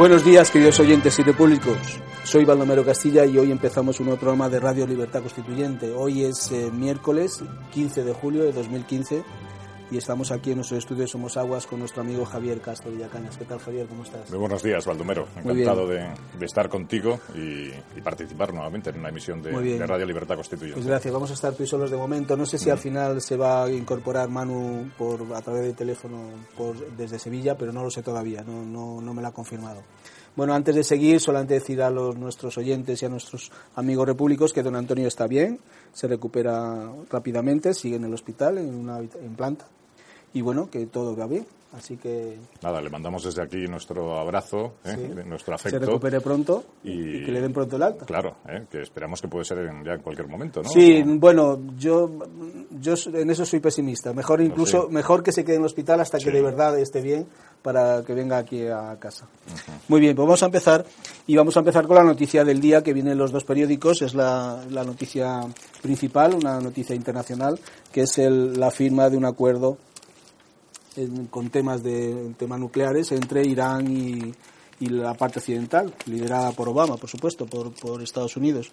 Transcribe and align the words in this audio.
Buenos 0.00 0.24
días, 0.24 0.50
queridos 0.50 0.80
oyentes 0.80 1.18
y 1.18 1.22
repúblicos. 1.22 1.76
Soy 2.24 2.46
Baldomero 2.46 2.82
Castilla 2.86 3.26
y 3.26 3.36
hoy 3.36 3.52
empezamos 3.52 4.00
un 4.00 4.06
nuevo 4.06 4.18
programa 4.18 4.48
de 4.48 4.58
Radio 4.58 4.86
Libertad 4.86 5.20
Constituyente. 5.20 5.92
Hoy 5.92 6.24
es 6.24 6.50
eh, 6.52 6.70
miércoles 6.72 7.44
15 7.74 8.04
de 8.04 8.14
julio 8.14 8.44
de 8.44 8.52
2015 8.52 9.22
y 9.90 9.96
estamos 9.96 10.30
aquí 10.30 10.50
en 10.50 10.56
nuestro 10.56 10.78
estudio 10.78 11.06
Somos 11.06 11.36
Aguas 11.36 11.66
con 11.66 11.80
nuestro 11.80 12.02
amigo 12.02 12.24
Javier 12.24 12.60
Castro 12.60 12.92
Villacañas. 12.92 13.36
¿Qué 13.36 13.44
tal, 13.44 13.58
Javier? 13.58 13.86
¿Cómo 13.88 14.04
estás? 14.04 14.30
Muy 14.30 14.38
buenos 14.38 14.62
días, 14.62 14.86
Baldomero. 14.86 15.26
Encantado 15.36 15.86
de, 15.88 16.06
estar 16.40 16.68
contigo 16.68 17.18
y, 17.34 17.70
participar 18.00 18.54
nuevamente 18.54 18.90
en 18.90 18.98
una 18.98 19.08
emisión 19.08 19.42
de, 19.42 19.84
Radio 19.86 20.06
Libertad 20.06 20.36
Constituyente. 20.36 20.76
Pues 20.76 20.86
gracias. 20.86 21.12
Vamos 21.12 21.30
a 21.30 21.34
estar 21.34 21.54
tú 21.54 21.64
y 21.64 21.66
solos 21.66 21.90
de 21.90 21.96
momento. 21.96 22.36
No 22.36 22.46
sé 22.46 22.58
si 22.58 22.70
al 22.70 22.78
final 22.78 23.20
se 23.20 23.36
va 23.36 23.64
a 23.64 23.70
incorporar 23.70 24.28
Manu 24.28 24.90
por, 24.96 25.20
a 25.34 25.42
través 25.42 25.62
de 25.62 25.72
teléfono 25.72 26.30
por, 26.56 26.76
desde 26.96 27.18
Sevilla, 27.18 27.56
pero 27.56 27.72
no 27.72 27.82
lo 27.82 27.90
sé 27.90 28.02
todavía. 28.02 28.42
No, 28.42 28.64
no, 28.64 29.00
no 29.00 29.12
me 29.12 29.22
lo 29.22 29.28
ha 29.28 29.32
confirmado. 29.32 29.82
Bueno, 30.36 30.54
antes 30.54 30.76
de 30.76 30.84
seguir, 30.84 31.20
solamente 31.20 31.54
decir 31.54 31.82
a 31.82 31.90
los, 31.90 32.16
nuestros 32.16 32.56
oyentes 32.56 33.02
y 33.02 33.06
a 33.06 33.08
nuestros 33.08 33.50
amigos 33.74 34.06
repúblicos 34.06 34.52
que 34.52 34.62
don 34.62 34.76
Antonio 34.76 35.08
está 35.08 35.26
bien, 35.26 35.58
se 35.92 36.06
recupera 36.06 36.92
rápidamente, 37.10 37.74
sigue 37.74 37.96
en 37.96 38.04
el 38.04 38.14
hospital, 38.14 38.58
en 38.58 38.74
una 38.74 38.98
en 38.98 39.34
planta, 39.34 39.66
y 40.32 40.40
bueno, 40.40 40.70
que 40.70 40.86
todo 40.86 41.16
va 41.16 41.26
bien. 41.26 41.46
Así 41.72 41.96
que. 41.96 42.36
Nada, 42.62 42.80
le 42.80 42.90
mandamos 42.90 43.22
desde 43.22 43.42
aquí 43.42 43.68
nuestro 43.68 44.18
abrazo, 44.18 44.74
¿eh? 44.84 44.96
nuestro 45.24 45.54
afecto. 45.54 45.78
Se 45.78 45.86
recupere 45.86 46.20
pronto 46.20 46.64
y, 46.82 47.24
que 47.24 47.30
le 47.30 47.40
den 47.40 47.52
pronto 47.52 47.76
el 47.76 47.82
alta. 47.84 48.06
Claro, 48.06 48.38
¿eh? 48.48 48.66
que 48.68 48.82
esperamos 48.82 49.22
que 49.22 49.28
puede 49.28 49.44
ser 49.44 49.58
en, 49.58 49.84
ya 49.84 49.92
en 49.92 50.02
cualquier 50.02 50.26
momento, 50.26 50.62
¿no? 50.62 50.68
Sí, 50.68 51.00
bueno, 51.06 51.60
yo, 51.78 52.10
yo 52.80 52.94
en 53.14 53.30
eso 53.30 53.46
soy 53.46 53.60
pesimista. 53.60 54.12
Mejor 54.12 54.40
incluso, 54.40 54.88
mejor 54.88 55.22
que 55.22 55.30
se 55.30 55.44
quede 55.44 55.56
en 55.56 55.62
el 55.62 55.66
hospital 55.66 56.00
hasta 56.00 56.18
que 56.18 56.32
de 56.32 56.42
verdad 56.42 56.76
esté 56.76 57.00
bien 57.00 57.28
para 57.62 58.02
que 58.02 58.14
venga 58.14 58.38
aquí 58.38 58.66
a 58.66 58.96
casa. 58.98 59.28
Muy 59.86 60.00
bien, 60.00 60.16
pues 60.16 60.26
vamos 60.26 60.42
a 60.42 60.46
empezar 60.46 60.84
y 61.28 61.36
vamos 61.36 61.56
a 61.56 61.60
empezar 61.60 61.86
con 61.86 61.94
la 61.94 62.04
noticia 62.04 62.44
del 62.44 62.60
día 62.60 62.82
que 62.82 62.92
viene 62.92 63.12
en 63.12 63.18
los 63.18 63.30
dos 63.30 63.44
periódicos. 63.44 64.02
Es 64.02 64.14
la, 64.14 64.64
la 64.70 64.82
noticia 64.82 65.42
principal, 65.82 66.34
una 66.34 66.58
noticia 66.58 66.96
internacional, 66.96 67.60
que 67.92 68.02
es 68.02 68.18
el, 68.18 68.58
la 68.58 68.72
firma 68.72 69.08
de 69.08 69.16
un 69.16 69.26
acuerdo 69.26 69.78
con 71.30 71.50
temas 71.50 71.82
de 71.82 72.34
temas 72.36 72.58
nucleares 72.58 73.12
entre 73.12 73.46
Irán 73.46 73.86
y, 73.90 74.32
la 74.88 75.12
parte 75.12 75.40
occidental, 75.40 75.92
liderada 76.06 76.52
por 76.52 76.68
Obama, 76.68 76.96
por 76.96 77.10
supuesto, 77.10 77.44
por, 77.44 77.70
por, 77.72 78.02
Estados 78.02 78.36
Unidos. 78.38 78.72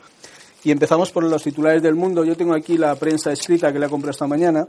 Y 0.64 0.72
empezamos 0.72 1.12
por 1.12 1.24
los 1.24 1.44
titulares 1.44 1.84
del 1.84 1.96
mundo. 1.96 2.24
Yo 2.24 2.38
tengo 2.38 2.54
aquí 2.54 2.78
la 2.78 2.96
prensa 2.96 3.34
escrita 3.34 3.74
que 3.74 3.80
le 3.80 3.88
he 3.88 3.90
comprado 3.90 4.12
esta 4.12 4.26
mañana, 4.26 4.68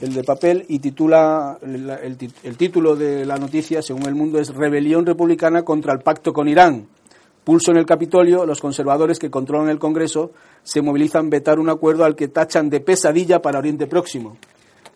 el 0.00 0.14
de 0.14 0.24
papel, 0.24 0.64
y 0.68 0.78
titula 0.78 1.58
el, 1.60 2.26
el 2.42 2.56
título 2.56 2.96
de 2.96 3.26
la 3.26 3.36
noticia, 3.36 3.82
según 3.82 4.06
el 4.06 4.14
mundo, 4.14 4.38
es 4.38 4.48
Rebelión 4.48 5.04
republicana 5.04 5.62
contra 5.62 5.92
el 5.92 6.00
pacto 6.00 6.32
con 6.32 6.48
Irán. 6.48 6.88
Pulso 7.44 7.72
en 7.72 7.76
el 7.78 7.86
Capitolio, 7.86 8.46
los 8.46 8.60
conservadores 8.60 9.18
que 9.18 9.30
controlan 9.30 9.68
el 9.68 9.78
Congreso 9.78 10.30
se 10.62 10.80
movilizan 10.80 11.26
a 11.26 11.30
vetar 11.30 11.58
un 11.58 11.70
acuerdo 11.70 12.04
al 12.04 12.14
que 12.14 12.28
tachan 12.28 12.70
de 12.70 12.80
pesadilla 12.80 13.42
para 13.42 13.58
Oriente 13.58 13.88
Próximo. 13.88 14.36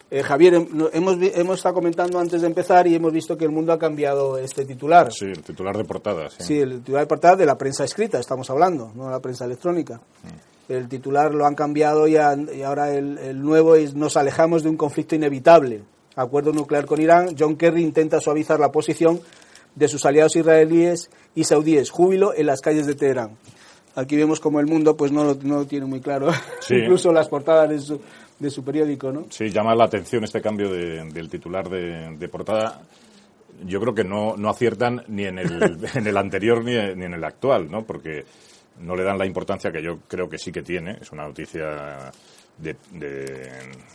Eh, 0.09 0.23
Javier, 0.23 0.55
hemos, 0.93 1.17
hemos 1.21 1.57
estado 1.57 1.75
comentando 1.75 2.21
antes 2.21 2.41
de 2.41 2.47
empezar 2.47 2.87
y 2.87 2.95
hemos 2.95 3.13
visto 3.13 3.37
que 3.37 3.45
el 3.45 3.51
mundo 3.51 3.73
ha 3.73 3.79
cambiado 3.79 4.39
este 4.39 4.65
titular. 4.65 5.13
Sí, 5.13 5.27
el 5.27 5.43
titular 5.43 5.77
de 5.77 5.85
portada. 5.85 6.31
Sí, 6.31 6.45
sí 6.45 6.61
el 6.61 6.79
titular 6.79 7.03
de 7.03 7.07
portada 7.09 7.37
de 7.37 7.47
la 7.47 7.59
prensa 7.59 7.85
escrita, 7.85 8.21
estamos 8.21 8.49
hablando, 8.51 8.93
no 8.95 9.07
de 9.07 9.11
la 9.11 9.21
prensa 9.21 9.47
electrónica. 9.47 9.97
Mm. 9.97 10.73
El 10.73 10.89
titular 10.89 11.35
lo 11.35 11.47
han 11.47 11.55
cambiado 11.55 12.07
y, 12.07 12.15
y 12.15 12.63
ahora 12.63 12.93
el, 12.93 13.19
el, 13.19 13.41
nuevo 13.41 13.75
es 13.77 13.95
Nos 13.95 14.17
alejamos 14.17 14.63
de 14.63 14.69
un 14.69 14.77
conflicto 14.77 15.15
inevitable. 15.15 15.83
Acuerdo 16.15 16.53
nuclear 16.53 16.87
con 16.87 17.01
Irán. 17.01 17.37
John 17.39 17.57
Kerry 17.57 17.83
intenta 17.83 18.21
suavizar 18.21 18.59
la 18.59 18.73
posición 18.73 19.21
de 19.75 19.89
sus 19.89 20.05
aliados 20.07 20.35
israelíes 20.37 21.11
y 21.35 21.45
saudíes. 21.45 21.91
Júbilo 21.91 22.33
en 22.35 22.47
las 22.47 22.61
calles 22.61 22.87
de 22.87 22.95
Teherán. 22.95 23.37
Aquí 23.95 24.17
vemos 24.17 24.41
como 24.41 24.61
el 24.61 24.67
mundo 24.67 24.97
pues 24.97 25.11
no 25.11 25.25
lo, 25.25 25.35
no 25.35 25.57
lo 25.57 25.67
tiene 25.67 25.87
muy 25.87 26.01
claro. 26.01 26.31
Incluso 26.71 27.13
las 27.13 27.29
portadas 27.29 27.69
de 27.71 27.81
su, 27.81 28.01
de 28.39 28.51
su 28.51 28.65
periódico, 28.65 29.13
¿no? 29.13 29.27
Sí, 29.31 29.51
llama 29.51 29.75
la 29.75 29.85
atención 29.85 30.25
este 30.25 30.41
cambio 30.41 30.71
del 30.71 31.29
titular 31.29 31.69
de, 31.69 32.29
portada. 32.29 32.83
Yo 33.65 33.81
creo 33.81 33.95
que 33.95 34.05
no, 34.05 34.37
no 34.37 34.51
aciertan 34.51 35.03
ni 35.09 35.25
en 35.25 35.39
el, 35.39 35.79
en 35.95 36.07
el 36.07 36.17
anterior 36.17 36.63
ni, 36.63 36.73
ni 36.95 37.05
en 37.07 37.15
el 37.15 37.25
actual, 37.25 37.71
¿no? 37.71 37.85
Porque 37.85 38.25
no 38.81 38.95
le 38.95 39.05
dan 39.05 39.19
la 39.19 39.27
importancia 39.27 39.73
que 39.73 39.83
yo 39.83 40.01
creo 40.07 40.29
que 40.29 40.39
sí 40.39 40.53
que 40.53 40.63
tiene. 40.63 40.99
Es 41.01 41.11
una 41.13 41.25
noticia 41.25 42.13
de, 42.59 42.77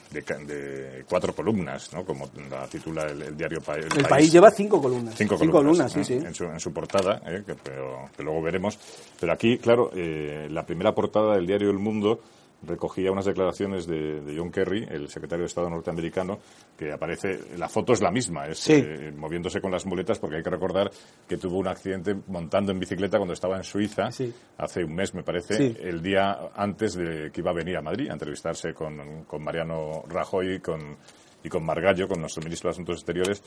de, 0.09 1.03
cuatro 1.09 1.33
columnas, 1.33 1.91
¿no? 1.93 2.05
Como 2.05 2.29
la 2.49 2.67
titula 2.67 3.03
el, 3.05 3.35
diario 3.35 3.61
País. 3.61 3.85
El, 3.95 4.05
País. 4.05 4.31
lleva 4.31 4.51
cinco 4.51 4.81
columnas. 4.81 5.15
Cinco, 5.15 5.37
columnas, 5.37 5.91
sí, 5.91 6.03
sí. 6.03 6.13
En 6.13 6.33
su, 6.33 6.45
en 6.45 6.59
su 6.59 6.71
portada, 6.71 7.21
¿eh? 7.25 7.43
que, 7.45 7.55
pero, 7.55 8.09
que 8.15 8.23
luego 8.23 8.41
veremos. 8.41 8.77
Pero 9.19 9.33
aquí, 9.33 9.57
claro, 9.57 9.91
eh, 9.95 10.47
la 10.49 10.65
primera 10.65 10.93
portada 10.93 11.35
del 11.35 11.47
diario 11.47 11.69
El 11.69 11.79
Mundo 11.79 12.21
recogía 12.63 13.11
unas 13.11 13.25
declaraciones 13.25 13.87
de, 13.87 14.33
John 14.37 14.51
Kerry, 14.51 14.87
el 14.89 15.07
secretario 15.09 15.43
de 15.43 15.47
Estado 15.47 15.69
norteamericano, 15.69 16.39
que 16.77 16.91
aparece, 16.91 17.57
la 17.57 17.67
foto 17.67 17.93
es 17.93 18.01
la 18.01 18.11
misma, 18.11 18.47
es 18.47 18.69
eh, 18.69 19.11
moviéndose 19.15 19.61
con 19.61 19.71
las 19.71 19.85
muletas, 19.85 20.19
porque 20.19 20.37
hay 20.37 20.43
que 20.43 20.49
recordar 20.49 20.91
que 21.27 21.37
tuvo 21.37 21.57
un 21.57 21.67
accidente 21.67 22.15
montando 22.27 22.71
en 22.71 22.79
bicicleta 22.79 23.17
cuando 23.17 23.33
estaba 23.33 23.57
en 23.57 23.63
Suiza, 23.63 24.09
hace 24.57 24.83
un 24.83 24.95
mes 24.95 25.13
me 25.13 25.23
parece, 25.23 25.75
el 25.81 26.01
día 26.01 26.51
antes 26.55 26.95
de 26.95 27.31
que 27.31 27.41
iba 27.41 27.51
a 27.51 27.55
venir 27.55 27.77
a 27.77 27.81
Madrid 27.81 28.09
a 28.09 28.13
entrevistarse 28.13 28.73
con, 28.73 29.23
con 29.25 29.43
Mariano 29.43 30.03
Rajoy 30.07 30.59
con, 30.59 30.97
y 31.43 31.49
con 31.49 31.65
Margallo, 31.65 32.07
con 32.07 32.19
nuestro 32.19 32.43
ministro 32.43 32.69
de 32.69 32.71
Asuntos 32.71 32.97
Exteriores, 32.97 33.43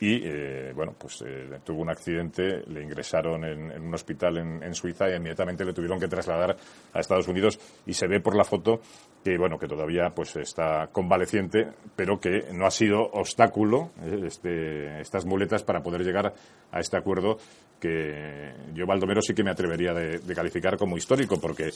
y 0.00 0.20
eh, 0.24 0.72
bueno, 0.74 0.94
pues 0.98 1.22
eh, 1.26 1.60
tuvo 1.64 1.82
un 1.82 1.90
accidente, 1.90 2.62
le 2.66 2.82
ingresaron 2.82 3.44
en, 3.44 3.80
un 3.80 3.94
hospital 3.94 4.38
en, 4.38 4.74
Suiza 4.74 5.08
y 5.08 5.14
inmediatamente 5.14 5.64
le 5.64 5.72
tuvieron 5.72 6.00
que 6.00 6.08
trasladar 6.08 6.56
a 6.92 7.00
Estados 7.00 7.28
Unidos 7.28 7.60
y 7.86 7.94
se 7.94 8.08
ve 8.08 8.20
por 8.20 8.34
la 8.34 8.44
foto 8.44 8.80
que 9.22 9.38
bueno 9.38 9.58
que 9.58 9.68
todavía 9.68 10.10
pues 10.14 10.36
está 10.36 10.88
convaleciente, 10.92 11.68
pero 11.96 12.18
que 12.18 12.52
no 12.52 12.66
ha 12.66 12.70
sido 12.70 13.02
obstáculo 13.12 13.92
eh, 14.02 14.24
este, 14.26 15.00
estas 15.00 15.24
muletas 15.24 15.62
para 15.62 15.82
poder 15.82 16.02
llegar 16.02 16.34
a 16.72 16.80
este 16.80 16.96
acuerdo 16.96 17.38
que 17.80 18.52
yo 18.72 18.86
Baldomero 18.86 19.20
sí 19.20 19.34
que 19.34 19.44
me 19.44 19.50
atrevería 19.50 19.92
de, 19.92 20.34
calificar 20.34 20.76
como 20.76 20.96
histórico 20.96 21.38
porque 21.38 21.70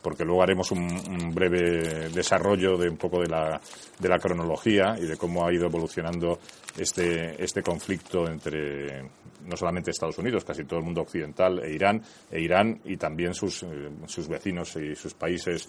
porque 0.00 0.24
luego 0.24 0.42
haremos 0.42 0.70
un, 0.70 0.82
un, 0.82 1.34
breve 1.34 2.08
desarrollo 2.10 2.76
de 2.76 2.88
un 2.88 2.96
poco 2.96 3.20
de 3.20 3.28
la 3.28 3.60
de 3.98 4.08
la 4.08 4.18
cronología 4.18 4.94
y 4.98 5.06
de 5.06 5.16
cómo 5.16 5.46
ha 5.46 5.52
ido 5.52 5.66
evolucionando 5.66 6.38
este, 6.76 7.42
este 7.42 7.62
conflicto 7.62 8.28
entre 8.28 9.02
no 9.48 9.56
solamente 9.56 9.90
Estados 9.90 10.18
Unidos, 10.18 10.44
casi 10.44 10.64
todo 10.64 10.78
el 10.78 10.84
mundo 10.84 11.02
occidental 11.02 11.60
e 11.64 11.72
Irán, 11.72 12.02
e 12.30 12.40
Irán 12.40 12.80
y 12.84 12.96
también 12.96 13.34
sus, 13.34 13.62
eh, 13.62 13.90
sus 14.06 14.28
vecinos 14.28 14.76
y 14.76 14.94
sus 14.94 15.14
países 15.14 15.68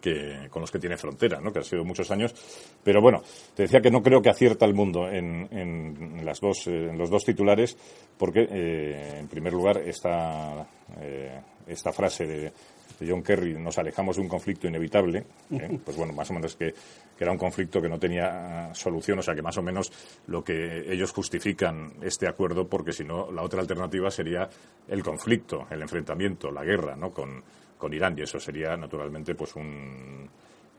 que, 0.00 0.48
con 0.50 0.62
los 0.62 0.70
que 0.70 0.78
tiene 0.78 0.96
frontera, 0.96 1.40
¿no? 1.40 1.52
que 1.52 1.60
ha 1.60 1.62
sido 1.62 1.84
muchos 1.84 2.10
años. 2.10 2.34
Pero 2.82 3.00
bueno, 3.00 3.22
te 3.54 3.64
decía 3.64 3.80
que 3.80 3.90
no 3.90 4.02
creo 4.02 4.22
que 4.22 4.30
acierta 4.30 4.66
el 4.66 4.74
mundo 4.74 5.08
en, 5.08 5.48
en, 5.50 6.24
las 6.24 6.40
dos, 6.40 6.66
en 6.66 6.96
los 6.98 7.10
dos 7.10 7.24
titulares, 7.24 7.76
porque, 8.16 8.46
eh, 8.50 9.18
en 9.18 9.28
primer 9.28 9.52
lugar, 9.52 9.78
esta, 9.78 10.66
eh, 11.00 11.40
esta 11.66 11.92
frase 11.92 12.26
de, 12.26 12.52
John 13.06 13.22
Kerry, 13.22 13.54
nos 13.54 13.78
alejamos 13.78 14.16
de 14.16 14.22
un 14.22 14.28
conflicto 14.28 14.66
inevitable, 14.66 15.24
¿eh? 15.52 15.78
pues 15.84 15.96
bueno, 15.96 16.12
más 16.12 16.28
o 16.30 16.34
menos 16.34 16.56
que, 16.56 16.72
que, 16.72 17.24
era 17.24 17.30
un 17.30 17.38
conflicto 17.38 17.80
que 17.80 17.88
no 17.88 17.96
tenía 17.96 18.74
solución, 18.74 19.20
o 19.20 19.22
sea 19.22 19.36
que 19.36 19.42
más 19.42 19.56
o 19.56 19.62
menos 19.62 19.92
lo 20.26 20.42
que 20.42 20.92
ellos 20.92 21.12
justifican 21.12 21.92
este 22.02 22.26
acuerdo, 22.26 22.66
porque 22.66 22.92
si 22.92 23.04
no, 23.04 23.30
la 23.30 23.42
otra 23.42 23.60
alternativa 23.60 24.10
sería 24.10 24.48
el 24.88 25.02
conflicto, 25.04 25.66
el 25.70 25.82
enfrentamiento, 25.82 26.50
la 26.50 26.64
guerra, 26.64 26.96
¿no? 26.96 27.12
Con, 27.12 27.44
con 27.78 27.94
Irán 27.94 28.14
y 28.18 28.22
eso 28.22 28.38
sería 28.38 28.76
naturalmente 28.76 29.34
pues 29.34 29.54
un, 29.56 30.28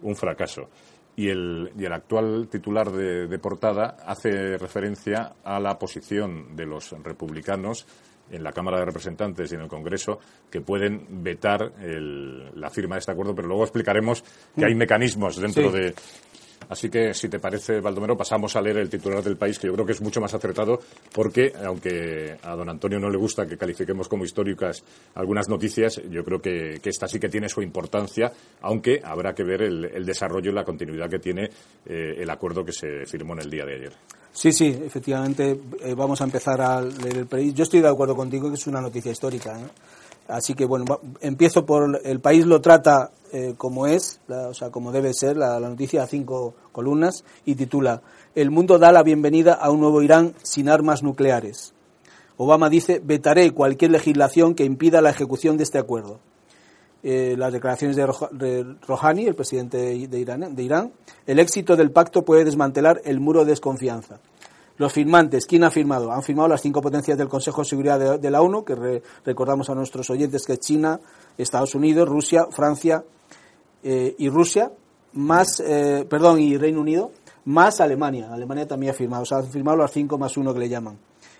un 0.01 0.15
fracaso. 0.15 0.69
Y 1.15 1.27
el, 1.29 1.71
y 1.77 1.83
el, 1.83 1.91
actual 1.91 2.47
titular 2.49 2.91
de, 2.91 3.27
de, 3.27 3.39
portada 3.39 3.97
hace 4.05 4.57
referencia 4.57 5.33
a 5.43 5.59
la 5.59 5.77
posición 5.77 6.55
de 6.55 6.65
los 6.65 6.91
republicanos 7.03 7.85
en 8.31 8.43
la 8.43 8.51
Cámara 8.51 8.79
de 8.79 8.85
Representantes 8.85 9.51
y 9.51 9.55
en 9.55 9.61
el 9.61 9.67
Congreso 9.67 10.19
que 10.49 10.61
pueden 10.61 11.23
vetar 11.23 11.73
el, 11.81 12.59
la 12.59 12.69
firma 12.69 12.95
de 12.95 12.99
este 12.99 13.11
acuerdo, 13.11 13.35
pero 13.35 13.47
luego 13.47 13.63
explicaremos 13.63 14.23
que 14.55 14.65
hay 14.65 14.75
mm. 14.75 14.77
mecanismos 14.77 15.37
dentro 15.37 15.71
de, 15.71 15.93
Así 16.69 16.87
que, 16.89 17.15
si 17.15 17.29
te 17.29 17.39
parece, 17.39 17.81
Baldomero, 17.81 18.15
pasamos 18.15 18.55
a 18.55 18.61
leer 18.61 18.77
el 18.77 18.89
titular 18.89 19.23
del 19.23 19.37
país, 19.37 19.57
que 19.57 19.67
yo 19.67 19.73
creo 19.73 19.85
que 19.87 19.93
es 19.93 20.01
mucho 20.01 20.21
más 20.21 20.33
acertado, 20.35 20.79
porque, 21.11 21.51
aunque 21.65 22.37
a 22.43 22.55
don 22.55 22.69
Antonio 22.69 22.99
no 22.99 23.09
le 23.09 23.17
gusta 23.17 23.47
que 23.47 23.57
califiquemos 23.57 24.07
como 24.07 24.23
históricas 24.23 24.83
algunas 25.15 25.49
noticias, 25.49 25.99
yo 26.09 26.23
creo 26.23 26.39
que, 26.39 26.79
esta 26.83 27.07
sí 27.07 27.19
que 27.19 27.29
tiene 27.29 27.49
su 27.49 27.61
importancia, 27.61 28.31
aunque 28.61 29.01
habrá 29.03 29.33
que 29.33 29.43
ver 29.43 29.63
el, 29.63 30.05
desarrollo 30.05 30.51
y 30.51 30.53
la 30.53 30.63
continuidad 30.63 31.09
que 31.09 31.19
tiene 31.19 31.49
eh, 31.85 32.15
el 32.17 32.29
acuerdo 32.29 32.63
que 32.63 32.71
se 32.71 33.05
firmó 33.05 33.33
en 33.33 33.41
el 33.41 33.49
día 33.49 33.65
de 33.65 33.75
ayer. 33.75 33.93
Sí, 34.31 34.51
sí, 34.51 34.67
efectivamente, 34.85 35.59
eh, 35.81 35.93
vamos 35.95 36.21
a 36.21 36.23
empezar 36.23 36.61
a 36.61 36.81
leer 36.81 37.17
el 37.17 37.25
país. 37.25 37.53
Yo 37.53 37.63
estoy 37.63 37.81
de 37.81 37.89
acuerdo 37.89 38.15
contigo 38.15 38.47
que 38.49 38.55
es 38.55 38.67
una 38.67 38.81
noticia 38.81 39.11
histórica. 39.11 39.59
¿eh? 39.59 39.65
Así 40.27 40.53
que, 40.53 40.65
bueno, 40.65 40.85
empiezo 41.21 41.65
por 41.65 41.99
el 42.03 42.19
país 42.19 42.45
lo 42.45 42.61
trata 42.61 43.11
eh, 43.31 43.53
como 43.57 43.87
es, 43.87 44.21
o 44.27 44.53
sea, 44.53 44.69
como 44.69 44.91
debe 44.91 45.13
ser 45.13 45.37
la, 45.37 45.59
noticia 45.59 46.03
a 46.03 46.07
cinco 46.07 46.55
columnas 46.71 47.23
y 47.45 47.55
titula 47.55 48.01
El 48.35 48.51
mundo 48.51 48.79
da 48.79 48.91
la 48.91 49.03
bienvenida 49.03 49.53
a 49.53 49.71
un 49.71 49.79
nuevo 49.79 50.01
Irán 50.01 50.33
sin 50.43 50.69
armas 50.69 51.03
nucleares. 51.03 51.73
Obama 52.37 52.69
dice 52.69 53.01
vetaré 53.03 53.51
cualquier 53.51 53.91
legislación 53.91 54.55
que 54.55 54.63
impida 54.63 55.01
la 55.01 55.09
ejecución 55.09 55.57
de 55.57 55.63
este 55.63 55.77
acuerdo. 55.77 56.19
Eh, 57.01 57.35
las 57.37 57.53
declaraciones 57.53 57.95
de 57.95 58.75
Rouhani, 58.87 59.25
el 59.25 59.35
presidente 59.35 59.77
de 59.77 60.19
Irán, 60.19 60.55
de 60.55 60.63
Irán, 60.63 60.91
el 61.25 61.39
éxito 61.39 61.75
del 61.75 61.91
pacto 61.91 62.25
puede 62.25 62.43
desmantelar 62.43 63.01
el 63.05 63.19
muro 63.19 63.45
de 63.45 63.51
desconfianza. 63.51 64.19
Los 64.79 64.93
firmantes, 64.93 65.45
¿quién 65.45 65.65
ha 65.65 65.71
firmado? 65.71 66.09
Han 66.09 66.23
firmado 66.23 66.47
las 66.47 66.61
cinco 66.61 66.81
potencias 66.81 67.17
del 67.17 67.27
Consejo 67.27 67.61
de 67.61 67.67
Seguridad 67.67 68.17
de, 68.17 68.31
la 68.31 68.41
ONU, 68.41 68.63
que 68.63 69.01
recordamos 69.25 69.69
a 69.69 69.75
nuestros 69.75 70.09
oyentes 70.09 70.45
que 70.45 70.53
es 70.53 70.59
China, 70.59 71.01
Estados 71.37 71.75
Unidos, 71.75 72.07
Rusia, 72.07 72.45
Francia, 72.49 73.03
eh, 73.83 74.15
y 74.17 74.29
Rusia, 74.29 74.71
más, 75.13 75.59
eh, 75.59 76.05
perdón, 76.09 76.39
y 76.39 76.57
Reino 76.57 76.81
Unido, 76.81 77.11
más 77.45 77.79
Alemania. 77.79 78.29
Alemania 78.31 78.67
también 78.67 78.91
ha 78.91 78.95
firmado, 78.95 79.23
o 79.23 79.25
sea, 79.25 79.39
han 79.39 79.49
firmado 79.49 79.77
los 79.77 79.91
cinco 79.91 80.17
más 80.17 80.37
uno 80.37 80.53
que 80.53 80.59
le 80.59 80.69
llaman. 80.69 80.97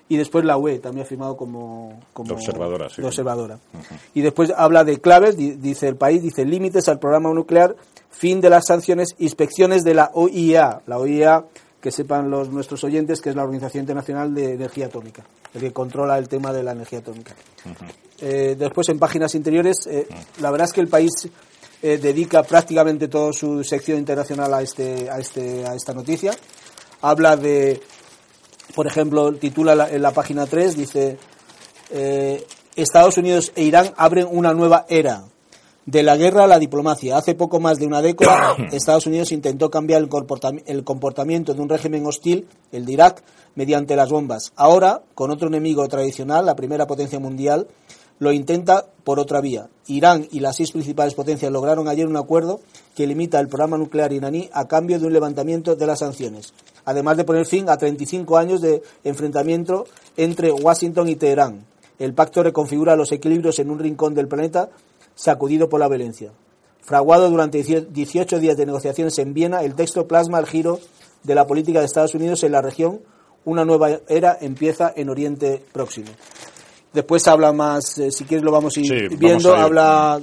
Y 0.08 0.18
después 0.18 0.44
la 0.44 0.58
UE 0.58 0.80
también 0.80 1.06
ha 1.06 1.08
firmado 1.08 1.38
como, 1.38 2.00
como 2.14 2.34
observadora. 2.34 2.88
observadora. 3.04 3.60
Y 4.16 4.22
después 4.22 4.52
habla 4.56 4.84
de 4.84 5.00
claves, 5.00 5.38
dice 5.38 5.88
el 5.88 5.98
país, 5.98 6.24
dice 6.24 6.46
límites 6.46 6.90
al 6.90 6.98
programa 6.98 7.32
nuclear, 7.32 7.76
fin 8.10 8.42
de 8.42 8.50
las 8.50 8.66
sanciones, 8.66 9.10
inspecciones 9.20 9.84
de 9.84 9.94
la 9.94 10.10
OIEA. 10.16 10.82
La 10.88 10.98
OIEA, 10.98 11.46
que 11.80 11.92
sepan 11.92 12.32
los 12.32 12.50
nuestros 12.50 12.84
oyentes, 12.84 13.22
que 13.22 13.30
es 13.30 13.36
la 13.36 13.44
Organización 13.44 13.84
Internacional 13.84 14.34
de 14.34 14.54
Energía 14.54 14.88
Atómica, 14.88 15.24
el 15.54 15.62
que 15.62 15.72
controla 15.72 16.18
el 16.18 16.28
tema 16.28 16.52
de 16.52 16.64
la 16.64 16.72
energía 16.72 17.00
atómica. 17.00 17.36
Eh, 18.20 18.56
después, 18.58 18.90
en 18.90 18.98
páginas 18.98 19.36
interiores, 19.36 19.88
la 20.42 20.50
verdad 20.50 20.66
es 20.66 20.74
que 20.74 20.82
el 20.82 20.88
país 20.88 21.30
eh, 21.82 21.98
dedica 21.98 22.44
prácticamente 22.44 23.08
toda 23.08 23.32
su 23.32 23.64
sección 23.64 24.00
internacional 24.00 24.54
a, 24.54 24.62
este, 24.62 25.10
a, 25.10 25.20
este, 25.20 25.66
a 25.66 25.76
esta 25.76 25.94
noticia. 25.94 26.32
Habla 27.02 27.38
de, 27.38 27.82
por 28.76 28.86
ejemplo, 28.88 29.34
titula 29.34 29.90
en 29.90 30.02
la 30.02 30.12
página 30.12 30.46
3, 30.46 30.76
dice, 30.76 31.18
eh, 31.92 32.46
Estados 32.76 33.18
Unidos 33.18 33.52
e 33.56 33.64
Irán 33.64 33.94
abren 33.98 34.28
una 34.30 34.54
nueva 34.54 34.86
era. 34.90 35.24
De 35.86 36.04
la 36.04 36.18
guerra 36.18 36.44
a 36.44 36.48
la 36.48 36.60
diplomacia. 36.60 37.18
Hace 37.18 37.34
poco 37.34 37.60
más 37.60 37.80
de 37.80 37.88
una 37.88 38.02
década, 38.02 38.56
Estados 38.72 39.08
Unidos 39.08 39.32
intentó 39.32 39.72
cambiar 39.72 40.02
el, 40.02 40.10
el 40.68 40.84
comportamiento 40.84 41.54
de 41.54 41.62
un 41.62 41.70
régimen 41.70 42.06
hostil, 42.06 42.48
el 42.72 42.86
de 42.86 42.94
Irak, 42.94 43.24
mediante 43.56 43.96
las 43.96 44.10
bombas. 44.10 44.52
Ahora, 44.56 45.02
con 45.16 45.32
otro 45.32 45.48
enemigo 45.48 45.88
tradicional, 45.88 46.46
la 46.46 46.56
primera 46.56 46.86
potencia 46.86 47.20
mundial, 47.20 47.68
lo 48.20 48.32
intenta 48.32 48.86
por 49.04 49.20
otra 49.20 49.42
vía. 49.42 49.70
Irán 49.88 50.28
y 50.30 50.42
las 50.42 50.58
seis 50.58 50.72
principales 50.72 51.16
potencias 51.16 51.52
lograron 51.52 51.88
ayer 51.88 52.06
un 52.06 52.18
acuerdo 52.18 52.60
que 52.96 53.08
limita 53.08 53.40
el 53.40 53.48
programa 53.48 53.78
nuclear 53.78 54.14
iraní 54.14 54.50
a 54.54 54.68
cambio 54.68 55.00
de 55.00 55.08
un 55.08 55.14
levantamiento 55.14 55.76
de 55.76 55.88
las 55.88 56.00
sanciones, 56.00 56.54
además 56.86 57.18
de 57.18 57.24
poner 57.24 57.46
fin 57.46 57.70
a 57.70 57.78
35 57.78 58.38
años 58.38 58.62
de 58.62 58.84
enfrentamiento 59.04 59.86
entre 60.18 60.52
Washington 60.52 61.10
y 61.10 61.16
Teherán. 61.16 61.66
El 61.98 62.14
pacto 62.14 62.44
reconfigura 62.44 62.96
los 62.96 63.12
equilibrios 63.12 63.60
en 63.60 63.72
un 63.72 63.80
rincón 63.80 64.14
del 64.14 64.28
planeta 64.28 64.70
sacudido 65.16 65.68
por 65.68 65.80
la 65.80 65.88
violencia. 65.88 66.32
Fraguado 66.82 67.30
durante 67.30 67.62
18 67.62 68.40
días 68.40 68.58
de 68.58 68.66
negociaciones 68.66 69.18
en 69.20 69.34
Viena, 69.34 69.64
el 69.64 69.76
texto 69.76 70.08
plasma 70.08 70.40
el 70.40 70.46
giro 70.46 70.80
de 71.24 71.36
la 71.36 71.46
política 71.46 71.80
de 71.80 71.86
Estados 71.86 72.16
Unidos 72.16 72.44
en 72.44 72.54
la 72.54 72.62
región. 72.62 73.02
Una 73.46 73.66
nueva 73.66 74.00
era 74.08 74.38
empieza 74.40 74.92
en 74.96 75.10
Oriente 75.10 75.64
Próximo. 75.72 76.10
Después 76.94 77.28
habla 77.28 77.54
más, 77.54 77.98
eh, 78.00 78.12
si 78.12 78.24
quieres 78.26 78.44
lo 78.44 78.52
vamos 78.52 78.76
a 78.78 78.80
ir 78.80 79.18
viendo, 79.18 79.56
habla... 79.56 80.20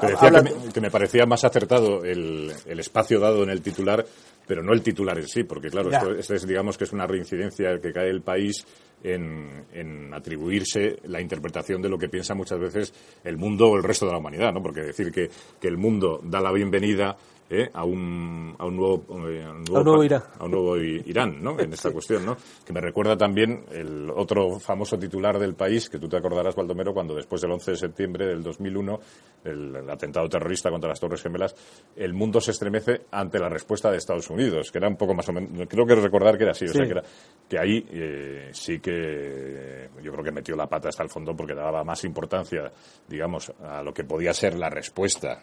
decía 0.00 0.30
Que, 0.72 0.80
me, 0.80 0.90
parecía 0.90 1.26
más 1.26 1.44
acertado 1.44 2.04
el, 2.04 2.52
el, 2.66 2.80
espacio 2.80 3.18
dado 3.18 3.42
en 3.42 3.50
el 3.50 3.62
titular, 3.62 4.04
pero 4.46 4.62
no 4.62 4.72
el 4.72 4.82
titular 4.82 5.18
en 5.18 5.26
sí, 5.26 5.44
porque 5.44 5.70
claro, 5.70 5.90
esto, 6.16 6.34
es, 6.34 6.46
digamos 6.46 6.78
que 6.78 6.84
es 6.84 6.92
una 6.92 7.06
reincidencia 7.06 7.80
que 7.80 7.92
cae 7.92 8.10
el 8.10 8.22
país 8.22 8.64
en, 9.02 9.66
en, 9.72 10.14
atribuirse 10.14 10.98
la 11.04 11.20
interpretación 11.20 11.82
de 11.82 11.88
lo 11.88 11.98
que 11.98 12.08
piensa 12.08 12.34
muchas 12.34 12.58
veces 12.58 12.92
el 13.24 13.36
mundo 13.36 13.68
o 13.68 13.76
el 13.76 13.82
resto 13.82 14.06
de 14.06 14.12
la 14.12 14.18
humanidad, 14.18 14.52
¿no? 14.52 14.62
Porque 14.62 14.82
decir 14.82 15.10
que, 15.10 15.30
que 15.60 15.68
el 15.68 15.76
mundo 15.76 16.20
da 16.22 16.40
la 16.40 16.52
bienvenida 16.52 17.16
¿eh? 17.50 17.68
a, 17.72 17.84
un, 17.84 18.54
a, 18.58 18.66
un 18.66 18.76
nuevo, 18.76 19.04
eh, 19.28 19.44
nuevo, 19.70 20.04
Irán. 20.04 20.22
A 20.38 20.44
un 20.44 20.50
nuevo 20.50 20.76
Irán, 20.76 21.42
¿no? 21.42 21.58
En 21.58 21.72
esta 21.72 21.90
cuestión, 21.90 22.24
¿no? 22.24 22.36
Que 22.64 22.72
me 22.72 22.80
recuerda 22.80 23.16
también 23.16 23.64
el 23.70 24.10
otro 24.10 24.58
famoso 24.58 24.98
titular 24.98 25.38
del 25.38 25.54
país, 25.54 25.88
que 25.88 25.98
tú 25.98 26.08
te 26.08 26.16
acordarás, 26.16 26.54
Baldomero, 26.54 26.92
cuando 26.92 27.14
después 27.14 27.40
del 27.42 27.52
11 27.52 27.72
de 27.72 27.76
septiembre 27.76 28.26
del 28.26 28.42
2001, 28.42 29.00
el, 29.44 29.76
el 29.76 29.90
atentado 29.90 30.28
terrorista 30.28 30.70
contra 30.70 30.88
las 30.88 31.00
Torres 31.00 31.22
Gemelas, 31.22 31.54
el 31.96 32.12
mundo 32.14 32.40
se 32.40 32.52
estremece 32.52 33.02
ante 33.10 33.38
la 33.38 33.48
respuesta 33.48 33.90
de 33.90 33.98
Estados 33.98 34.28
Unidos, 34.30 34.70
que 34.70 34.78
era 34.78 34.88
un 34.88 34.96
poco 34.96 35.14
más 35.14 35.28
o 35.28 35.32
menos, 35.32 35.68
creo 35.68 35.86
que 35.86 35.94
recordar 35.94 36.36
que 36.36 36.44
era 36.44 36.52
así, 36.52 36.64
o 36.64 36.72
sea, 36.72 36.84
que, 36.84 36.92
era, 36.92 37.02
que 37.48 37.58
ahí 37.58 37.86
eh, 37.90 38.50
sí 38.52 38.80
que 38.80 39.88
yo 40.02 40.12
creo 40.12 40.24
que 40.24 40.32
metió 40.32 40.56
la 40.56 40.66
pata 40.66 40.88
hasta 40.88 41.02
el 41.02 41.10
fondo 41.10 41.34
porque 41.36 41.54
daba 41.54 41.84
más 41.84 42.04
importancia, 42.04 42.70
digamos, 43.08 43.52
a 43.62 43.82
lo 43.82 43.92
que 43.92 44.04
podía 44.04 44.32
ser 44.32 44.56
la 44.56 44.70
respuesta 44.70 45.42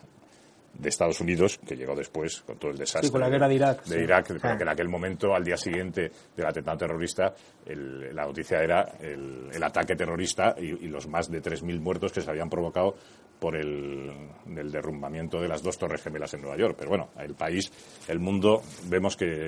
de 0.74 0.90
Estados 0.90 1.20
Unidos, 1.22 1.60
que 1.66 1.76
llegó 1.76 1.96
después 1.96 2.42
con 2.42 2.58
todo 2.58 2.72
el 2.72 2.78
desastre 2.78 3.20
la 3.20 3.30
guerra 3.30 3.48
de 3.48 3.56
Irak. 3.56 3.86
De 3.86 4.04
Irak, 4.04 4.28
que 4.28 4.64
en 4.64 4.70
aquel 4.70 4.90
momento, 4.90 5.36
al 5.36 5.44
día 5.44 5.58
siguiente 5.58 6.12
del 6.36 6.46
atentado 6.46 6.78
terrorista, 6.78 7.34
la 7.66 8.26
noticia 8.26 8.60
era 8.60 8.94
el, 9.00 9.64
ataque 9.64 9.96
terrorista 9.96 10.56
y, 10.58 10.88
los 10.88 11.08
más 11.08 11.30
de 11.30 11.42
3.000 11.42 11.80
muertos 11.80 12.12
que 12.12 12.22
se 12.22 12.30
habían 12.30 12.50
provocado 12.50 12.96
por 13.40 13.56
el, 13.56 14.12
derrumbamiento 14.46 15.40
de 15.40 15.48
las 15.48 15.64
dos 15.64 15.78
torres 15.78 16.02
gemelas 16.02 16.34
en 16.34 16.42
Nueva 16.42 16.58
York. 16.58 16.76
Pero 16.78 16.90
bueno, 16.90 17.10
el 17.20 17.34
país, 17.34 17.72
el 18.08 18.20
mundo, 18.20 18.62
vemos 18.86 19.18
que, 19.18 19.48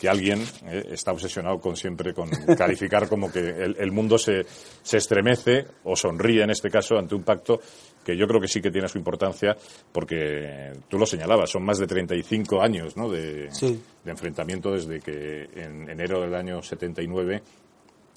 que 0.00 0.08
alguien 0.08 0.42
eh, 0.66 0.84
está 0.90 1.12
obsesionado 1.12 1.58
con 1.58 1.76
siempre 1.76 2.14
con 2.14 2.28
calificar 2.58 3.08
como 3.08 3.30
que 3.30 3.40
el, 3.40 3.76
el 3.78 3.92
mundo 3.92 4.18
se, 4.18 4.44
se 4.82 4.96
estremece 4.96 5.66
o 5.84 5.94
sonríe 5.94 6.42
en 6.42 6.50
este 6.50 6.68
caso 6.68 6.98
ante 6.98 7.14
un 7.14 7.22
pacto 7.22 7.60
que 8.08 8.16
yo 8.16 8.26
creo 8.26 8.40
que 8.40 8.48
sí 8.48 8.62
que 8.62 8.70
tiene 8.70 8.88
su 8.88 8.96
importancia 8.96 9.54
porque 9.92 10.72
tú 10.88 10.98
lo 10.98 11.04
señalabas, 11.04 11.50
son 11.50 11.62
más 11.62 11.78
de 11.78 11.86
35 11.86 12.62
años 12.62 12.96
¿no? 12.96 13.10
de, 13.10 13.50
de 13.50 14.10
enfrentamiento 14.10 14.72
desde 14.72 14.98
que 14.98 15.42
en 15.54 15.90
enero 15.90 16.22
del 16.22 16.34
año 16.34 16.62
79 16.62 17.42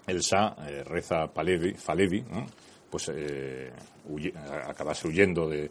el 0.07 0.19
Shah, 0.19 0.55
eh, 0.65 0.83
Reza 0.85 1.27
Pahlavi, 1.27 1.75
pues 2.89 3.11
eh, 3.13 3.69
acabase 4.65 5.09
huyendo 5.09 5.49
de, 5.49 5.69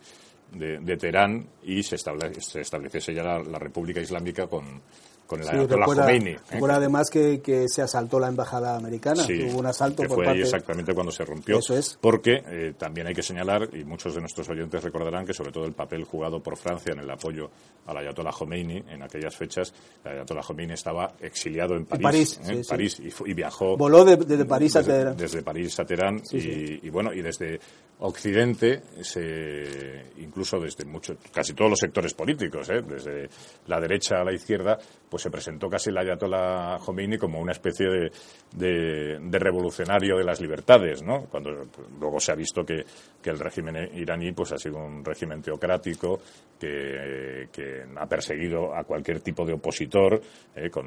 de, 0.52 0.96
Teherán 0.98 1.46
y 1.62 1.82
se, 1.82 1.96
estableciese 1.96 3.14
ya 3.14 3.22
la, 3.22 3.58
República 3.58 4.02
Islámica 4.02 4.46
con, 4.46 4.82
con 5.30 5.40
el 5.40 5.48
ayatollah 5.48 5.86
Khomeini. 5.86 6.30
¿eh? 6.30 6.38
Recuerda 6.50 6.76
además 6.76 7.08
que, 7.08 7.40
que, 7.40 7.68
se 7.68 7.82
asaltó 7.82 8.18
la 8.18 8.26
embajada 8.26 8.76
americana, 8.76 9.22
hubo 9.22 9.60
un 9.60 9.66
asalto 9.66 10.02
que 10.02 10.08
por 10.08 10.16
fue 10.16 10.24
parte... 10.24 10.40
ahí 10.40 10.44
exactamente 10.44 10.92
cuando 10.92 11.12
se 11.12 11.24
rompió. 11.24 11.60
Eso 11.60 11.78
es. 11.78 11.96
Porque 12.00 12.42
eh, 12.44 12.74
también 12.76 13.06
hay 13.06 13.14
que 13.14 13.22
señalar, 13.22 13.68
y 13.72 13.84
muchos 13.84 14.12
de 14.16 14.20
nuestros 14.20 14.48
oyentes 14.48 14.82
recordarán 14.82 15.24
que 15.24 15.32
sobre 15.32 15.52
todo 15.52 15.66
el 15.66 15.72
papel 15.72 16.02
jugado 16.02 16.42
por 16.42 16.56
Francia 16.56 16.92
en 16.92 16.98
el 16.98 17.08
apoyo 17.08 17.48
al 17.86 17.98
ayatollah 17.98 18.32
Khomeini 18.32 18.82
en 18.88 19.02
aquellas 19.04 19.36
fechas, 19.36 19.72
el 20.04 20.10
ayatollah 20.10 20.42
Khomeini 20.42 20.72
estaba 20.72 21.12
exiliado 21.20 21.76
en 21.76 21.86
París, 21.86 22.40
en 22.44 22.64
París, 22.64 22.98
¿eh? 22.98 23.12
y, 23.26 23.32
viajó... 23.32 23.76
Voló 23.76 24.04
desde 24.04 24.44
París 24.44 24.74
a 24.74 24.82
Teherán. 24.82 25.16
Desde 25.16 25.42
París 25.42 25.78
a 25.78 25.84
Teherán 25.84 26.20
y, 26.32 26.84
y, 26.84 26.90
bueno, 26.90 27.12
y 27.12 27.22
desde 27.22 27.60
Occidente, 28.00 28.82
se, 29.02 30.06
incluso 30.18 30.58
desde 30.58 30.86
mucho, 30.86 31.16
casi 31.32 31.52
todos 31.52 31.70
los 31.70 31.78
sectores 31.78 32.14
políticos, 32.14 32.70
¿eh? 32.70 32.80
desde 32.80 33.28
la 33.66 33.78
derecha 33.78 34.22
a 34.22 34.24
la 34.24 34.32
izquierda, 34.32 34.78
pues 35.10 35.19
se 35.20 35.30
presentó 35.30 35.68
casi 35.68 35.90
el 35.90 35.98
ayatollah 35.98 36.78
Khomeini 36.84 37.18
como 37.18 37.40
una 37.40 37.52
especie 37.52 38.10
de, 38.52 39.20
revolucionario 39.30 40.16
de 40.16 40.24
las 40.24 40.40
libertades, 40.40 41.02
¿no? 41.02 41.26
Cuando 41.26 41.50
pues, 41.70 41.88
luego 41.98 42.18
se 42.18 42.32
ha 42.32 42.34
visto 42.34 42.64
que, 42.64 42.84
que, 43.22 43.30
el 43.30 43.38
régimen 43.38 43.90
iraní 43.94 44.32
pues 44.32 44.52
ha 44.52 44.58
sido 44.58 44.78
un 44.78 45.04
régimen 45.04 45.42
teocrático 45.42 46.20
que, 46.58 47.48
que 47.52 47.84
ha 47.96 48.06
perseguido 48.06 48.74
a 48.74 48.84
cualquier 48.84 49.20
tipo 49.20 49.44
de 49.44 49.54
opositor 49.54 50.20
eh, 50.54 50.70
con 50.70 50.86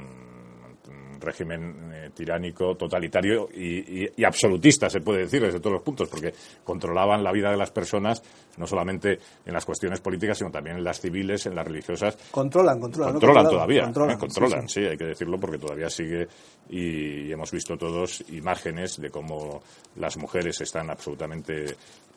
régimen 1.24 1.92
eh, 1.94 2.10
tiránico, 2.14 2.76
totalitario 2.76 3.50
y, 3.54 4.04
y, 4.04 4.10
y, 4.18 4.24
absolutista, 4.24 4.90
se 4.90 5.00
puede 5.00 5.22
decir, 5.22 5.42
desde 5.42 5.60
todos 5.60 5.74
los 5.74 5.84
puntos, 5.84 6.10
porque 6.10 6.34
controlaban 6.64 7.24
la 7.24 7.32
vida 7.32 7.50
de 7.50 7.58
las 7.58 7.72
personas, 7.72 8.22
no 8.58 8.68
solamente 8.68 9.20
en 9.46 9.54
las 9.54 9.66
cuestiones 9.66 10.00
políticas, 10.02 10.38
sino 10.38 10.52
también 10.52 10.78
en 10.78 10.84
las 10.84 11.00
civiles, 11.00 11.46
en 11.46 11.56
las 11.56 11.66
religiosas. 11.66 12.18
Controlan, 12.32 12.80
controlan. 12.80 13.14
Controlan 13.14 13.44
¿no? 13.44 13.50
todavía, 13.50 13.84
controlan, 13.84 14.16
¿eh? 14.16 14.20
controlan 14.20 14.70
sí, 14.70 14.82
sí, 14.82 14.88
hay 14.88 14.98
que 14.98 15.06
decirlo, 15.06 15.40
porque 15.40 15.58
todavía 15.58 15.90
sigue 15.90 16.28
y, 16.70 17.32
hemos 17.32 17.52
visto 17.52 17.78
todos 17.78 18.24
imágenes 18.30 19.00
de 19.00 19.10
cómo 19.10 19.62
las 19.96 20.18
mujeres 20.18 20.62
están 20.62 20.90
absolutamente 20.90 21.66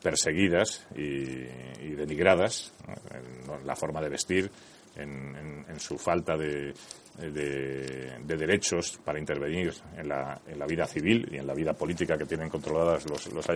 perseguidas 0.03 0.87
y, 0.95 1.95
denigradas, 1.95 2.73
¿no? 3.47 3.59
en 3.59 3.67
la 3.67 3.75
forma 3.75 4.01
de 4.01 4.09
vestir, 4.09 4.51
en, 4.97 5.37
en, 5.37 5.65
en 5.69 5.81
su 5.81 5.99
falta 5.99 6.37
de, 6.37 6.73
de, 7.19 8.19
de, 8.23 8.37
derechos 8.37 8.99
para 9.05 9.19
intervenir 9.19 9.73
en 9.97 10.09
la, 10.09 10.41
en 10.47 10.59
la, 10.59 10.67
vida 10.67 10.87
civil 10.87 11.27
y 11.31 11.39
en 11.39 11.47
la 11.47 11.55
vida 11.55 11.73
política 11.73 12.17
que 12.19 12.27
tienen 12.27 12.49
controladas 12.49 13.09
los, 13.09 13.33
los 13.33 13.47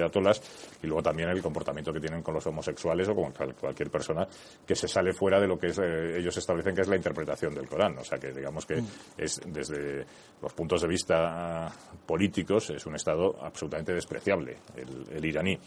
y 0.82 0.86
luego 0.86 1.02
también 1.02 1.28
el 1.28 1.42
comportamiento 1.42 1.92
que 1.92 2.00
tienen 2.00 2.22
con 2.22 2.34
los 2.34 2.46
homosexuales 2.46 3.08
o 3.08 3.14
con 3.14 3.32
cualquier 3.32 3.90
persona 3.90 4.26
que 4.66 4.74
se 4.74 4.88
sale 4.88 5.12
fuera 5.12 5.38
de 5.40 5.46
lo 5.46 5.58
que 5.58 5.68
es, 5.68 5.78
eh, 5.78 6.18
ellos 6.18 6.36
establecen 6.36 6.74
que 6.74 6.82
es 6.82 6.88
la 6.88 6.96
interpretación 6.96 7.54
del 7.54 7.68
Corán. 7.68 7.98
O 7.98 8.04
sea 8.04 8.18
que 8.18 8.32
digamos 8.32 8.64
que 8.64 8.80
mm. 8.80 8.86
es 9.18 9.40
desde 9.46 10.06
los 10.40 10.52
puntos 10.54 10.82
de 10.82 10.88
vista 10.88 11.70
políticos 12.06 12.70
es 12.70 12.86
un 12.86 12.94
Estado 12.94 13.36
absolutamente 13.42 13.92
despreciable, 13.92 14.56
el, 14.76 15.16
el 15.16 15.24
iraní. 15.24 15.58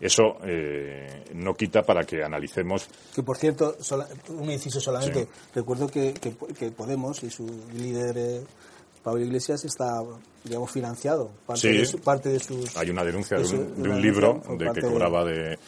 Eso 0.00 0.36
eh, 0.44 1.24
no 1.34 1.54
quita 1.54 1.82
para 1.82 2.04
que 2.04 2.22
analicemos. 2.22 2.88
Que 3.14 3.22
por 3.22 3.36
cierto, 3.36 3.76
sola, 3.80 4.08
un 4.28 4.50
inciso 4.50 4.80
solamente. 4.80 5.24
Sí. 5.24 5.30
Recuerdo 5.54 5.86
que, 5.86 6.12
que, 6.14 6.34
que, 6.58 6.70
Podemos 6.72 7.22
y 7.22 7.30
su 7.30 7.46
líder 7.72 8.18
eh, 8.18 8.40
Pablo 9.02 9.22
Iglesias 9.22 9.64
está, 9.64 10.02
digamos, 10.42 10.70
financiado. 10.70 11.30
Parte, 11.46 11.60
sí. 11.60 11.78
de, 11.78 11.86
su, 11.86 11.98
parte 12.00 12.28
de 12.30 12.40
sus. 12.40 12.76
Hay 12.76 12.90
una 12.90 13.04
denuncia 13.04 13.38
de, 13.38 13.44
su, 13.44 13.56
de 13.56 13.62
un, 13.62 13.82
de 13.82 13.90
un 13.90 14.02
libro 14.02 14.42
de 14.58 14.72
que 14.72 14.80
cobraba 14.80 15.24
de, 15.24 15.58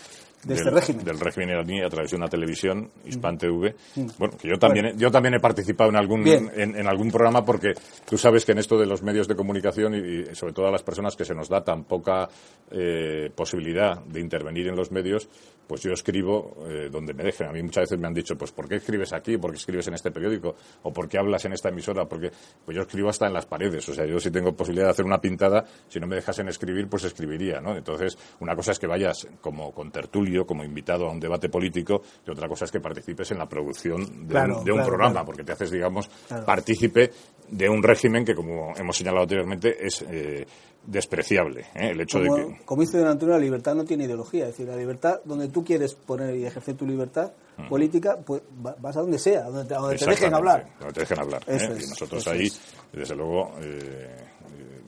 de 0.47 0.55
del, 0.55 0.59
este 0.59 0.71
régimen. 0.71 1.05
del 1.05 1.21
régimen 1.21 1.49
iraní 1.51 1.83
a 1.83 1.89
través 1.89 2.11
de 2.11 2.17
una 2.17 2.29
televisión, 2.29 2.91
Hispan 3.05 3.37
TV. 3.37 3.75
Mm. 3.97 4.07
Bueno, 4.19 4.37
que 4.39 4.49
yo 4.49 4.59
también, 4.59 4.87
bueno. 4.87 4.99
yo 5.01 5.11
también 5.11 5.35
he 5.35 5.41
participado 5.41 5.91
en 5.91 5.97
algún, 5.97 6.27
en, 6.27 6.77
en, 6.77 6.87
algún 6.87 7.11
programa 7.11 7.45
porque 7.45 7.73
tú 8.09 8.17
sabes 8.17 8.45
que 8.45 8.53
en 8.53 8.59
esto 8.59 8.79
de 8.79 8.87
los 8.87 9.03
medios 9.03 9.27
de 9.27 9.35
comunicación 9.35 9.95
y, 9.95 10.31
y 10.31 10.35
sobre 10.35 10.53
todo 10.53 10.69
a 10.69 10.71
las 10.71 10.83
personas 10.83 11.17
que 11.17 11.25
se 11.25 11.35
nos 11.35 11.49
da 11.49 11.65
tan 11.65 11.85
poca 11.85 12.29
eh, 12.71 13.31
posibilidad 13.35 14.03
de 14.05 14.21
intervenir 14.21 14.69
en 14.69 14.77
los 14.77 14.91
medios, 14.91 15.29
pues 15.67 15.83
yo 15.83 15.93
escribo 15.93 16.57
eh, 16.69 16.89
donde 16.91 17.13
me 17.15 17.25
dejen. 17.25 17.49
A 17.49 17.53
mí 17.53 17.63
muchas 17.63 17.83
veces 17.83 17.99
me 17.99 18.07
han 18.07 18.15
dicho, 18.15 18.37
pues 18.37 18.53
¿por 18.53 18.69
qué 18.69 18.77
escribes 18.77 19.13
aquí? 19.13 19.37
¿Por 19.37 19.51
qué 19.51 19.59
escribes 19.59 19.89
en 19.89 19.95
este 19.95 20.11
periódico? 20.11 20.55
¿O 20.83 20.93
por 20.93 21.09
qué 21.09 21.19
hablas 21.19 21.45
en 21.45 21.53
esta 21.53 21.69
emisora? 21.69 22.07
Porque 22.07 22.31
pues 22.65 22.77
yo 22.77 22.83
escribo 22.83 23.09
hasta 23.09 23.27
en 23.27 23.33
las 23.33 23.47
paredes. 23.47 23.89
O 23.89 23.95
sea, 23.95 24.07
yo 24.07 24.19
si 24.19 24.31
tengo 24.31 24.55
posibilidad 24.55 24.87
de 24.87 24.91
hacer 24.93 25.05
una 25.05 25.21
pintada, 25.21 25.65
si 25.89 25.99
no 25.99 26.07
me 26.07 26.17
dejasen 26.17 26.49
escribir, 26.49 26.89
pues 26.89 27.05
escribiría, 27.05 27.61
¿no? 27.61 27.77
Entonces, 27.77 28.17
una 28.41 28.55
cosa 28.55 28.73
es 28.73 28.79
que 28.79 28.87
vayas 28.87 29.27
como 29.41 29.73
con 29.73 29.91
tertulio, 29.91 30.47
como 30.47 30.65
invitado 30.65 31.09
a 31.09 31.13
un 31.13 31.21
debate 31.21 31.49
político, 31.49 32.03
y 32.27 32.31
otra 32.31 32.49
cosa 32.49 32.65
es 32.65 32.71
que 32.71 32.81
participes 32.81 33.31
en 33.33 33.39
la 33.39 33.49
producción 33.49 34.27
de 34.27 34.33
claro, 34.33 34.59
un, 34.59 34.65
de 34.65 34.71
un 34.73 34.79
claro, 34.79 34.89
programa, 34.89 35.13
claro. 35.13 35.27
porque 35.27 35.45
te 35.45 35.53
haces, 35.53 35.71
digamos, 35.71 36.09
partícipe 36.45 37.11
de 37.49 37.69
un 37.69 37.83
régimen 37.83 38.25
que, 38.25 38.35
como 38.35 38.75
hemos 38.77 38.97
señalado 38.97 39.23
anteriormente, 39.23 39.77
es 39.81 40.03
eh, 40.03 40.47
despreciable. 40.87 41.63
¿eh? 41.75 41.91
El 41.91 42.01
hecho 42.01 42.19
como, 42.19 42.37
de 42.37 42.47
que... 42.47 42.65
como 42.65 42.83
dice 42.83 42.99
Don 42.99 43.09
Antonio, 43.09 43.35
la 43.35 43.41
libertad 43.41 43.75
no 43.75 43.85
tiene 43.85 44.05
ideología. 44.05 44.45
Es 44.45 44.53
decir, 44.53 44.69
la 44.69 44.77
libertad, 44.77 45.21
donde 45.25 45.49
tú 45.49 45.65
quieres 45.65 45.95
poner 45.95 46.35
y 46.37 46.47
ejercer 46.47 46.77
tu 46.77 46.87
libertad 46.87 47.33
política, 47.69 48.19
pues 48.25 48.43
vas 48.53 48.97
a 48.97 49.01
donde 49.01 49.19
sea, 49.19 49.47
a 49.47 49.51
donde, 49.51 49.75
a 49.75 49.79
donde 49.79 49.97
te 49.97 50.07
dejen 50.07 50.35
hablar. 50.35 50.67
Donde 50.79 50.95
te 50.95 51.01
dejen 51.01 51.21
hablar. 51.21 51.43
¿eh? 51.47 51.57
Es, 51.57 51.85
y 51.87 51.89
nosotros 51.89 52.29
ahí, 52.29 52.47
es. 52.47 52.61
desde 52.93 53.17
luego, 53.17 53.55
eh, 53.61 54.15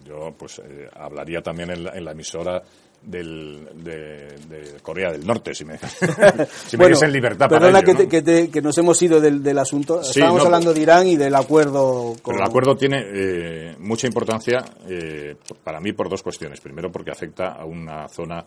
yo 0.04 0.34
pues 0.36 0.60
eh, 0.64 0.88
hablaría 0.94 1.40
también 1.40 1.70
en 1.70 1.84
la, 1.84 1.90
en 1.90 2.04
la 2.04 2.12
emisora 2.12 2.62
del, 3.02 3.68
de, 3.74 4.36
de, 4.48 4.80
Corea 4.82 5.12
del 5.12 5.26
Norte, 5.26 5.54
si 5.54 5.64
me, 5.64 5.78
si 6.66 6.76
me 6.76 6.84
bueno, 6.84 6.98
en 7.02 7.12
libertad 7.12 7.48
perdona 7.48 7.80
para 7.80 7.84
ello, 7.84 7.86
que, 7.86 7.92
¿no? 7.92 7.98
te, 7.98 8.08
que, 8.08 8.22
te, 8.22 8.50
que, 8.50 8.62
nos 8.62 8.76
hemos 8.78 9.00
ido 9.02 9.20
del, 9.20 9.42
del 9.42 9.58
asunto. 9.58 10.02
Sí, 10.02 10.20
Estábamos 10.20 10.40
no, 10.40 10.46
hablando 10.46 10.74
de 10.74 10.80
Irán 10.80 11.06
y 11.06 11.16
del 11.16 11.34
acuerdo. 11.34 12.14
Con... 12.22 12.34
Pero 12.34 12.44
el 12.44 12.48
acuerdo 12.48 12.76
tiene 12.76 13.04
eh, 13.06 13.76
mucha 13.78 14.06
importancia 14.06 14.58
eh, 14.88 15.36
para 15.62 15.80
mí 15.80 15.92
por 15.92 16.08
dos 16.08 16.22
cuestiones. 16.22 16.60
Primero, 16.60 16.90
porque 16.90 17.10
afecta 17.10 17.52
a 17.52 17.64
una 17.64 18.08
zona 18.08 18.44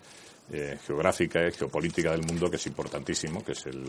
eh, 0.52 0.78
geográfica 0.86 1.48
y 1.48 1.52
geopolítica 1.52 2.12
del 2.12 2.26
mundo 2.26 2.50
que 2.50 2.58
es 2.58 2.68
importantísimo, 2.68 3.44
que 3.44 3.54
es 3.54 3.66
el, 3.66 3.86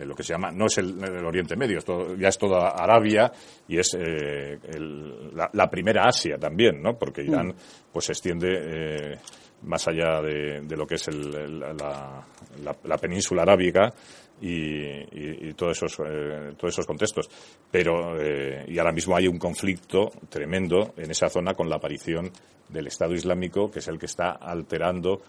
eh, 0.00 0.06
lo 0.06 0.14
que 0.14 0.22
se 0.22 0.32
llama, 0.32 0.50
no 0.50 0.66
es 0.66 0.78
el, 0.78 1.02
el 1.02 1.24
Oriente 1.24 1.54
Medio, 1.54 1.78
es 1.78 1.84
todo, 1.84 2.16
ya 2.16 2.28
es 2.28 2.38
toda 2.38 2.70
Arabia 2.70 3.30
y 3.68 3.78
es 3.78 3.94
eh, 3.94 4.58
el, 4.72 5.36
la, 5.36 5.50
la, 5.52 5.70
primera 5.70 6.06
Asia 6.06 6.38
también, 6.38 6.80
¿no? 6.80 6.98
Porque 6.98 7.22
Irán 7.22 7.48
mm. 7.48 7.54
pues 7.92 8.06
se 8.06 8.12
extiende 8.12 8.48
eh, 8.48 9.18
más 9.64 9.86
allá 9.88 10.20
de, 10.20 10.76
lo 10.76 10.86
que 10.86 10.96
es 10.96 11.08
el, 11.08 11.60
la, 11.60 11.72
la, 11.72 12.76
la, 12.84 12.98
península 12.98 13.42
arábiga 13.42 13.92
y, 14.40 14.82
eh, 14.82 15.54
todos 15.56 15.82
esos 15.82 16.86
contextos. 16.86 17.30
Pero, 17.70 18.20
eh, 18.20 18.64
y 18.68 18.78
ahora 18.78 18.92
mismo 18.92 19.16
hay 19.16 19.28
un 19.28 19.38
conflicto 19.38 20.10
tremendo 20.28 20.94
en 20.96 21.10
esa 21.10 21.28
zona 21.28 21.54
con 21.54 21.68
la 21.68 21.76
aparición 21.76 22.30
del 22.68 22.86
Estado 22.86 23.14
Islámico, 23.14 23.70
que 23.70 23.78
es 23.78 23.88
el 23.88 23.98
que 23.98 24.06
está 24.06 24.32
alterando 24.32 25.20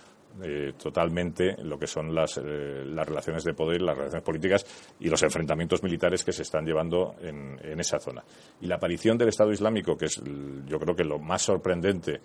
eh, 0.41 0.73
totalmente 0.81 1.55
lo 1.63 1.77
que 1.77 1.85
son 1.85 2.13
las, 2.13 2.37
eh, 2.37 2.83
las 2.85 3.07
relaciones 3.07 3.43
de 3.43 3.53
poder, 3.53 3.81
las 3.81 3.95
relaciones 3.95 4.23
políticas 4.23 4.65
y 4.99 5.07
los 5.07 5.21
enfrentamientos 5.21 5.83
militares 5.83 6.23
que 6.23 6.31
se 6.31 6.41
están 6.41 6.65
llevando 6.65 7.15
en, 7.21 7.59
en, 7.63 7.79
esa 7.79 7.99
zona. 7.99 8.23
Y 8.61 8.67
la 8.67 8.75
aparición 8.75 9.17
del 9.17 9.29
Estado 9.29 9.51
Islámico, 9.51 9.95
que 9.95 10.05
es 10.05 10.21
yo 10.65 10.79
creo 10.79 10.95
que 10.95 11.03
lo 11.03 11.19
más 11.19 11.43
sorprendente 11.43 12.19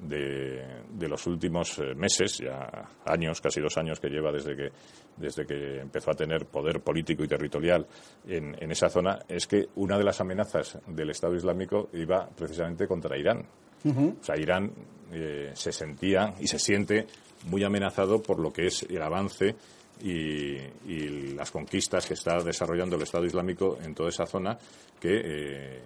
de, 0.00 0.64
de 0.90 1.08
los 1.08 1.26
últimos 1.26 1.78
eh, 1.78 1.94
meses, 1.94 2.38
ya 2.38 2.88
años, 3.04 3.40
casi 3.40 3.60
dos 3.60 3.76
años 3.76 4.00
que 4.00 4.08
lleva 4.08 4.32
desde 4.32 4.56
que, 4.56 4.70
desde 5.16 5.44
que 5.44 5.80
empezó 5.80 6.12
a 6.12 6.14
tener 6.14 6.46
poder 6.46 6.80
político 6.80 7.24
y 7.24 7.28
territorial 7.28 7.86
en, 8.26 8.56
en 8.58 8.70
esa 8.70 8.88
zona, 8.88 9.18
es 9.28 9.46
que 9.46 9.68
una 9.74 9.98
de 9.98 10.04
las 10.04 10.20
amenazas 10.20 10.78
del 10.86 11.10
Estado 11.10 11.34
Islámico 11.34 11.90
iba 11.92 12.28
precisamente 12.28 12.86
contra 12.86 13.18
Irán. 13.18 13.44
Uh 13.84 13.92
-huh. 13.92 14.20
O 14.20 14.24
sea, 14.24 14.36
Irán 14.38 14.70
eh, 15.12 15.50
se 15.54 15.72
sentía 15.72 16.34
y 16.38 16.46
se 16.46 16.58
siente 16.58 17.06
muy 17.44 17.64
amenazado 17.64 18.22
por 18.22 18.38
lo 18.38 18.52
que 18.52 18.66
es 18.66 18.82
el 18.82 19.02
avance 19.02 19.54
y, 20.02 20.56
y, 20.86 21.34
las 21.34 21.50
conquistas 21.50 22.06
que 22.06 22.14
está 22.14 22.42
desarrollando 22.42 22.96
el 22.96 23.02
Estado 23.02 23.24
Islámico 23.26 23.78
en 23.82 23.94
toda 23.94 24.08
esa 24.08 24.26
zona 24.26 24.58
que, 24.98 25.20
eh, 25.24 25.80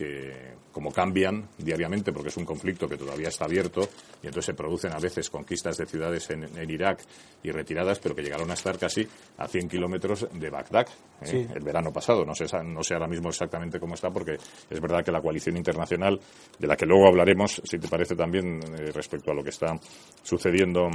que, 0.00 0.54
como 0.72 0.90
cambian 0.90 1.46
diariamente, 1.58 2.10
porque 2.10 2.30
es 2.30 2.36
un 2.38 2.46
conflicto 2.46 2.88
que 2.88 2.96
todavía 2.96 3.28
está 3.28 3.44
abierto, 3.44 3.82
y 4.22 4.28
entonces 4.28 4.46
se 4.46 4.54
producen 4.54 4.94
a 4.94 4.98
veces 4.98 5.28
conquistas 5.28 5.76
de 5.76 5.84
ciudades 5.84 6.30
en, 6.30 6.44
en 6.44 6.70
Irak 6.70 7.02
y 7.42 7.50
retiradas, 7.50 7.98
pero 7.98 8.14
que 8.14 8.22
llegaron 8.22 8.50
a 8.50 8.54
estar 8.54 8.78
casi 8.78 9.06
a 9.36 9.46
100 9.46 9.68
kilómetros 9.68 10.26
de 10.32 10.48
Bagdad 10.48 10.86
eh, 11.20 11.26
sí. 11.26 11.46
el 11.54 11.62
verano 11.62 11.92
pasado. 11.92 12.24
No 12.24 12.34
sé, 12.34 12.46
no 12.64 12.82
sé 12.82 12.94
ahora 12.94 13.08
mismo 13.08 13.28
exactamente 13.28 13.78
cómo 13.78 13.92
está, 13.92 14.08
porque 14.08 14.36
es 14.70 14.80
verdad 14.80 15.04
que 15.04 15.12
la 15.12 15.20
coalición 15.20 15.58
internacional, 15.58 16.18
de 16.58 16.66
la 16.66 16.76
que 16.76 16.86
luego 16.86 17.06
hablaremos, 17.06 17.60
si 17.62 17.78
te 17.78 17.86
parece 17.86 18.16
también, 18.16 18.58
eh, 18.78 18.90
respecto 18.94 19.32
a 19.32 19.34
lo 19.34 19.42
que 19.42 19.50
está 19.50 19.78
sucediendo 20.22 20.88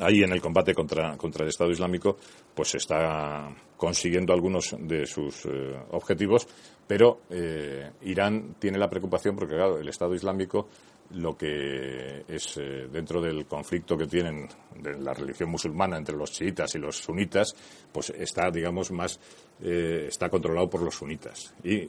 ahí 0.00 0.22
en 0.22 0.32
el 0.32 0.40
combate 0.40 0.74
contra, 0.74 1.16
contra 1.16 1.42
el 1.44 1.50
Estado 1.50 1.70
Islámico, 1.70 2.16
pues 2.54 2.74
está 2.74 3.54
consiguiendo 3.76 4.32
algunos 4.32 4.74
de 4.78 5.06
sus 5.06 5.44
eh, 5.46 5.76
objetivos, 5.90 6.46
pero 6.86 7.22
eh, 7.30 7.90
Irán 8.02 8.54
tiene 8.58 8.78
la 8.78 8.88
preocupación 8.88 9.34
porque, 9.36 9.54
claro, 9.54 9.78
el 9.78 9.88
Estado 9.88 10.14
Islámico 10.14 10.68
lo 11.14 11.36
que 11.36 12.24
es 12.26 12.56
eh, 12.56 12.88
dentro 12.90 13.20
del 13.20 13.44
conflicto 13.44 13.98
que 13.98 14.06
tienen 14.06 14.48
de 14.80 14.98
la 14.98 15.12
religión 15.12 15.50
musulmana 15.50 15.98
entre 15.98 16.16
los 16.16 16.32
chiitas 16.32 16.74
y 16.74 16.78
los 16.78 16.96
sunitas, 16.96 17.54
pues 17.92 18.10
está, 18.10 18.50
digamos, 18.50 18.90
más, 18.92 19.20
está 19.60 20.30
controlado 20.30 20.70
por 20.70 20.80
los 20.82 20.94
sunitas. 20.94 21.54
Y 21.62 21.86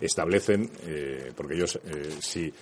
establecen, 0.00 0.70
porque 1.36 1.54
ellos, 1.54 1.78
si 2.20 2.52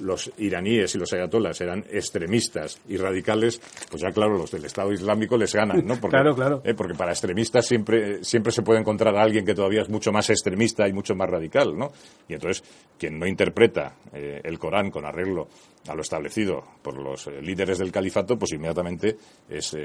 los 0.00 0.30
iraníes 0.38 0.94
y 0.94 0.98
los 0.98 1.12
ayatolas 1.12 1.60
eran 1.60 1.84
extremistas 1.90 2.80
y 2.88 2.96
radicales, 2.96 3.60
pues 3.90 4.02
ya 4.02 4.10
claro, 4.10 4.36
los 4.36 4.50
del 4.50 4.64
Estado 4.64 4.92
Islámico 4.92 5.36
les 5.36 5.54
ganan, 5.54 5.86
¿no? 5.86 5.96
Porque, 6.00 6.16
claro, 6.16 6.34
claro. 6.34 6.62
Eh, 6.64 6.74
porque 6.74 6.94
para 6.94 7.12
extremistas 7.12 7.66
siempre, 7.66 8.24
siempre 8.24 8.52
se 8.52 8.62
puede 8.62 8.80
encontrar 8.80 9.16
a 9.16 9.22
alguien 9.22 9.44
que 9.44 9.54
todavía 9.54 9.82
es 9.82 9.88
mucho 9.88 10.12
más 10.12 10.30
extremista 10.30 10.88
y 10.88 10.92
mucho 10.92 11.14
más 11.14 11.28
radical, 11.28 11.76
¿no? 11.76 11.92
Y 12.28 12.34
entonces, 12.34 12.64
quien 12.98 13.18
no 13.18 13.26
interpreta 13.26 13.94
eh, 14.12 14.40
el 14.42 14.58
Corán 14.58 14.90
con 14.90 15.04
arreglo 15.04 15.48
a 15.88 15.94
lo 15.94 16.02
establecido 16.02 16.62
por 16.82 16.98
los 16.98 17.26
eh, 17.26 17.40
líderes 17.42 17.78
del 17.78 17.90
califato, 17.90 18.38
pues 18.38 18.52
inmediatamente 18.52 19.16
es 19.48 19.76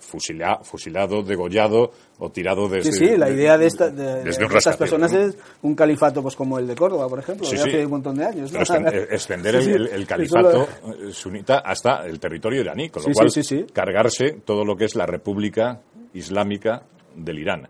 fusilado, 0.00 1.22
degollado 1.22 1.90
o 2.18 2.30
tirado 2.30 2.68
desde... 2.68 2.92
Sí, 2.92 3.06
sí, 3.06 3.16
la 3.16 3.30
idea 3.30 3.58
de, 3.58 3.66
esta, 3.66 3.90
de, 3.90 4.28
estas 4.28 4.76
personas 4.76 5.12
es 5.12 5.36
un 5.62 5.74
califato 5.74 6.22
pues 6.22 6.34
como 6.34 6.58
el 6.58 6.66
de 6.66 6.74
Córdoba, 6.74 7.08
por 7.08 7.18
ejemplo, 7.18 7.48
de 7.48 7.56
hace 7.56 7.84
un 7.84 7.90
montón 7.90 8.16
de 8.16 8.24
años. 8.24 8.52
¿no? 8.52 8.60
extender 8.60 9.54
el, 9.92 10.06
califato 10.06 10.66
sunita 11.12 11.58
hasta 11.58 12.06
el 12.06 12.18
territorio 12.18 12.60
iraní, 12.60 12.88
con 12.88 13.02
lo 13.02 13.12
cual 13.12 13.30
cargarse 13.72 14.40
todo 14.44 14.64
lo 14.64 14.76
que 14.76 14.86
es 14.86 14.94
la 14.94 15.06
República 15.06 15.80
Islámica 16.14 16.82
del 17.14 17.38
Irán. 17.38 17.68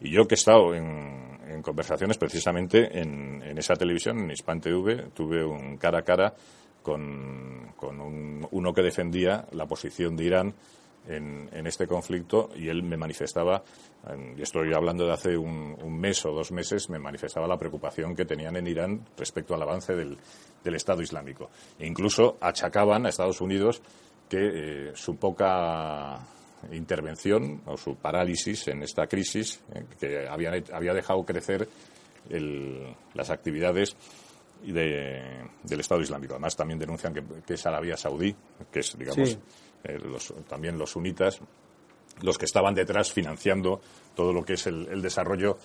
Y 0.00 0.10
yo 0.10 0.26
que 0.26 0.34
he 0.34 0.36
estado 0.36 0.74
en, 0.74 1.28
conversaciones 1.62 2.16
precisamente 2.16 3.00
en, 3.00 3.58
esa 3.58 3.74
televisión, 3.74 4.18
en 4.20 4.30
Hispan 4.30 4.60
TV, 4.60 5.10
tuve 5.12 5.44
un 5.44 5.76
cara 5.76 5.98
a 5.98 6.02
cara 6.02 6.34
con, 6.82 7.74
uno 8.50 8.72
que 8.72 8.82
defendía 8.82 9.46
la 9.52 9.66
posición 9.66 10.16
de 10.16 10.24
Irán 10.24 10.54
en, 11.08 11.66
este 11.66 11.86
conflicto 11.86 12.50
y 12.56 12.68
él 12.68 12.82
me 12.82 12.96
manifestaba, 12.96 13.62
y 14.36 14.42
estoy 14.42 14.72
hablando 14.74 15.06
de 15.06 15.12
hace 15.12 15.36
un, 15.36 15.76
mes 15.98 16.24
o 16.26 16.32
dos 16.32 16.52
meses, 16.52 16.88
me 16.90 16.98
manifestaba 16.98 17.46
la 17.46 17.58
preocupación 17.58 18.14
que 18.14 18.24
tenían 18.24 18.56
en 18.56 18.66
Irán 18.66 19.00
respecto 19.16 19.54
al 19.54 19.62
avance 19.62 19.94
del, 19.94 20.16
Estado 20.74 21.02
Islámico. 21.02 21.50
E 21.78 21.86
incluso 21.86 22.36
achacaban 22.40 23.06
a 23.06 23.08
Estados 23.08 23.40
Unidos 23.40 23.82
que 24.28 24.38
eh, 24.38 24.92
su 24.94 25.16
poca 25.16 26.20
intervención 26.72 27.62
o 27.66 27.76
su 27.76 27.96
parálisis 27.96 28.68
en 28.68 28.82
esta 28.82 29.06
crisis 29.06 29.60
eh, 29.74 29.84
que 29.98 30.28
había, 30.28 30.52
había 30.72 30.92
dejado 30.92 31.24
crecer 31.24 31.68
las 33.14 33.30
actividades 33.30 33.96
del 34.62 35.80
Estado 35.80 36.00
Islámico. 36.00 36.34
Además, 36.34 36.56
también 36.56 36.78
denuncian 36.78 37.14
que, 37.14 37.22
que 37.46 37.54
es 37.54 37.66
Arabia 37.66 37.96
Saudí, 37.96 38.34
que 38.70 38.80
es, 38.80 38.96
digamos, 38.96 39.38
eh, 39.84 39.98
también 40.48 40.78
los 40.78 40.90
sunitas, 40.90 41.40
los 42.22 42.36
que 42.36 42.44
estaban 42.44 42.74
detrás 42.74 43.12
financiando 43.12 43.80
todo 44.14 44.32
lo 44.32 44.44
que 44.44 44.54
es 44.54 44.66
el, 44.66 45.00
desarrollo 45.00 45.56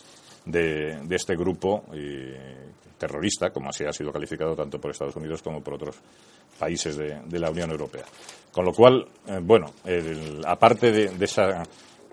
de, 0.46 1.02
este 1.10 1.36
grupo 1.36 1.84
eh, 1.94 2.72
terrorista, 2.98 3.52
como 3.52 3.70
así 3.70 3.84
ha 3.84 3.92
sido 3.92 4.14
calificado 4.14 4.56
tanto 4.56 4.80
por 4.80 4.92
Estados 4.92 5.16
Unidos 5.18 5.42
como 5.42 5.62
por 5.62 5.74
otros 5.74 5.98
países 6.58 6.96
de, 6.96 7.40
la 7.40 7.50
Unión 7.50 7.72
Europea. 7.72 8.06
Con 8.52 8.64
lo 8.64 8.72
cual, 8.72 9.06
eh, 9.28 9.40
bueno, 9.42 9.74
aparte 10.46 10.92
de, 10.92 11.26
esa 11.26 11.64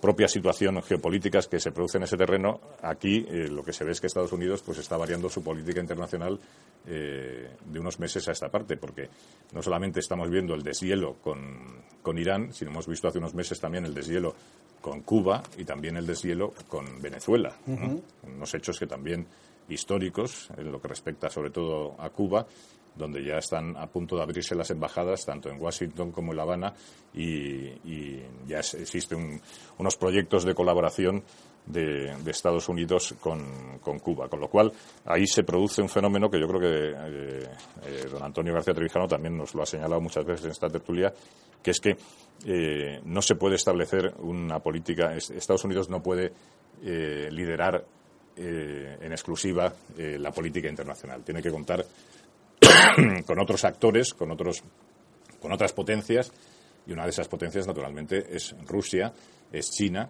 propia 0.03 0.27
situación 0.27 0.83
geopolítica 0.83 1.39
que 1.49 1.61
se 1.61 1.71
produce 1.71 1.97
en 1.97 2.03
ese 2.03 2.17
terreno, 2.17 2.61
aquí 2.83 3.21
lo 3.21 3.63
que 3.63 3.73
se 3.73 3.85
ve 3.85 3.93
es 3.93 4.01
que 4.01 4.09
Estados 4.09 4.33
Unidos 4.33 4.61
pues 4.67 4.79
está 4.79 4.97
variando 4.97 5.29
su 5.29 5.45
política 5.45 5.81
internacional 5.81 6.41
de 6.85 7.79
unos 7.79 8.01
meses 8.01 8.27
a 8.27 8.33
esta 8.33 8.49
parte, 8.49 8.77
porque 8.77 9.09
no 9.53 9.63
solamente 9.63 10.01
estamos 10.01 10.29
viendo 10.29 10.55
el 10.55 10.65
deshielo 10.65 11.15
con, 11.23 11.85
con 12.03 12.19
Irán, 12.19 12.53
sino 12.53 12.73
hemos 12.73 12.89
visto 12.89 13.07
hace 13.07 13.19
unos 13.19 13.33
meses 13.33 13.61
también 13.61 13.85
el 13.85 13.95
deshielo 13.95 14.35
con 14.81 15.03
Cuba 15.03 15.41
y 15.57 15.65
también 15.65 15.97
el 15.97 16.05
deshielo 16.05 16.53
con 16.67 17.01
Venezuela. 17.01 17.57
Unos 17.65 18.55
hechos 18.55 18.81
que 18.81 18.89
también 18.89 19.25
históricos 19.69 20.49
en 20.57 20.73
lo 20.73 20.81
que 20.83 20.89
respecta 20.89 21.31
sobre 21.31 21.51
todo 21.51 21.95
a 22.01 22.11
Cuba, 22.11 22.45
donde 22.95 23.25
ya 23.25 23.39
están 23.39 23.77
a 23.77 23.87
punto 23.87 24.17
de 24.17 24.23
abrirse 24.23 24.55
las 24.55 24.71
embajadas 24.71 25.25
tanto 25.25 25.49
en 25.49 25.61
Washington 25.61 26.13
como 26.13 26.33
en 26.33 26.37
La 26.37 26.43
Habana 26.43 26.75
y, 27.15 28.21
ya 28.47 28.59
existen 28.59 29.41
unos 29.79 29.97
proyectos 29.97 30.45
de 30.45 30.55
colaboración 30.55 31.23
de, 31.67 32.13
Estados 32.27 32.69
Unidos 32.69 33.15
con, 33.21 33.79
Cuba. 34.01 34.29
Con 34.29 34.41
lo 34.41 34.49
cual, 34.49 34.73
ahí 35.05 35.27
se 35.27 35.45
produce 35.45 35.81
un 35.81 35.89
fenómeno 35.89 36.31
que 36.31 36.41
yo 36.41 36.49
creo 36.49 36.61
que 36.61 36.91
eh, 36.91 37.49
eh, 37.87 38.07
don 38.11 38.23
Antonio 38.23 38.53
García 38.53 38.75
Trevijano 38.75 39.07
también 39.07 39.37
nos 39.37 39.55
lo 39.55 39.63
ha 39.63 39.67
señalado 39.67 40.01
muchas 40.01 40.25
veces 40.25 40.47
en 40.47 40.51
esta 40.51 40.69
tertulia, 40.69 41.13
que 41.63 41.71
es 41.71 41.81
que 41.81 41.97
eh, 42.47 43.01
no 43.05 43.23
se 43.23 43.37
puede 43.37 43.57
establecer 43.57 44.15
una 44.19 44.59
política, 44.59 45.15
Estados 45.15 45.65
Unidos 45.65 45.89
no 45.89 46.03
puede 46.03 46.33
liderar 46.85 47.85
en 48.35 49.13
exclusiva 49.13 49.73
la 49.97 50.33
política 50.33 50.69
internacional. 50.69 51.23
Tiene 51.23 51.41
que 51.41 51.51
contar 51.51 51.85
con 53.27 53.39
otros 53.39 53.65
actores, 53.65 54.15
con, 54.15 54.31
otros, 54.31 54.63
con 55.41 55.53
otras 55.53 55.73
potencias, 55.73 56.33
y 56.87 56.93
una 56.93 57.05
de 57.05 57.11
esas 57.11 57.29
potencias, 57.29 57.67
naturalmente, 57.67 58.25
es 58.35 58.55
Rusia, 58.67 59.13
es 59.53 59.71
China, 59.71 60.09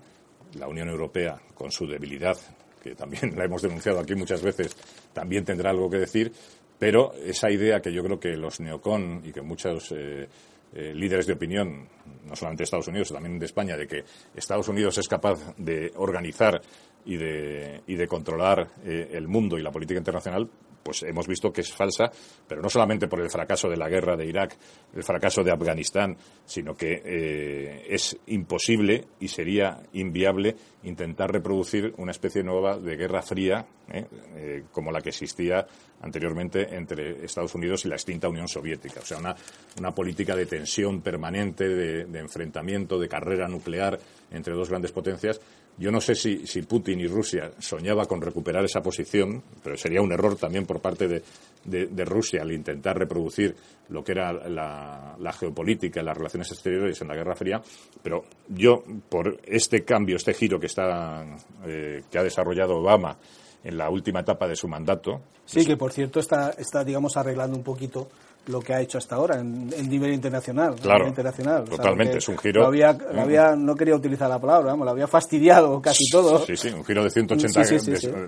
la 0.54 0.69
Unión 0.69 0.88
Europea, 0.88 1.40
con 1.55 1.70
su 1.70 1.87
debilidad, 1.87 2.37
que 2.83 2.94
también 2.94 3.33
la 3.37 3.44
hemos 3.44 3.62
denunciado 3.62 4.01
aquí 4.01 4.14
muchas 4.14 4.42
veces, 4.42 4.77
también 5.12 5.44
tendrá 5.44 5.70
algo 5.70 5.90
que 5.90 5.98
decir, 5.98 6.33
pero 6.79 7.12
esa 7.14 7.51
idea 7.51 7.81
que 7.81 7.92
yo 7.92 8.03
creo 8.03 8.18
que 8.18 8.37
los 8.37 8.61
neocon 8.61 9.22
y 9.25 9.33
que 9.33 9.40
muchos 9.40 9.92
eh, 9.92 10.29
eh, 10.75 10.92
líderes 10.94 11.27
de 11.27 11.35
opinión, 11.35 11.87
no 12.25 12.35
solamente 12.35 12.62
de 12.62 12.64
Estados 12.64 12.88
Unidos, 12.88 13.09
sino 13.09 13.18
también 13.18 13.38
de 13.38 13.46
España, 13.46 13.77
de 13.77 13.87
que 13.87 14.05
Estados 14.35 14.68
Unidos 14.68 14.98
es 14.98 15.07
capaz 15.07 15.55
de 15.59 15.92
organizar 15.96 16.61
y 17.05 17.16
de, 17.16 17.83
y 17.87 17.94
de 17.94 18.09
controlar 18.09 18.68
eh, 18.85 19.11
el 19.12 19.29
mundo 19.29 19.59
y 19.59 19.62
la 19.62 19.70
política 19.70 19.98
internacional, 19.98 20.48
pues 20.83 21.03
hemos 21.03 21.27
visto 21.27 21.53
que 21.53 21.62
es 21.62 21.73
falsa, 21.73 22.11
pero 22.47 22.61
no 22.61 22.68
solamente 22.68 23.09
por 23.09 23.21
el 23.21 23.31
fracaso 23.31 23.68
de 23.68 23.77
la 23.77 23.88
guerra 23.88 24.16
de 24.16 24.27
Irak, 24.27 24.57
el 24.95 25.03
fracaso 25.03 25.42
de 25.42 25.53
Afganistán, 25.53 26.16
sino 26.45 26.75
que 26.75 27.03
eh, 27.05 27.87
es 27.88 28.16
imposible 28.27 29.05
y 29.21 29.29
sería 29.29 29.83
inviable 29.92 30.57
intentar 30.85 31.31
reproducir 31.31 31.95
una 31.99 32.11
especie 32.11 32.42
nueva 32.42 32.77
de 32.79 32.97
guerra 32.97 33.23
fría, 33.23 33.64
¿eh? 33.90 34.05
Eh, 34.37 34.64
como 34.73 34.90
la 34.90 35.01
que 35.01 35.11
existía 35.11 35.66
anteriormente 36.01 36.75
entre 36.75 37.25
Estados 37.25 37.55
Unidos 37.55 37.85
y 37.85 37.88
la 37.88 37.95
extinta 37.95 38.29
Unión 38.29 38.49
Soviética. 38.49 39.01
O 39.01 39.05
sea, 39.05 39.18
una, 39.18 39.95
política 39.95 40.35
de 40.35 40.47
tensión 40.47 41.01
permanente, 41.01 41.68
de 41.68 42.18
enfrentamiento, 42.18 42.99
de 42.99 43.09
carrera 43.09 43.47
nuclear 43.47 43.99
entre 44.33 44.55
dos 44.55 44.68
grandes 44.68 44.92
potencias 44.92 45.40
yo 45.79 45.90
no 45.90 46.01
sé 46.01 46.14
si, 46.14 46.62
Putin 46.62 47.01
y 47.01 47.07
Rusia 47.07 47.51
soñaba 47.59 48.05
con 48.07 48.21
recuperar 48.21 48.64
esa 48.64 48.83
posición, 48.83 49.42
pero 49.62 49.77
sería 49.77 50.03
un 50.03 50.12
error 50.12 50.37
también 50.37 50.66
por 50.66 50.81
parte 50.81 51.09
de, 51.09 52.05
Rusia 52.05 52.42
al 52.42 52.53
intentar 52.53 52.99
reproducir 52.99 53.55
lo 53.88 54.05
que 54.05 54.12
era 54.12 54.33
la, 54.33 55.33
geopolítica 55.33 56.01
y 56.01 56.05
las 56.05 56.16
relaciones 56.16 56.51
exteriores 56.53 57.01
en 57.01 57.09
la 57.09 57.14
Guerra 57.14 57.35
Fría. 57.35 57.62
Pero 58.03 58.25
yo, 58.49 58.85
por 59.09 59.40
este 59.45 59.83
cambio, 59.83 60.16
este 60.16 60.35
giro 60.35 60.61
que, 60.61 60.66
está, 60.66 61.25
eh, 61.66 62.03
que 62.11 62.18
ha 62.18 62.23
desarrollado 62.23 62.77
Obama 62.77 63.16
en 63.64 63.79
la 63.79 63.88
última 63.88 64.21
etapa 64.21 64.47
de 64.47 64.57
su 64.57 64.68
mandato. 64.68 65.23
Sí, 65.47 65.64
que 65.64 65.77
por 65.77 65.92
cierto 65.92 66.21
está, 66.21 66.51
está 66.51 66.85
digamos, 66.85 67.16
arreglando 67.16 67.57
un 67.57 67.64
poquito 67.64 68.09
lo 68.46 68.61
que 68.61 68.74
ha 68.74 68.81
hecho 68.81 68.98
hasta 68.98 69.16
ahora 69.16 69.38
en, 69.38 69.68
nivel 69.88 70.12
internacional. 70.12 70.74
Claro, 70.81 71.07
internacional. 71.07 71.64
totalmente, 71.64 72.18
es 72.18 72.28
un 72.28 72.38
giro... 72.38 72.66
había, 72.66 72.90
había, 72.90 73.55
no 73.55 73.74
quería 73.74 73.94
utilizar 73.94 74.28
la 74.28 74.40
palabra, 74.40 74.72
vamos, 74.72 74.85
lo 74.85 74.90
había 74.90 75.07
fastidiado 75.07 75.81
casi 75.81 76.09
todo. 76.11 76.44
Sí, 76.44 76.57
sí, 76.57 76.68
un 76.68 76.85
giro 76.85 77.05
de 77.05 77.11
180, 77.11 77.61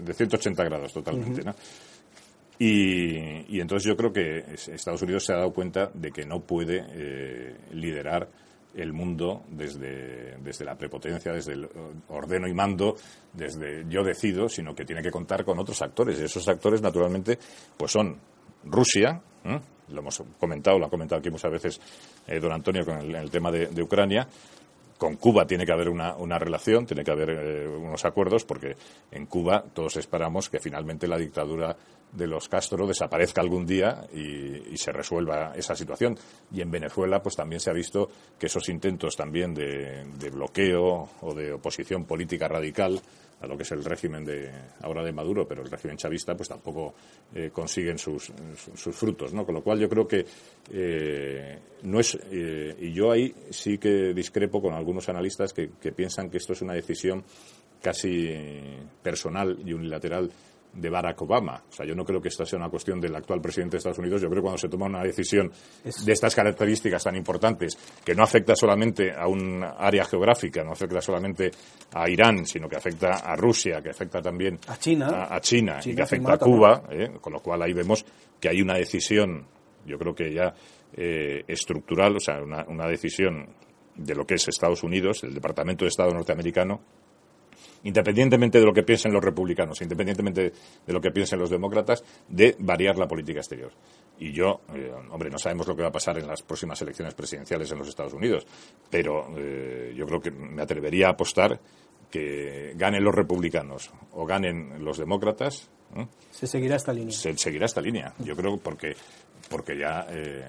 de, 0.00 0.14
180 0.14 0.64
grados 0.64 0.92
totalmente. 0.92 1.42
¿no? 1.42 1.54
y, 2.58 3.56
y, 3.56 3.60
entonces 3.60 3.88
yo 3.88 3.96
creo 3.96 4.12
que 4.12 4.44
Estados 4.54 5.02
Unidos 5.02 5.24
se 5.24 5.32
ha 5.32 5.36
dado 5.36 5.52
cuenta 5.52 5.90
de 5.92 6.12
que 6.12 6.24
no 6.24 6.40
puede 6.40 6.84
eh, 6.92 7.56
liderar 7.72 8.28
el 8.74 8.92
mundo 8.92 9.44
desde, 9.48 10.36
desde 10.38 10.64
la 10.64 10.76
prepotencia, 10.76 11.32
desde 11.32 11.52
el 11.52 11.68
ordeno 12.08 12.48
y 12.48 12.54
mando, 12.54 12.96
desde 13.32 13.84
yo 13.88 14.02
decido, 14.02 14.48
sino 14.48 14.74
que 14.74 14.84
tiene 14.84 15.02
que 15.02 15.10
contar 15.10 15.44
con 15.44 15.58
otros 15.58 15.80
actores. 15.82 16.20
Y 16.20 16.24
esos 16.24 16.46
actores, 16.48 16.82
naturalmente, 16.82 17.38
pues 17.76 17.92
son 17.92 18.16
Rusia, 18.64 19.20
lo 19.88 20.00
hemos 20.00 20.22
comentado, 20.38 20.78
lo 20.78 20.86
ha 20.86 20.90
comentado 20.90 21.18
aquí 21.18 21.30
muchas 21.30 21.52
veces 21.52 21.80
eh, 22.26 22.40
don 22.40 22.52
Antonio 22.52 22.84
con 22.84 23.14
el, 23.14 23.30
tema 23.30 23.50
de, 23.50 23.82
Ucrania. 23.82 24.26
Con 24.98 25.16
Cuba 25.16 25.46
tiene 25.46 25.66
que 25.66 25.72
haber 25.72 25.88
una, 25.88 26.38
relación, 26.38 26.86
tiene 26.86 27.02
que 27.04 27.10
haber 27.10 27.30
eh, 27.30 27.68
unos 27.68 28.04
acuerdos, 28.04 28.44
porque 28.44 28.76
en 29.10 29.26
Cuba 29.26 29.64
todos 29.74 29.96
esperamos 29.96 30.48
que 30.48 30.60
finalmente 30.60 31.08
la 31.08 31.18
dictadura 31.18 31.76
de 32.12 32.28
los 32.28 32.48
Castro 32.48 32.86
desaparezca 32.86 33.40
algún 33.40 33.66
día 33.66 34.06
y, 34.14 34.76
se 34.76 34.92
resuelva 34.92 35.52
esa 35.56 35.74
situación. 35.74 36.16
Y 36.52 36.60
en 36.60 36.70
Venezuela, 36.70 37.20
pues 37.22 37.34
también 37.34 37.60
se 37.60 37.70
ha 37.70 37.72
visto 37.72 38.08
que 38.38 38.46
esos 38.46 38.68
intentos 38.68 39.16
también 39.16 39.54
de 39.54 40.30
bloqueo 40.30 41.08
o 41.20 41.34
de 41.34 41.52
oposición 41.52 42.04
política 42.04 42.46
radical 42.46 43.00
a 43.44 43.46
lo 43.46 43.56
que 43.56 43.62
es 43.62 43.72
el 43.72 43.84
régimen 43.84 44.24
de 44.24 44.50
ahora 44.82 45.04
de 45.04 45.12
Maduro, 45.12 45.46
pero 45.46 45.62
el 45.62 45.70
régimen 45.70 45.96
chavista 45.96 46.34
pues 46.34 46.48
tampoco 46.48 46.94
eh, 47.34 47.50
consiguen 47.52 47.98
sus, 47.98 48.32
sus, 48.74 48.94
frutos, 48.94 49.32
¿no? 49.32 49.44
Con 49.44 49.54
lo 49.54 49.62
cual 49.62 49.78
yo 49.78 49.88
creo 49.88 50.08
que 50.08 50.24
eh, 50.72 51.58
no 51.82 52.00
es 52.00 52.18
eh, 52.30 52.74
y 52.80 52.92
yo 52.92 53.12
ahí 53.12 53.32
sí 53.50 53.78
que 53.78 54.12
discrepo 54.14 54.60
con 54.60 54.74
algunos 54.74 55.08
analistas 55.08 55.52
que, 55.52 55.68
piensan 55.94 56.30
que 56.30 56.38
esto 56.38 56.54
es 56.54 56.62
una 56.62 56.74
decisión 56.74 57.22
casi 57.80 58.30
personal 59.02 59.58
y 59.64 59.72
unilateral 59.72 60.30
de 60.74 60.90
Barack 60.90 61.20
Obama. 61.22 61.62
O 61.68 61.72
sea, 61.72 61.86
yo 61.86 61.94
no 61.94 62.04
creo 62.04 62.20
que 62.20 62.28
esta 62.28 62.44
sea 62.44 62.58
una 62.58 62.68
cuestión 62.68 63.00
del 63.00 63.14
actual 63.14 63.40
presidente 63.40 63.72
de 63.72 63.78
Estados 63.78 63.98
Unidos. 63.98 64.20
Yo 64.20 64.28
creo 64.28 64.42
que 64.42 64.44
cuando 64.44 64.58
se 64.58 64.68
toma 64.68 64.86
una 64.86 65.02
decisión 65.02 65.50
de 65.82 66.12
estas 66.12 66.34
características 66.34 67.04
tan 67.04 67.16
importantes, 67.16 67.78
que 68.04 68.14
no 68.14 68.22
afecta 68.22 68.56
solamente 68.56 69.12
a 69.12 69.26
un 69.28 69.62
área 69.62 70.04
geográfica, 70.04 70.62
no 70.64 70.72
afecta 70.72 71.00
solamente 71.00 71.50
a 71.92 72.08
Irán, 72.08 72.46
sino 72.46 72.68
que 72.68 72.76
afecta 72.76 73.20
a 73.24 73.36
Rusia, 73.36 73.80
que 73.82 73.90
afecta 73.90 74.20
también 74.20 74.58
a 74.66 74.76
China, 74.76 75.28
a, 75.30 75.40
China, 75.40 75.78
y 75.84 75.94
que 75.94 76.02
afecta 76.02 76.34
a 76.34 76.38
Cuba, 76.38 76.82
¿eh? 76.90 77.12
con 77.20 77.32
lo 77.32 77.40
cual 77.40 77.62
ahí 77.62 77.72
vemos 77.72 78.04
que 78.40 78.48
hay 78.48 78.60
una 78.60 78.74
decisión, 78.74 79.46
yo 79.86 79.98
creo 79.98 80.14
que 80.14 80.32
ya 80.32 80.54
eh, 80.96 81.44
estructural, 81.46 82.16
o 82.16 82.20
sea, 82.20 82.42
una, 82.42 82.64
una 82.68 82.86
decisión 82.86 83.48
de 83.96 84.14
lo 84.14 84.26
que 84.26 84.34
es 84.34 84.48
Estados 84.48 84.82
Unidos, 84.82 85.22
el 85.22 85.34
Departamento 85.34 85.84
de 85.84 85.90
Estado 85.90 86.10
norteamericano, 86.10 86.80
independientemente 87.84 88.58
de 88.58 88.64
lo 88.64 88.72
que 88.72 88.82
piensen 88.82 89.12
los 89.12 89.22
republicanos, 89.22 89.80
independientemente 89.80 90.52
de 90.86 90.92
lo 90.92 91.00
que 91.00 91.10
piensen 91.10 91.38
los 91.38 91.50
demócratas, 91.50 92.02
de 92.28 92.56
variar 92.58 92.98
la 92.98 93.06
política 93.06 93.40
exterior. 93.40 93.72
Y 94.18 94.32
yo, 94.32 94.60
eh, 94.74 94.92
hombre, 95.10 95.30
no 95.30 95.38
sabemos 95.38 95.66
lo 95.66 95.76
que 95.76 95.82
va 95.82 95.88
a 95.88 95.92
pasar 95.92 96.18
en 96.18 96.26
las 96.26 96.42
próximas 96.42 96.80
elecciones 96.82 97.14
presidenciales 97.14 97.70
en 97.70 97.78
los 97.78 97.88
Estados 97.88 98.14
Unidos, 98.14 98.46
pero 98.90 99.26
eh, 99.36 99.92
yo 99.96 100.06
creo 100.06 100.20
que 100.20 100.30
me 100.30 100.62
atrevería 100.62 101.08
a 101.08 101.10
apostar 101.10 101.60
que 102.10 102.72
ganen 102.76 103.02
los 103.02 103.14
republicanos 103.14 103.90
o 104.12 104.24
ganen 104.24 104.84
los 104.84 104.98
demócratas. 104.98 105.68
Se 106.30 106.46
seguirá 106.46 106.76
esta 106.76 106.92
línea. 106.92 107.12
Se 107.12 107.36
seguirá 107.36 107.66
esta 107.66 107.80
línea. 107.80 108.14
Yo 108.20 108.34
creo 108.34 108.56
porque, 108.56 108.96
porque 109.50 109.78
ya 109.78 110.06
eh, 110.10 110.48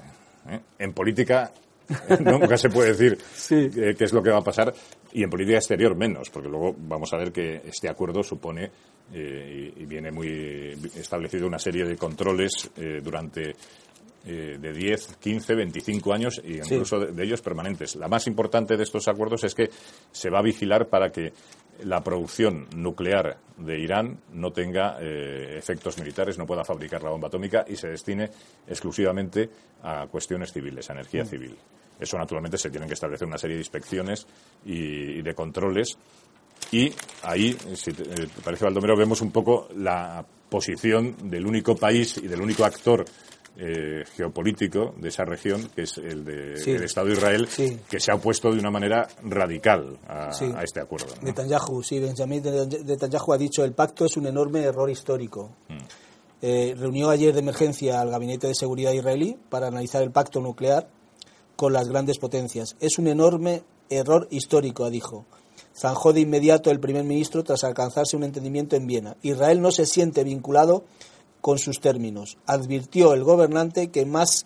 en 0.79 0.93
política 0.93 1.51
nunca 2.19 2.57
se 2.57 2.69
puede 2.69 2.93
decir 2.93 3.17
qué 3.49 4.03
es 4.03 4.13
lo 4.13 4.23
que 4.23 4.29
va 4.29 4.39
a 4.39 4.43
pasar 4.43 4.73
y 5.15 5.23
en 5.23 5.29
política 5.29 5.59
exterior 5.59 5.95
menos, 5.95 6.29
porque 6.29 6.49
luego 6.49 6.75
vamos 6.77 7.13
a 7.13 7.17
ver 7.17 7.31
que 7.31 7.61
este 7.63 7.87
acuerdo 7.87 8.21
supone 8.21 8.69
eh, 9.13 9.73
y, 9.73 9.85
viene 9.85 10.11
muy 10.11 10.27
establecido 10.93 11.47
una 11.47 11.57
serie 11.57 11.85
de 11.85 11.95
controles 11.95 12.69
eh, 12.75 12.99
durante 13.01 13.55
eh, 14.25 14.57
de 14.59 14.73
10, 14.73 15.15
15, 15.15 15.55
25 15.55 16.13
años 16.13 16.41
y 16.43 16.57
incluso 16.57 16.99
de, 16.99 17.23
ellos 17.23 17.41
permanentes. 17.41 17.95
La 17.95 18.09
más 18.09 18.27
importante 18.27 18.75
de 18.75 18.83
estos 18.83 19.07
acuerdos 19.07 19.45
es 19.45 19.55
que 19.55 19.69
se 20.11 20.29
va 20.29 20.39
a 20.39 20.43
vigilar 20.43 20.89
para 20.89 21.09
que 21.13 21.31
la 21.85 22.01
producción 22.01 22.67
nuclear 22.75 23.37
de 23.55 23.79
Irán 23.79 24.19
no 24.33 24.51
tenga 24.51 24.97
efectos 24.99 25.97
militares, 25.97 26.37
no 26.37 26.45
pueda 26.45 26.65
fabricar 26.65 27.01
la 27.03 27.11
bomba 27.11 27.29
atómica 27.29 27.63
y 27.65 27.77
se 27.77 27.87
destine 27.87 28.29
exclusivamente 28.67 29.49
a 29.81 30.07
cuestiones 30.07 30.51
civiles, 30.51 30.89
a 30.89 30.93
energía 30.93 31.23
mm. 31.23 31.27
civil. 31.27 31.57
Eso, 31.99 32.17
naturalmente, 32.17 32.57
se 32.57 32.69
tienen 32.69 32.87
que 32.87 32.93
establecer 32.93 33.27
una 33.27 33.37
serie 33.37 33.55
de 33.55 33.61
inspecciones 33.61 34.25
y, 34.65 35.21
de 35.21 35.33
controles. 35.33 35.97
Y 36.71 36.91
ahí, 37.23 37.55
si 37.75 37.93
te, 37.93 38.03
eh, 38.03 38.27
parece, 38.43 38.65
Baldomero, 38.65 38.97
vemos 38.97 39.21
un 39.21 39.31
poco 39.31 39.67
la 39.75 40.25
posición 40.49 41.29
del 41.29 41.45
único 41.45 41.75
país 41.75 42.17
y 42.17 42.27
del 42.27 42.41
único 42.41 42.65
actor 42.65 43.05
eh, 43.57 44.03
geopolítico 44.17 44.93
de 44.97 45.07
esa 45.07 45.23
región, 45.23 45.69
que 45.73 45.83
es 45.83 45.97
el 45.97 46.25
de 46.25 46.55
Estado 46.83 47.07
de 47.07 47.13
Israel, 47.13 47.47
que 47.89 48.01
se 48.01 48.11
ha 48.11 48.15
opuesto 48.15 48.51
de 48.51 48.59
una 48.59 48.69
manera 48.69 49.07
radical 49.23 49.97
a, 50.09 50.29
este 50.61 50.81
acuerdo. 50.81 51.07
Netanyahu, 51.21 51.81
sí, 51.81 51.99
Benjamin 51.99 52.43
Netanyahu 52.43 53.31
ha 53.31 53.37
dicho 53.37 53.63
el 53.63 53.71
pacto 53.71 54.05
es 54.05 54.17
un 54.17 54.27
enorme 54.27 54.61
error 54.61 54.89
histórico. 54.89 55.51
Mm. 55.69 55.77
Eh, 56.41 56.75
reunió 56.77 57.09
ayer 57.09 57.33
de 57.33 57.39
emergencia 57.39 58.01
al 58.01 58.09
Gabinete 58.09 58.47
de 58.47 58.55
Seguridad 58.55 58.91
israelí 58.91 59.37
para 59.49 59.67
analizar 59.67 60.03
el 60.03 60.11
pacto 60.11 60.41
nuclear 60.41 60.89
con 61.55 61.73
las 61.73 61.87
grandes 61.87 62.17
potencias. 62.17 62.75
Es 62.79 62.97
un 62.97 63.07
enorme 63.07 63.63
error 63.89 64.27
histórico, 64.31 64.89
dijo. 64.89 65.25
Zanjó 65.77 66.13
de 66.13 66.21
inmediato 66.21 66.71
el 66.71 66.79
primer 66.79 67.03
ministro 67.03 67.43
tras 67.43 67.63
alcanzarse 67.63 68.15
un 68.15 68.23
entendimiento 68.23 68.75
en 68.75 68.87
Viena. 68.87 69.17
Israel 69.21 69.61
no 69.61 69.71
se 69.71 69.85
siente 69.85 70.23
vinculado 70.23 70.83
con 71.41 71.59
sus 71.59 71.79
términos. 71.79 72.37
Advirtió 72.45 73.13
el 73.13 73.23
gobernante 73.23 73.91
que 73.91 74.05
más 74.05 74.45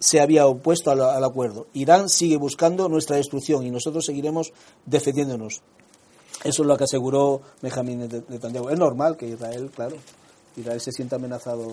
se 0.00 0.20
había 0.20 0.46
opuesto 0.46 0.90
al, 0.90 1.24
acuerdo. 1.24 1.66
Irán 1.74 2.08
sigue 2.08 2.36
buscando 2.36 2.88
nuestra 2.88 3.16
destrucción 3.16 3.66
y 3.66 3.70
nosotros 3.70 4.04
seguiremos 4.04 4.52
defendiéndonos. 4.86 5.62
Eso 6.44 6.62
es 6.62 6.68
lo 6.68 6.76
que 6.76 6.84
aseguró 6.84 7.40
Benjamin 7.62 8.08
Netanyahu. 8.28 8.68
Es 8.68 8.78
normal 8.78 9.16
que 9.16 9.26
Israel, 9.26 9.70
claro, 9.74 9.96
Israel 10.56 10.80
se 10.80 10.92
sienta 10.92 11.16
amenazado 11.16 11.66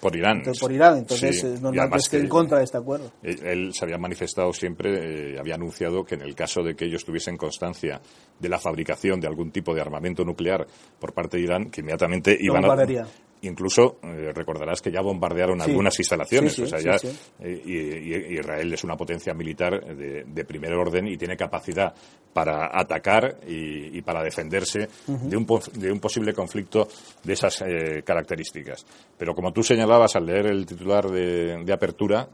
por 0.00 0.14
Irán. 0.14 0.42
por 0.60 0.72
Irán, 0.72 0.98
entonces 0.98 1.40
sí. 1.40 1.46
normal 1.60 1.90
que 1.90 1.96
esté 1.96 2.18
en 2.18 2.28
contra 2.28 2.58
de 2.58 2.64
este 2.64 2.76
acuerdo. 2.76 3.12
Él, 3.22 3.72
se 3.72 3.84
había 3.84 3.98
manifestado 3.98 4.52
siempre, 4.52 5.34
eh, 5.34 5.38
había 5.38 5.54
anunciado 5.54 6.04
que 6.04 6.16
en 6.16 6.22
el 6.22 6.34
caso 6.34 6.62
de 6.62 6.74
que 6.74 6.84
ellos 6.84 7.04
tuviesen 7.04 7.36
constancia 7.36 8.00
de 8.38 8.48
la 8.48 8.58
fabricación 8.58 9.20
de 9.20 9.26
algún 9.26 9.50
tipo 9.50 9.74
de 9.74 9.80
armamento 9.80 10.24
nuclear 10.24 10.66
por 10.98 11.12
parte 11.12 11.38
de 11.38 11.44
Irán, 11.44 11.70
que 11.70 11.80
inmediatamente 11.80 12.36
iban 12.38 12.64
a, 12.64 13.06
incluso 13.46 13.98
eh, 14.02 14.32
recordarás 14.34 14.80
que 14.82 14.90
ya 14.90 15.00
bombardearon 15.00 15.60
algunas 15.60 15.98
instalaciones. 15.98 16.58
o 16.58 16.66
sea, 16.66 16.78
ya, 16.78 16.96
eh, 17.40 17.62
y, 17.64 18.36
Israel 18.38 18.72
es 18.72 18.84
una 18.84 18.96
potencia 18.96 19.34
militar 19.34 19.84
de, 19.84 20.44
primer 20.44 20.74
orden 20.74 21.08
y 21.08 21.16
tiene 21.16 21.36
capacidad 21.36 21.92
para 22.32 22.70
atacar 22.72 23.38
y, 23.46 24.00
para 24.02 24.22
defenderse 24.22 24.88
de, 25.06 25.36
un, 25.36 25.46
de, 25.74 25.90
un, 25.90 25.98
posible 25.98 26.32
conflicto 26.32 26.86
de 27.24 27.32
esas 27.32 27.62
eh, 27.62 28.02
características. 28.04 28.86
Pero 29.18 29.34
como 29.34 29.52
tú 29.52 29.62
señalabas 29.62 30.14
al 30.14 30.26
leer 30.26 30.46
el 30.46 30.66
titular 30.66 31.10
de, 31.10 31.72
apertura, 31.72 32.28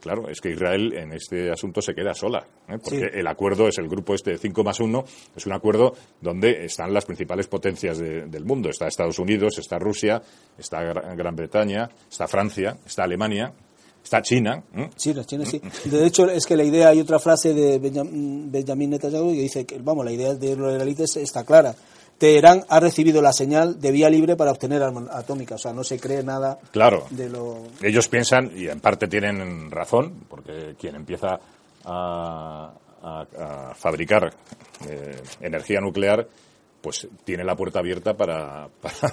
claro, 0.00 0.28
es 0.28 0.40
que 0.40 0.50
Israel 0.50 0.92
en 0.94 1.12
este 1.12 1.50
asunto 1.50 1.82
se 1.82 1.94
queda 1.94 2.14
sola, 2.14 2.46
porque 2.66 3.10
el 3.12 3.26
acuerdo 3.26 3.68
es 3.68 3.78
el 3.78 3.88
grupo 3.88 4.14
este 4.14 4.32
de 4.32 4.38
5 4.38 4.62
más 4.62 4.80
1, 4.80 5.04
es 5.36 5.46
un 5.46 5.52
acuerdo 5.52 5.94
donde 6.20 6.64
están 6.64 6.92
las 6.92 7.04
principales 7.04 7.48
potencias 7.48 7.98
del 7.98 8.44
mundo. 8.44 8.68
Está 8.68 8.86
Estados 8.86 9.18
Unidos, 9.18 9.58
está 9.58 9.78
Rusia, 9.78 10.22
está 10.58 10.82
Gran 10.82 11.36
Bretaña, 11.36 11.88
está 12.10 12.26
Francia, 12.26 12.76
está 12.86 13.04
Alemania, 13.04 13.52
está 14.02 14.22
China. 14.22 14.62
China, 14.96 15.24
China, 15.24 15.44
sí. 15.44 15.60
De 15.84 16.06
hecho, 16.06 16.28
es 16.28 16.46
que 16.46 16.56
la 16.56 16.64
idea, 16.64 16.88
hay 16.88 17.00
otra 17.00 17.18
frase 17.18 17.54
de 17.54 17.78
Benjamin 17.78 18.90
Netanyahu 18.90 19.32
que 19.32 19.42
dice 19.42 19.64
que, 19.64 19.78
vamos, 19.78 20.04
la 20.04 20.12
idea 20.12 20.34
de 20.34 20.56
los 20.56 20.72
israelíes 20.72 21.16
está 21.16 21.44
clara. 21.44 21.74
Teherán 22.18 22.64
ha 22.68 22.78
recibido 22.78 23.20
la 23.20 23.32
señal 23.32 23.80
de 23.80 23.90
vía 23.90 24.08
libre 24.08 24.36
para 24.36 24.52
obtener 24.52 24.80
arma 24.82 25.08
atómica, 25.10 25.56
o 25.56 25.58
sea, 25.58 25.72
no 25.72 25.82
se 25.82 25.98
cree 25.98 26.22
nada 26.22 26.58
claro. 26.70 27.06
de 27.10 27.28
lo... 27.28 27.64
Ellos 27.82 28.06
piensan, 28.06 28.52
y 28.54 28.68
en 28.68 28.78
parte 28.78 29.08
tienen 29.08 29.70
razón, 29.70 30.24
porque 30.28 30.76
quien 30.78 30.94
empieza 30.94 31.40
a, 31.84 32.72
fabricar 33.74 34.32
eh, 34.88 35.20
energía 35.40 35.80
nuclear 35.80 36.28
pues 36.82 37.08
tiene 37.24 37.44
la 37.44 37.56
puerta 37.56 37.78
abierta 37.78 38.14
para, 38.16 38.68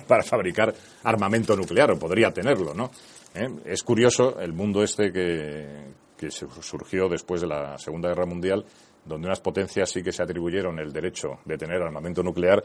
para, 0.08 0.24
fabricar 0.24 0.74
armamento 1.04 1.56
nuclear, 1.56 1.92
o 1.92 2.00
podría 2.00 2.32
tenerlo, 2.32 2.74
¿no? 2.74 2.92
¿Eh? 3.34 3.48
Es 3.66 3.84
curioso 3.84 4.40
el 4.40 4.54
mundo 4.54 4.84
este 4.84 5.14
que, 5.14 5.86
que 6.18 6.32
surgió 6.32 7.08
después 7.08 7.42
de 7.42 7.48
la 7.48 7.78
Segunda 7.78 8.10
Guerra 8.10 8.26
Mundial, 8.26 8.66
donde 9.06 9.28
unas 9.28 9.40
potencias 9.40 9.90
sí 9.90 10.04
que 10.04 10.12
se 10.12 10.24
atribuyeron 10.24 10.80
el 10.80 10.92
derecho 10.92 11.40
de 11.46 11.58
tener 11.58 11.82
armamento 11.82 12.24
nuclear 12.24 12.64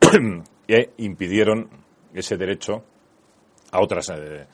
e 0.68 0.90
impidieron 0.98 1.70
ese 2.12 2.36
derecho 2.36 2.84
a 3.70 3.80
otras 3.80 4.10
eh, 4.10 4.46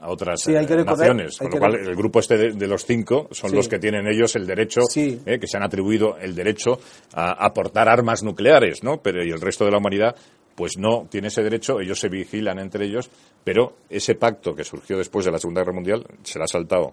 a 0.00 0.08
otras 0.08 0.46
naciones. 0.48 1.38
Con 1.38 1.50
lo 1.50 1.58
cual, 1.58 1.74
el 1.76 1.94
grupo 1.94 2.20
este 2.20 2.52
de, 2.52 2.66
los 2.66 2.84
cinco 2.84 3.28
son 3.30 3.54
los 3.54 3.68
que 3.68 3.78
tienen 3.78 4.06
ellos 4.06 4.34
el 4.36 4.46
derecho, 4.46 4.80
eh, 4.96 5.38
que 5.38 5.46
se 5.46 5.56
han 5.56 5.62
atribuido 5.62 6.16
el 6.18 6.34
derecho 6.34 6.78
a 7.14 7.44
aportar 7.44 7.88
armas 7.88 8.22
nucleares, 8.22 8.82
¿no? 8.82 9.00
Pero 9.02 9.24
y 9.24 9.30
el 9.30 9.40
resto 9.40 9.64
de 9.64 9.70
la 9.70 9.78
humanidad 9.78 10.14
pues 10.54 10.76
no 10.76 11.06
tiene 11.08 11.28
ese 11.28 11.42
derecho, 11.42 11.80
ellos 11.80 11.98
se 11.98 12.08
vigilan 12.08 12.58
entre 12.58 12.84
ellos, 12.84 13.10
pero 13.42 13.76
ese 13.88 14.14
pacto 14.14 14.54
que 14.54 14.62
surgió 14.62 14.98
después 14.98 15.24
de 15.24 15.30
la 15.30 15.38
Segunda 15.38 15.62
Guerra 15.62 15.72
Mundial 15.72 16.04
se 16.22 16.38
ha 16.38 16.46
saltado 16.46 16.92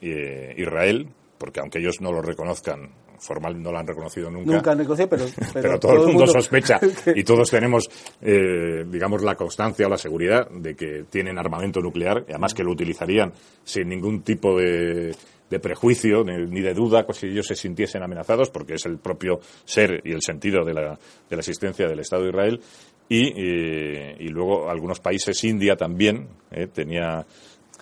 eh, 0.00 0.54
Israel, 0.56 1.06
porque 1.40 1.60
aunque 1.60 1.78
ellos 1.78 2.02
no 2.02 2.12
lo 2.12 2.20
reconozcan 2.20 2.90
formal 3.18 3.62
no 3.62 3.72
lo 3.72 3.78
han 3.78 3.86
reconocido 3.86 4.30
nunca. 4.30 4.52
Nunca 4.52 4.72
han 4.72 4.78
reconocido, 4.78 5.08
pero, 5.08 5.24
pero, 5.52 5.78
todo, 5.78 6.06
el 6.06 6.12
mundo, 6.12 6.26
sospecha 6.26 6.78
y 7.14 7.22
todos 7.24 7.50
tenemos, 7.50 7.88
eh, 8.20 8.84
digamos, 8.86 9.22
la 9.22 9.34
constancia 9.36 9.86
o 9.86 9.90
la 9.90 9.96
seguridad 9.96 10.50
de 10.50 10.74
que 10.74 11.04
tienen 11.08 11.38
armamento 11.38 11.80
nuclear 11.80 12.24
y 12.28 12.32
además 12.32 12.54
que 12.54 12.62
lo 12.62 12.72
utilizarían 12.72 13.32
sin 13.62 13.88
ningún 13.88 14.22
tipo 14.22 14.58
de, 14.58 15.14
prejuicio 15.62 16.22
ni 16.24 16.60
de 16.60 16.74
duda 16.74 17.04
si 17.12 17.26
ellos 17.26 17.46
se 17.46 17.56
sintiesen 17.56 18.02
amenazados, 18.02 18.50
porque 18.50 18.74
es 18.74 18.86
el 18.86 18.98
propio 18.98 19.40
ser 19.64 20.00
y 20.04 20.12
el 20.12 20.22
sentido 20.22 20.64
de 20.64 20.74
la, 20.74 20.98
de 21.28 21.36
la 21.36 21.40
existencia 21.40 21.88
del 21.88 21.98
Estado 21.98 22.22
de 22.22 22.28
Israel. 22.28 22.60
Y, 23.08 23.32
eh, 23.36 24.16
y 24.20 24.28
luego 24.28 24.70
algunos 24.70 25.00
países, 25.00 25.42
India 25.42 25.74
también, 25.74 26.28
eh, 26.52 26.68
tenía 26.68 27.26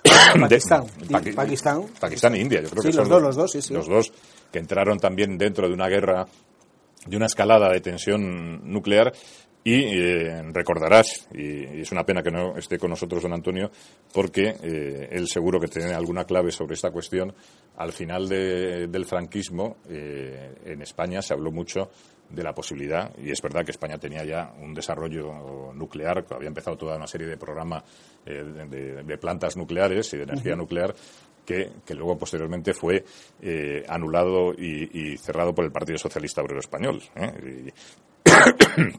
Pakistán. 0.41 0.87
Pakistán. 1.35 1.87
Pakistán 2.01 2.35
e 2.35 2.41
India, 2.41 2.63
yo 2.63 2.71
creo 2.71 2.83
que 2.83 2.93
son 2.93 3.01
los 3.03 3.09
dos, 3.09 3.23
los 3.23 3.37
dos, 3.37 3.53
sí, 3.53 3.63
sí. 3.63 3.75
Los 3.75 3.87
dos 3.87 4.13
que 4.53 4.59
entraron 4.59 4.99
también 4.99 5.37
dentro 5.39 5.69
de 5.69 5.75
una 5.75 5.89
guerra, 5.89 6.27
de 7.07 7.17
una 7.17 7.27
escalada 7.27 7.71
de 7.71 7.81
tensión 7.81 8.71
nuclear 8.71 9.13
Y 9.65 9.85
eh, 9.85 10.43
recordarás, 10.53 11.29
y, 11.35 11.81
es 11.81 11.93
una 11.93 12.05
pena 12.05 12.23
que 12.23 12.31
no 12.31 12.57
esté 12.57 12.79
con 12.79 12.91
nosotros 12.91 13.23
don 13.23 13.35
Antonio, 13.35 13.71
porque 14.15 14.55
eh, 14.63 15.09
él 15.11 15.29
seguro 15.29 15.61
que 15.61 15.69
tiene 15.69 15.93
alguna 15.93 16.25
clave 16.25 16.51
sobre 16.53 16.75
esta 16.75 16.91
cuestión. 16.91 17.35
Al 17.77 17.93
final 17.93 18.29
del 18.29 19.05
franquismo, 19.05 19.77
eh, 19.91 20.55
en 20.65 20.81
España 20.81 21.21
se 21.21 21.35
habló 21.35 21.51
mucho 21.51 21.91
de 22.31 22.43
la 22.43 22.55
posibilidad, 22.55 23.11
y 23.19 23.31
es 23.31 23.41
verdad 23.41 23.65
que 23.65 23.71
España 23.71 23.99
tenía 23.99 24.25
ya 24.25 24.53
un 24.61 24.75
desarrollo 24.75 25.73
nuclear, 25.75 26.25
había 26.31 26.49
empezado 26.49 26.77
toda 26.77 26.97
una 26.97 27.07
serie 27.07 27.27
de 27.27 27.37
programas 27.37 27.85
de, 28.25 29.19
plantas 29.19 29.57
nucleares 29.57 30.13
y 30.13 30.19
de 30.19 30.25
energía 30.25 30.55
nuclear, 30.55 30.95
que, 31.47 31.73
luego 31.95 32.19
posteriormente 32.19 32.75
fue 32.75 33.05
anulado 33.89 34.53
y, 34.53 35.17
cerrado 35.17 35.55
por 35.55 35.65
el 35.65 35.73
Partido 35.73 35.99
Socialista 35.99 36.43
Obrero 36.43 36.61
Español. 36.61 37.01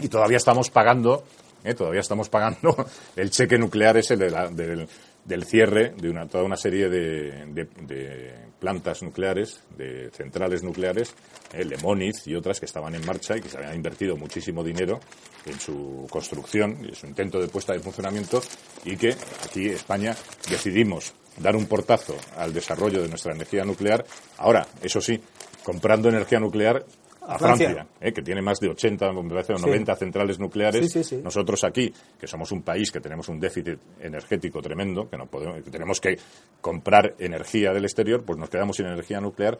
y 0.00 0.08
todavía 0.08 0.38
estamos 0.38 0.70
pagando, 0.70 1.24
¿eh? 1.62 1.74
todavía 1.74 2.00
estamos 2.00 2.28
pagando 2.28 2.74
el 3.16 3.30
cheque 3.30 3.58
nuclear 3.58 3.96
ese 3.96 4.16
del, 4.16 4.88
del, 5.24 5.44
cierre 5.44 5.94
de 5.96 6.10
una, 6.10 6.26
toda 6.26 6.44
una 6.44 6.56
serie 6.56 6.88
de, 6.88 7.46
de, 7.46 8.34
plantas 8.58 9.02
nucleares, 9.02 9.62
de 9.76 10.10
centrales 10.10 10.62
nucleares, 10.62 11.14
¿eh? 11.52 11.64
Lemoniz 11.64 12.26
y 12.26 12.34
otras 12.34 12.60
que 12.60 12.66
estaban 12.66 12.94
en 12.94 13.04
marcha 13.04 13.36
y 13.36 13.40
que 13.40 13.48
se 13.48 13.58
habían 13.58 13.74
invertido 13.74 14.16
muchísimo 14.16 14.64
dinero 14.64 15.00
en 15.44 15.58
su 15.60 16.06
construcción 16.10 16.78
en 16.84 16.94
su 16.94 17.06
intento 17.06 17.38
de 17.40 17.48
puesta 17.48 17.74
de 17.74 17.80
funcionamiento 17.80 18.40
y 18.84 18.96
que 18.96 19.14
aquí 19.44 19.68
España 19.68 20.16
decidimos 20.48 21.12
dar 21.38 21.56
un 21.56 21.66
portazo 21.66 22.16
al 22.36 22.52
desarrollo 22.52 23.02
de 23.02 23.08
nuestra 23.08 23.34
energía 23.34 23.64
nuclear. 23.64 24.04
Ahora, 24.38 24.66
eso 24.82 25.00
sí, 25.00 25.20
comprando 25.62 26.08
energía 26.08 26.38
nuclear 26.40 26.84
a 27.26 27.38
Francia, 27.38 27.86
eh, 28.00 28.12
que 28.12 28.22
tiene 28.22 28.42
más 28.42 28.60
de 28.60 28.68
80, 28.68 29.08
o 29.08 29.12
90 29.22 29.96
centrales 29.96 30.38
nucleares. 30.38 31.12
Nosotros 31.22 31.64
aquí, 31.64 31.92
que 32.18 32.26
somos 32.26 32.52
un 32.52 32.62
país 32.62 32.90
que 32.90 33.00
tenemos 33.00 33.28
un 33.28 33.40
déficit 33.40 33.78
energético 34.00 34.60
tremendo, 34.60 35.08
que 35.08 35.16
no 35.16 35.26
podemos, 35.26 35.62
que 35.62 35.70
tenemos 35.70 36.00
que 36.00 36.18
comprar 36.60 37.14
energía 37.18 37.72
del 37.72 37.84
exterior, 37.84 38.22
pues 38.24 38.38
nos 38.38 38.50
quedamos 38.50 38.76
sin 38.76 38.86
energía 38.86 39.20
nuclear. 39.20 39.58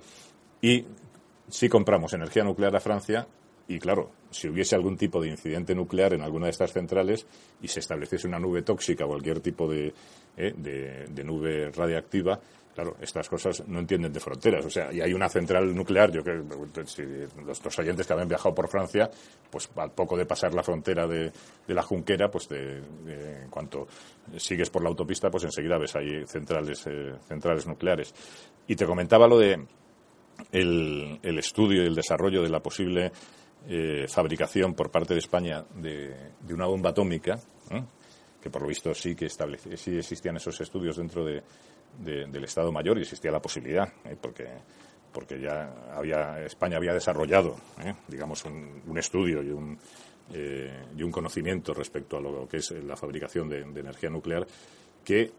Y 0.60 0.84
si 1.48 1.68
compramos 1.68 2.12
energía 2.12 2.44
nuclear 2.44 2.74
a 2.76 2.80
Francia, 2.80 3.26
y 3.68 3.78
claro, 3.78 4.10
si 4.30 4.48
hubiese 4.48 4.74
algún 4.74 4.96
tipo 4.96 5.20
de 5.20 5.28
incidente 5.28 5.74
nuclear 5.74 6.12
en 6.12 6.22
alguna 6.22 6.46
de 6.46 6.50
estas 6.50 6.72
centrales 6.72 7.26
y 7.62 7.68
se 7.68 7.80
estableciese 7.80 8.26
una 8.26 8.38
nube 8.38 8.62
tóxica 8.62 9.04
o 9.04 9.08
cualquier 9.08 9.40
tipo 9.40 9.68
de, 9.68 9.92
eh, 10.36 11.06
de 11.08 11.24
nube 11.24 11.70
radiactiva, 11.70 12.40
Claro, 12.74 12.96
estas 13.00 13.28
cosas 13.28 13.62
no 13.68 13.78
entienden 13.78 14.12
de 14.12 14.18
fronteras. 14.18 14.66
O 14.66 14.70
sea, 14.70 14.92
y 14.92 15.00
hay 15.00 15.12
una 15.12 15.28
central 15.28 15.72
nuclear, 15.74 16.10
yo 16.10 16.24
que 16.24 16.42
si 16.86 17.04
los, 17.44 17.78
oyentes 17.78 18.04
que 18.04 18.12
habían 18.12 18.26
viajado 18.26 18.52
por 18.52 18.68
Francia, 18.68 19.08
pues 19.48 19.70
al 19.76 19.92
poco 19.92 20.16
de 20.16 20.26
pasar 20.26 20.52
la 20.54 20.64
frontera 20.64 21.06
de, 21.06 21.30
la 21.68 21.82
Junquera, 21.82 22.28
pues 22.28 22.48
en 22.50 23.48
cuanto 23.48 23.86
sigues 24.36 24.70
por 24.70 24.82
la 24.82 24.88
autopista, 24.88 25.30
pues 25.30 25.44
enseguida 25.44 25.78
ves 25.78 25.94
ahí 25.94 26.26
centrales, 26.26 26.84
eh, 26.88 27.14
centrales 27.28 27.64
nucleares. 27.68 28.12
Y 28.66 28.74
te 28.74 28.86
comentaba 28.86 29.28
lo 29.28 29.38
de 29.38 29.64
el, 30.50 31.38
estudio 31.38 31.84
y 31.84 31.86
el 31.86 31.94
desarrollo 31.94 32.42
de 32.42 32.48
la 32.48 32.60
posible 32.60 33.12
eh, 33.68 34.06
fabricación 34.08 34.74
por 34.74 34.90
parte 34.90 35.14
de 35.14 35.20
España 35.20 35.64
de, 35.74 36.32
una 36.50 36.66
bomba 36.66 36.90
atómica, 36.90 37.38
¿eh? 37.70 37.82
que 38.40 38.50
por 38.50 38.62
lo 38.62 38.68
visto 38.68 38.94
sí 38.94 39.14
que 39.14 39.28
sí 39.28 39.96
existían 39.96 40.36
esos 40.36 40.60
estudios 40.60 40.96
dentro 40.96 41.24
de 41.24 41.42
del 41.98 42.44
Estado 42.44 42.72
Mayor 42.72 42.98
y 42.98 43.02
existía 43.02 43.30
la 43.30 43.40
posibilidad, 43.40 43.92
¿eh? 44.04 44.16
porque 44.20 44.48
porque 45.12 45.40
ya 45.40 45.92
había 45.94 46.44
España 46.44 46.76
había 46.76 46.92
desarrollado, 46.92 47.54
¿eh? 47.84 47.94
digamos, 48.08 48.44
un, 48.44 48.98
estudio 48.98 49.42
y 49.42 49.50
un 49.50 49.78
y 50.96 51.02
un 51.02 51.12
conocimiento 51.12 51.74
respecto 51.74 52.16
a 52.16 52.20
lo 52.20 52.48
que 52.48 52.56
es 52.56 52.70
la 52.70 52.96
fabricación 52.96 53.48
de, 53.48 53.60
energía 53.60 54.08
nuclear 54.08 54.46
que 55.04 55.30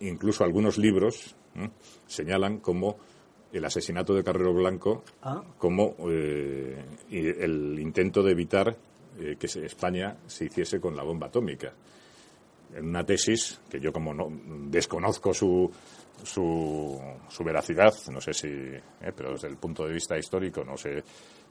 incluso 0.00 0.44
algunos 0.44 0.78
libros 0.78 1.36
señalan 2.06 2.58
como 2.58 2.96
el 3.52 3.64
asesinato 3.64 4.14
de 4.14 4.24
Carrero 4.24 4.52
Blanco 4.54 5.02
ah. 5.22 5.42
como 5.58 5.96
el 6.08 7.76
intento 7.78 8.22
de 8.22 8.32
evitar 8.32 8.76
que 9.38 9.46
España 9.46 10.16
se 10.26 10.46
hiciese 10.46 10.80
con 10.80 10.96
la 10.96 11.02
bomba 11.02 11.26
atómica 11.26 11.72
en 12.74 12.88
una 12.88 13.04
tesis 13.04 13.60
que 13.68 13.80
yo 13.80 13.92
como 13.92 14.14
no 14.14 14.28
desconozco 14.68 15.34
su, 15.34 15.70
su, 16.22 17.00
su 17.28 17.44
veracidad, 17.44 17.94
no 18.12 18.20
sé 18.20 18.32
si, 18.32 18.48
eh, 18.48 19.12
pero 19.14 19.32
desde 19.32 19.48
el 19.48 19.56
punto 19.56 19.86
de 19.86 19.94
vista 19.94 20.18
histórico 20.18 20.64
no 20.64 20.76
sé 20.76 21.02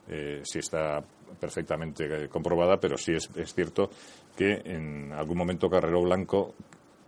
eh, 0.08 0.40
si 0.42 0.58
está 0.58 1.02
perfectamente 1.38 2.28
comprobada, 2.28 2.78
pero 2.78 2.96
sí 2.96 3.12
es, 3.12 3.30
es, 3.36 3.54
cierto 3.54 3.90
que 4.36 4.62
en 4.64 5.12
algún 5.12 5.38
momento 5.38 5.68
Carrero 5.68 6.02
Blanco 6.02 6.54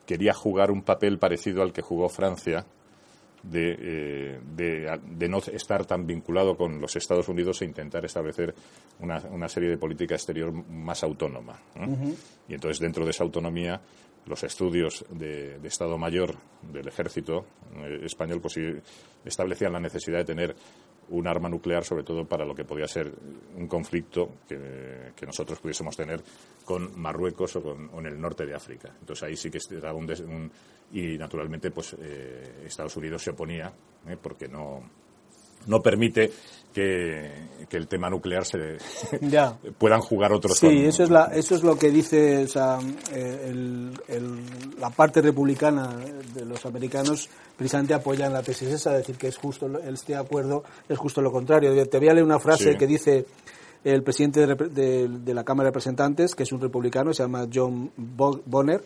quería 0.07 0.35
jugar 0.35 0.71
un 0.71 0.83
papel 0.83 1.19
parecido 1.19 1.63
al 1.63 1.73
que 1.73 1.83
jugó 1.83 2.09
Francia 2.09 2.65
de, 3.43 3.77
eh, 3.81 4.41
de, 4.45 5.29
no 5.29 5.39
estar 5.39 5.85
tan 5.85 6.07
vinculado 6.07 6.57
con 6.57 6.81
los 6.81 6.95
Estados 6.97 7.29
Unidos 7.29 7.61
e 7.63 7.65
intentar 7.65 8.05
establecer 8.05 8.55
una, 9.01 9.19
una 9.31 9.49
serie 9.49 9.71
de 9.71 9.79
política 9.79 10.15
exterior 10.15 10.53
más 10.53 11.03
autónoma. 11.03 11.61
Y 12.49 12.55
entonces, 12.55 12.79
dentro 12.79 13.05
de 13.05 13.11
esa 13.11 13.25
autonomía, 13.25 13.81
los 14.27 14.43
estudios 14.45 15.05
de, 15.11 15.59
Estado 15.65 15.99
Mayor 15.99 16.37
del 16.63 16.87
Ejército 16.89 17.47
eh, 17.77 18.01
español 18.05 18.41
pues 18.41 18.59
establecían 19.25 19.73
la 19.73 19.81
necesidad 19.81 20.19
de 20.19 20.25
tener 20.25 20.57
un 21.11 21.27
arma 21.27 21.49
nuclear, 21.49 21.85
sobre 21.85 22.05
todo 22.05 22.25
para 22.25 22.45
lo 22.45 22.55
que 22.55 22.65
podía 22.65 22.87
ser 22.87 23.13
un 23.57 23.67
conflicto 23.67 24.31
que, 24.49 25.13
nosotros 25.27 25.61
pudiésemos 25.61 25.97
tener 25.97 26.23
con 26.65 26.99
Marruecos 27.01 27.57
o, 27.57 27.63
con, 27.63 28.07
el 28.07 28.21
norte 28.21 28.45
de 28.47 28.55
África. 28.55 28.91
Entonces 29.01 29.23
ahí 29.23 29.37
sí 29.37 29.51
que 29.51 29.59
estaba 29.59 29.95
un, 29.95 30.51
y 30.93 31.17
naturalmente 31.17 31.71
pues 31.71 31.97
eh, 32.01 32.65
Estados 32.67 32.97
Unidos 32.97 33.23
se 33.23 33.31
oponía 33.31 33.73
eh, 34.07 34.17
porque 34.21 34.49
no 34.49 34.83
no 35.67 35.81
permite 35.81 36.31
que, 36.73 37.53
el 37.73 37.89
tema 37.89 38.11
nuclear 38.11 38.45
se 38.45 38.77
puedan 39.79 40.01
jugar 40.01 40.31
otros 40.31 40.59
sí 40.59 40.85
eso 40.85 41.05
es 41.05 41.09
la, 41.11 41.31
eso 41.35 41.55
es 41.55 41.63
lo 41.63 41.79
que 41.79 41.91
dice 41.91 42.47
eh, 43.13 43.55
la 44.79 44.91
parte 44.91 45.23
republicana 45.23 45.97
de 46.35 46.45
los 46.45 46.67
americanos 46.67 47.31
precisamente 47.57 47.95
apoyan 47.95 48.33
la 48.33 48.43
tesis 48.43 48.69
esa 48.69 48.93
decir 48.93 49.17
que 49.17 49.29
es 49.29 49.39
justo 49.39 49.71
este 49.87 50.15
acuerdo 50.17 50.65
es 50.89 50.99
justo 50.99 51.21
lo 51.21 51.33
contrario. 51.33 51.73
Te 51.87 51.99
voy 51.99 52.09
a 52.09 52.15
leer 52.15 52.25
una 52.25 52.39
frase 52.39 52.77
que 52.77 52.87
dice 52.87 53.27
el 53.85 54.03
presidente 54.03 54.47
de, 54.47 55.09
de, 55.09 55.35
la 55.35 55.45
Cámara 55.45 55.67
de 55.67 55.71
Representantes 55.71 56.35
que 56.35 56.45
es 56.45 56.53
un 56.53 56.61
republicano 56.61 57.13
se 57.13 57.23
llama 57.23 57.47
John 57.53 57.91
Bonner 57.97 58.83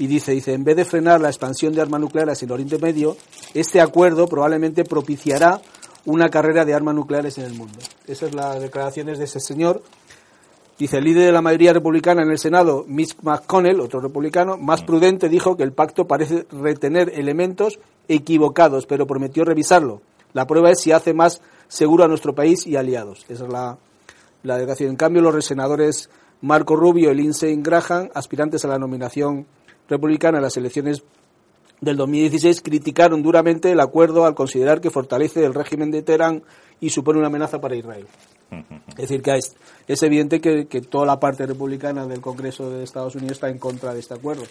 y 0.00 0.06
dice, 0.06 0.30
dice, 0.30 0.52
en 0.52 0.62
vez 0.62 0.76
de 0.76 0.84
frenar 0.84 1.20
la 1.20 1.28
expansión 1.28 1.74
de 1.74 1.80
armas 1.80 2.00
nucleares 2.00 2.40
en 2.44 2.52
Oriente 2.52 2.78
Medio, 2.78 3.16
este 3.52 3.80
acuerdo 3.80 4.28
probablemente 4.28 4.84
propiciará 4.84 5.60
una 6.08 6.30
carrera 6.30 6.64
de 6.64 6.72
armas 6.72 6.94
nucleares 6.94 7.36
en 7.36 7.44
el 7.44 7.52
mundo. 7.52 7.78
Esas 8.06 8.30
son 8.30 8.36
las 8.36 8.62
declaraciones 8.62 9.18
de 9.18 9.24
ese 9.24 9.40
señor. 9.40 9.82
Dice, 10.78 10.98
el 10.98 11.04
líder 11.04 11.26
de 11.26 11.32
la 11.32 11.42
mayoría 11.42 11.74
republicana 11.74 12.22
en 12.22 12.30
el 12.30 12.38
Senado, 12.38 12.86
Mitch 12.88 13.16
McConnell, 13.20 13.80
otro 13.80 14.00
republicano, 14.00 14.56
más 14.56 14.82
prudente, 14.82 15.28
dijo 15.28 15.56
que 15.56 15.64
el 15.64 15.72
pacto 15.72 16.06
parece 16.06 16.46
retener 16.50 17.10
elementos 17.14 17.78
equivocados, 18.08 18.86
pero 18.86 19.06
prometió 19.06 19.44
revisarlo. 19.44 20.00
La 20.32 20.46
prueba 20.46 20.70
es 20.70 20.80
si 20.80 20.92
hace 20.92 21.12
más 21.12 21.42
seguro 21.68 22.04
a 22.04 22.08
nuestro 22.08 22.34
país 22.34 22.66
y 22.66 22.76
aliados. 22.76 23.26
Esa 23.28 23.44
es 23.44 23.52
la, 23.52 23.76
la 24.44 24.56
declaración. 24.56 24.90
En 24.90 24.96
cambio, 24.96 25.20
los 25.20 25.44
senadores 25.44 26.08
Marco 26.40 26.74
Rubio 26.74 27.12
y 27.12 27.16
Lindsey 27.16 27.54
Graham, 27.60 28.08
aspirantes 28.14 28.64
a 28.64 28.68
la 28.68 28.78
nominación 28.78 29.46
republicana 29.90 30.38
en 30.38 30.44
las 30.44 30.56
elecciones 30.56 31.02
del 31.80 31.96
2016 31.96 32.60
criticaron 32.60 33.22
duramente 33.22 33.70
el 33.70 33.80
acuerdo 33.80 34.24
al 34.24 34.34
considerar 34.34 34.80
que 34.80 34.90
fortalece 34.90 35.44
el 35.44 35.54
régimen 35.54 35.90
de 35.90 36.02
Teherán 36.02 36.42
y 36.80 36.90
supone 36.90 37.18
una 37.18 37.28
amenaza 37.28 37.60
para 37.60 37.76
Israel. 37.76 38.06
Es 38.50 38.96
decir, 38.96 39.20
que 39.20 39.36
es, 39.36 39.54
es 39.86 40.02
evidente 40.02 40.40
que, 40.40 40.64
toda 40.80 41.04
la 41.04 41.20
parte 41.20 41.46
republicana 41.46 42.06
del 42.06 42.20
Congreso 42.20 42.70
de 42.70 42.82
Estados 42.82 43.14
Unidos 43.14 43.32
está 43.32 43.50
en 43.50 43.58
contra 43.58 43.92
de 43.92 44.00
este 44.00 44.14
acuerdo. 44.14 44.44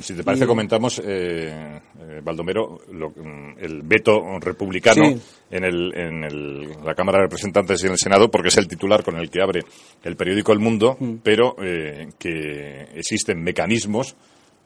Si 0.00 0.14
te 0.14 0.24
parece, 0.24 0.46
comentamos, 0.46 1.00
eh, 1.04 1.80
eh, 2.00 2.20
Baldomero, 2.22 2.80
mm, 2.90 3.58
el 3.58 3.82
veto 3.82 4.22
republicano 4.40 5.04
en, 5.50 5.64
el, 5.64 5.92
en 5.94 6.84
la 6.84 6.94
Cámara 6.94 7.18
de 7.18 7.24
Representantes 7.24 7.82
y 7.82 7.86
en 7.86 7.92
el 7.92 7.98
Senado, 7.98 8.30
porque 8.30 8.48
es 8.48 8.56
el 8.56 8.68
titular 8.68 9.04
con 9.04 9.16
el 9.16 9.30
que 9.30 9.42
abre 9.42 9.60
el 10.02 10.16
periódico 10.16 10.52
El 10.52 10.58
Mundo, 10.58 10.96
mm. 10.98 11.16
pero 11.22 11.54
eh, 11.62 12.08
que 12.18 12.88
existen 12.94 13.42
mecanismos 13.42 14.16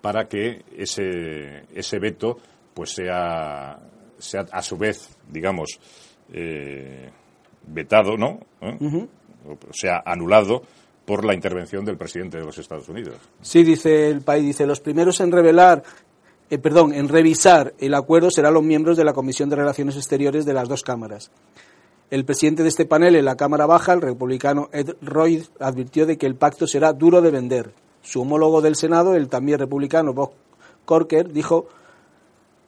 para 0.06 0.28
que 0.28 0.64
ese, 0.78 1.64
ese 1.74 1.98
veto 1.98 2.38
pues 2.72 2.90
sea, 2.90 3.76
sea 4.16 4.46
a 4.52 4.62
su 4.62 4.76
vez, 4.76 5.18
digamos, 5.28 5.80
eh, 6.32 7.10
vetado, 7.66 8.16
¿no? 8.16 8.38
¿Eh? 8.60 9.08
O 9.48 9.72
sea, 9.72 10.04
anulado 10.06 10.62
por 11.04 11.24
la 11.24 11.34
intervención 11.34 11.84
del 11.84 11.96
presidente 11.96 12.38
de 12.38 12.44
los 12.44 12.56
Estados 12.56 12.88
Unidos. 12.88 13.16
Sí, 13.40 13.64
dice 13.64 14.08
el 14.08 14.20
país, 14.20 14.44
dice, 14.44 14.64
los 14.64 14.78
primeros 14.78 15.18
en 15.18 15.32
revelar, 15.32 15.82
eh, 16.50 16.58
perdón, 16.58 16.92
en 16.92 17.08
revisar 17.08 17.74
el 17.80 17.92
acuerdo 17.92 18.30
serán 18.30 18.54
los 18.54 18.62
miembros 18.62 18.96
de 18.96 19.02
la 19.02 19.12
Comisión 19.12 19.48
de 19.48 19.56
Relaciones 19.56 19.96
Exteriores 19.96 20.44
de 20.44 20.54
las 20.54 20.68
dos 20.68 20.84
cámaras. 20.84 21.32
El 22.12 22.24
presidente 22.24 22.62
de 22.62 22.68
este 22.68 22.86
panel 22.86 23.16
en 23.16 23.24
la 23.24 23.34
Cámara 23.34 23.66
Baja, 23.66 23.92
el 23.94 24.02
republicano 24.02 24.68
Ed 24.72 24.94
Roy, 25.02 25.44
advirtió 25.58 26.06
de 26.06 26.16
que 26.16 26.26
el 26.26 26.36
pacto 26.36 26.68
será 26.68 26.92
duro 26.92 27.20
de 27.20 27.32
vender. 27.32 27.85
Su 28.06 28.20
homólogo 28.20 28.60
del 28.60 28.76
Senado, 28.76 29.16
el 29.16 29.28
también 29.28 29.58
republicano 29.58 30.12
Bob 30.12 30.30
Corker, 30.84 31.32
dijo 31.32 31.66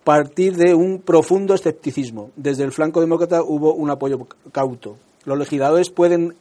partir 0.03 0.57
de 0.57 0.75
un 0.75 1.01
profundo 1.01 1.55
escepticismo. 1.55 2.33
Desde 2.35 2.65
el 2.65 2.73
flanco 2.73 3.01
demócrata 3.01 3.45
hubo 3.45 3.73
un 3.73 3.89
apoyo 3.89 4.27
cauto. 4.51 4.97
Los 5.25 5.39
legisladores 5.39 5.91
pueden 5.91 6.35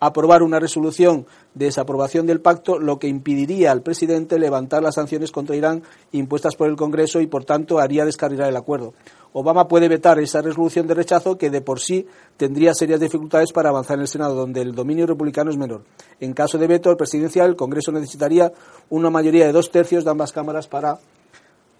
aprobar 0.00 0.42
una 0.42 0.58
resolución 0.58 1.26
de 1.54 1.66
desaprobación 1.66 2.26
del 2.26 2.40
pacto, 2.40 2.78
lo 2.78 2.98
que 2.98 3.06
impediría 3.06 3.70
al 3.70 3.82
presidente 3.82 4.38
levantar 4.38 4.82
las 4.82 4.94
sanciones 4.94 5.30
contra 5.30 5.54
Irán 5.54 5.82
impuestas 6.12 6.56
por 6.56 6.68
el 6.68 6.76
Congreso 6.76 7.20
y, 7.20 7.26
por 7.26 7.44
tanto, 7.44 7.78
haría 7.78 8.04
descarrilar 8.04 8.48
el 8.48 8.56
acuerdo. 8.56 8.94
Obama 9.32 9.68
puede 9.68 9.88
vetar 9.88 10.18
esa 10.18 10.42
resolución 10.42 10.86
de 10.86 10.94
rechazo 10.94 11.38
que 11.38 11.50
de 11.50 11.60
por 11.60 11.78
sí 11.78 12.06
tendría 12.36 12.74
serias 12.74 12.98
dificultades 12.98 13.52
para 13.52 13.68
avanzar 13.68 13.96
en 13.96 14.02
el 14.02 14.08
Senado, 14.08 14.34
donde 14.34 14.62
el 14.62 14.74
dominio 14.74 15.06
republicano 15.06 15.50
es 15.50 15.56
menor. 15.56 15.82
En 16.18 16.32
caso 16.32 16.58
de 16.58 16.66
veto 16.66 16.96
presidencial, 16.96 17.50
el 17.50 17.56
Congreso 17.56 17.92
necesitaría 17.92 18.50
una 18.88 19.10
mayoría 19.10 19.46
de 19.46 19.52
dos 19.52 19.70
tercios 19.70 20.04
de 20.04 20.10
ambas 20.10 20.32
cámaras 20.32 20.66
para 20.66 20.98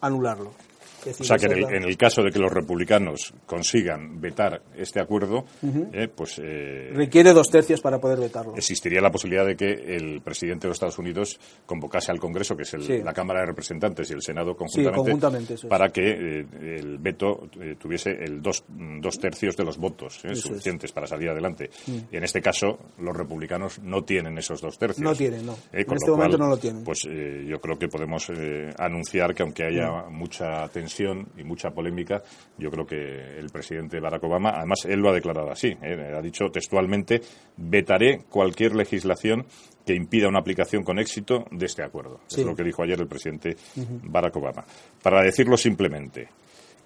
anularlo 0.01 0.70
o 1.07 1.25
sea 1.25 1.37
que 1.37 1.47
en 1.47 1.83
el, 1.85 1.97
caso 1.97 2.23
de 2.23 2.31
que 2.31 2.39
los 2.39 2.53
republicanos 2.53 3.33
consigan 3.47 4.21
vetar 4.21 4.63
este 4.77 5.01
acuerdo, 5.01 5.45
eh, 5.93 6.09
pues 6.15 6.39
eh, 6.39 6.91
requiere 6.93 7.33
dos 7.33 7.49
tercios 7.49 7.81
para 7.81 7.99
poder 7.99 8.19
vetarlo. 8.19 8.55
Existiría 8.57 9.01
la 9.01 9.11
posibilidad 9.11 9.47
de 9.47 9.57
que 9.57 9.71
el 9.71 10.21
presidente 10.23 10.67
de 10.67 10.69
los 10.69 10.77
Estados 10.77 10.99
Unidos 10.99 11.39
convocase 11.67 12.11
al 12.13 12.21
Congreso, 12.21 12.57
que 12.57 12.63
es 12.63 12.75
la 13.05 13.13
Cámara 13.13 13.41
de 13.41 13.47
Representantes 13.47 14.11
y 14.11 14.15
el 14.15 14.23
Senado 14.23 14.55
conjuntamente, 14.55 15.57
para 15.69 15.89
que 15.91 16.11
eh, 16.41 16.47
el 16.79 16.99
veto 16.99 17.49
tuviese 17.79 18.11
el 18.11 18.43
dos, 18.43 18.65
dos, 18.69 19.19
tercios 19.19 19.57
de 19.57 19.65
los 19.65 19.79
votos 19.79 20.21
suficientes 20.35 20.93
para 20.93 21.07
salir 21.07 21.31
adelante. 21.31 21.71
Mm. 21.87 21.99
Y 22.13 22.17
en 22.17 22.25
este 22.25 22.41
caso 22.41 22.79
los 22.99 23.17
republicanos 23.17 23.79
no 23.81 24.03
tienen 24.05 24.37
esos 24.39 24.61
dos 24.61 24.79
tercios. 24.79 25.03
No 25.03 25.15
tienen, 25.15 25.47
no. 25.47 25.57
en 25.73 25.93
este 25.93 26.11
momento 26.11 26.39
no 26.39 26.49
lo 26.49 26.57
tienen. 26.57 26.85
Pues 26.85 27.03
yo 27.03 27.61
creo 27.61 27.79
que 27.79 27.89
podemos 27.89 28.31
anunciar 28.79 29.35
que 29.35 29.43
aunque 29.43 29.65
haya 29.65 30.09
mm. 30.09 30.13
mucha 30.13 30.69
tensión 30.69 30.90
y 30.99 31.45
mucha 31.45 31.71
polémica, 31.71 32.23
yo 32.59 32.71
creo 32.71 32.87
que 32.87 33.39
el 33.39 33.51
presidente 33.51 34.01
Barack 34.01 34.25
Obama, 34.25 34.51
además 34.51 34.85
él 34.87 35.01
lo 35.01 35.11
ha 35.11 35.15
declarado 35.15 35.51
así, 35.51 35.69
¿eh? 35.83 36.13
ha 36.17 36.21
dicho 36.21 36.47
textualmente, 36.51 37.21
vetaré 37.57 38.25
cualquier 38.29 38.75
legislación 38.75 39.47
que 39.87 39.95
impida 39.95 40.29
una 40.29 40.41
aplicación 40.41 40.83
con 40.83 40.99
éxito 40.99 41.45
de 41.51 41.67
este 41.67 41.83
acuerdo. 41.83 42.21
Es 42.29 42.45
lo 42.45 42.55
que 42.55 42.65
dijo 42.65 42.83
ayer 42.83 43.01
el 43.01 43.09
presidente 43.09 43.57
Barack 44.03 44.37
Obama. 44.37 44.65
Para 45.03 45.23
decirlo 45.23 45.57
simplemente, 45.57 46.29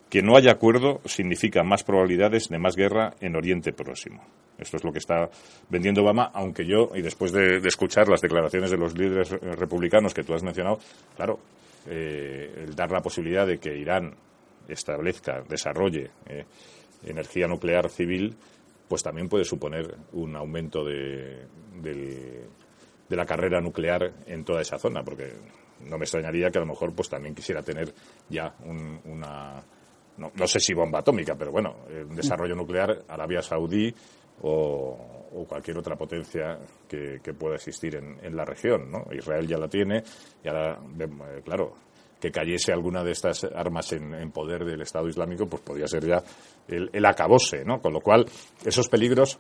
que 0.09 0.23
no 0.23 0.37
haya 0.37 0.53
acuerdo 0.53 1.01
significa 1.07 1.63
más 1.65 1.83
probabilidades 1.83 2.49
de 2.49 2.59
más 2.59 2.77
guerra 2.77 3.15
en 3.21 3.35
Oriente 3.35 3.73
Próximo. 3.73 4.23
Esto 4.59 4.77
es 4.77 4.85
lo 4.85 4.93
que 4.93 4.99
está 4.99 5.29
vendiendo 5.69 6.03
Obama, 6.03 6.31
aunque 6.33 6.65
yo, 6.65 6.91
y 6.95 7.03
después 7.03 7.33
de, 7.33 7.61
de 7.61 7.69
escuchar 7.69 8.09
las 8.09 8.21
declaraciones 8.21 8.71
de 8.71 8.77
los 8.77 8.97
líderes 8.97 9.31
republicanos 9.31 10.15
que 10.15 10.23
tú 10.23 10.33
has 10.33 10.45
mencionado, 10.45 10.79
claro, 11.17 11.41
eh, 11.87 12.65
el 12.65 12.75
dar 12.75 12.91
la 12.91 13.03
posibilidad 13.03 13.47
de 13.47 13.59
que 13.59 13.77
Irán 13.77 14.15
establezca, 14.69 15.43
desarrolle 15.49 16.11
eh, 16.27 16.45
energía 17.05 17.47
nuclear 17.47 17.91
civil, 17.91 18.35
pues 18.89 19.03
también 19.03 19.29
puede 19.29 19.45
suponer 19.45 19.95
un 20.13 20.37
aumento 20.37 20.85
de, 20.85 21.47
la 23.09 23.27
carrera 23.27 23.61
nuclear 23.61 24.13
en 24.27 24.45
toda 24.45 24.61
esa 24.61 24.79
zona, 24.79 25.03
porque 25.05 25.33
no 25.81 25.99
me 25.99 26.05
extrañaría 26.05 26.51
que 26.51 26.59
a 26.59 26.63
lo 26.63 26.67
mejor 26.67 26.95
pues 26.95 27.09
también 27.09 27.35
quisiera 27.35 27.63
tener 27.63 27.95
ya 28.29 28.55
una 29.05 29.63
no, 30.17 30.47
sé 30.47 30.61
si 30.61 30.75
bomba 30.75 31.01
atómica, 31.01 31.35
pero 31.37 31.51
bueno, 31.51 31.77
un 31.89 32.15
desarrollo 32.17 32.55
nuclear 32.55 33.03
Arabia 33.09 33.43
Saudí 33.43 33.93
o, 34.43 35.24
cualquier 35.43 35.79
otra 35.79 35.97
potencia 35.97 36.59
que, 36.89 37.19
pueda 37.39 37.57
existir 37.57 37.97
en, 37.97 38.37
la 38.37 38.45
región. 38.45 38.91
¿no? 38.91 39.05
Israel 39.13 39.47
ya 39.47 39.59
la 39.59 39.69
tiene 39.69 40.03
y 40.45 40.49
ahora, 40.49 40.79
eh, 41.01 41.43
claro, 41.45 41.73
que 42.21 42.31
cayese 42.31 42.73
alguna 42.73 43.03
de 43.03 43.13
estas 43.13 43.45
armas 43.45 43.93
en, 43.93 44.31
poder 44.31 44.65
del 44.65 44.81
Estado 44.81 45.09
Islámico, 45.09 45.47
pues 45.47 45.63
podría 45.63 45.87
ser 45.87 46.07
ya 46.07 46.23
el, 46.69 47.05
acabose, 47.05 47.65
¿no? 47.65 47.83
Con 47.83 47.93
lo 47.93 48.01
cual, 48.01 48.25
esos 48.65 48.89
peligros 48.89 49.39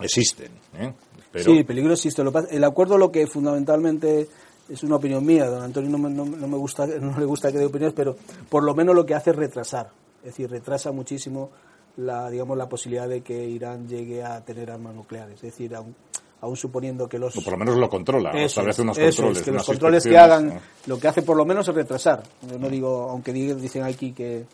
existen. 0.00 0.50
¿eh? 0.74 0.92
Sí, 1.36 1.58
el 1.58 1.64
peligro 1.64 1.92
existe. 1.92 2.22
El 2.50 2.64
acuerdo 2.64 2.98
lo 2.98 3.12
que 3.12 3.28
fundamentalmente 3.28 4.26
es 4.68 4.82
una 4.82 4.96
opinión 4.96 5.24
mía, 5.24 5.46
don 5.46 5.62
Antonio 5.62 5.90
no 5.90 5.98
me, 5.98 6.10
no, 6.10 6.24
me 6.24 6.56
gusta, 6.56 6.86
no 7.00 7.16
le 7.18 7.24
gusta 7.24 7.52
que 7.52 7.58
dé 7.58 7.66
opiniones, 7.66 7.94
pero 7.94 8.16
por 8.48 8.64
lo 8.64 8.74
menos 8.74 8.94
lo 8.94 9.06
que 9.06 9.14
hace 9.14 9.30
es 9.30 9.36
retrasar. 9.36 9.90
Es 10.18 10.26
decir, 10.26 10.50
retrasa 10.50 10.92
muchísimo 10.92 11.50
la, 11.96 12.30
digamos, 12.30 12.56
la 12.56 12.68
posibilidad 12.68 13.08
de 13.08 13.22
que 13.22 13.46
Irán 13.46 13.88
llegue 13.88 14.22
a 14.22 14.44
tener 14.44 14.70
armas 14.70 14.94
nucleares. 14.94 15.34
Es 15.36 15.42
decir, 15.42 15.74
aún, 15.74 15.94
aún 16.40 16.56
suponiendo 16.56 17.08
que 17.08 17.18
los... 17.18 17.36
O 17.36 17.42
por 17.42 17.52
lo 17.52 17.58
menos 17.58 17.76
lo 17.76 17.88
controla, 17.88 18.30
establece 18.30 18.82
unos 18.82 18.98
controles. 18.98 19.42
que 19.42 19.50
los 19.52 19.66
controles 19.66 20.04
que 20.04 20.18
hagan, 20.18 20.60
lo 20.86 20.98
que 20.98 21.08
hace 21.08 21.22
por 21.22 21.36
lo 21.36 21.44
menos 21.44 21.68
es 21.68 21.74
retrasar. 21.74 22.22
Yo 22.50 22.58
no 22.58 22.68
digo, 22.68 23.10
aunque 23.10 23.32
dicen 23.32 23.82
aquí 23.84 24.12
que, 24.12 24.44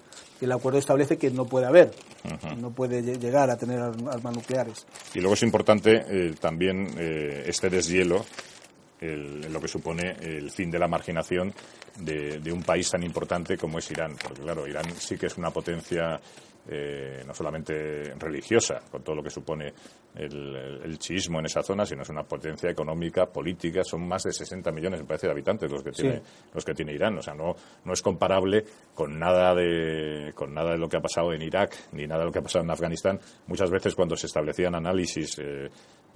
el 0.40 0.52
acuerdo 0.52 0.78
establece 0.78 1.16
que 1.16 1.30
no 1.30 1.46
puede 1.46 1.66
haber, 1.66 1.92
no 2.58 2.70
puede 2.70 3.02
llegar 3.02 3.50
a 3.50 3.56
tener 3.56 3.80
armas 3.80 4.34
nucleares. 4.34 4.86
Y 5.14 5.20
luego 5.20 5.34
es 5.34 5.42
importante 5.42 6.04
eh, 6.08 6.34
también 6.38 6.88
eh, 6.98 7.44
este 7.46 7.70
deshielo 7.70 8.24
el, 9.00 9.52
lo 9.52 9.60
que 9.60 9.68
supone 9.68 10.16
el 10.20 10.50
fin 10.50 10.70
de 10.70 10.78
la 10.78 10.88
marginación 10.88 11.52
de, 12.00 12.40
de, 12.40 12.52
un 12.52 12.62
país 12.62 12.90
tan 12.90 13.02
importante 13.02 13.56
como 13.56 13.78
es 13.78 13.90
Irán. 13.90 14.16
Porque, 14.22 14.42
claro, 14.42 14.66
Irán 14.66 14.86
sí 14.98 15.16
que 15.16 15.26
es 15.26 15.36
una 15.36 15.50
potencia 15.50 16.20
eh, 16.68 17.22
no 17.26 17.32
solamente 17.32 18.14
religiosa, 18.18 18.80
con 18.90 19.02
todo 19.02 19.16
lo 19.16 19.22
que 19.22 19.30
supone 19.30 19.72
el, 20.16 20.80
el, 20.82 20.98
chiismo 20.98 21.38
en 21.38 21.46
esa 21.46 21.62
zona, 21.62 21.86
sino 21.86 22.02
es 22.02 22.08
una 22.08 22.22
potencia 22.22 22.70
económica, 22.70 23.26
política. 23.26 23.84
Son 23.84 24.06
más 24.06 24.24
de 24.24 24.32
60 24.32 24.72
millones, 24.72 25.00
me 25.00 25.06
parece, 25.06 25.26
de 25.26 25.32
habitantes 25.32 25.70
los 25.70 25.82
que 25.82 25.92
tiene, 25.92 26.22
los 26.52 26.64
que 26.64 26.74
tiene 26.74 26.92
Irán. 26.92 27.18
O 27.18 27.22
sea, 27.22 27.34
no, 27.34 27.54
no 27.84 27.92
es 27.92 28.02
comparable 28.02 28.64
con 28.94 29.18
nada, 29.18 29.54
de, 29.54 30.32
con 30.34 30.52
nada 30.54 30.72
de 30.72 30.78
lo 30.78 30.88
que 30.88 30.96
ha 30.96 31.00
pasado 31.00 31.32
en 31.32 31.42
Irak, 31.42 31.76
ni 31.92 32.06
nada 32.06 32.20
de 32.20 32.26
lo 32.26 32.32
que 32.32 32.40
ha 32.40 32.42
pasado 32.42 32.64
en 32.64 32.70
Afganistán. 32.70 33.20
Muchas 33.46 33.70
veces 33.70 33.94
cuando 33.94 34.16
se 34.16 34.26
establecían 34.26 34.74
análisis 34.74 35.38
eh, 35.38 35.68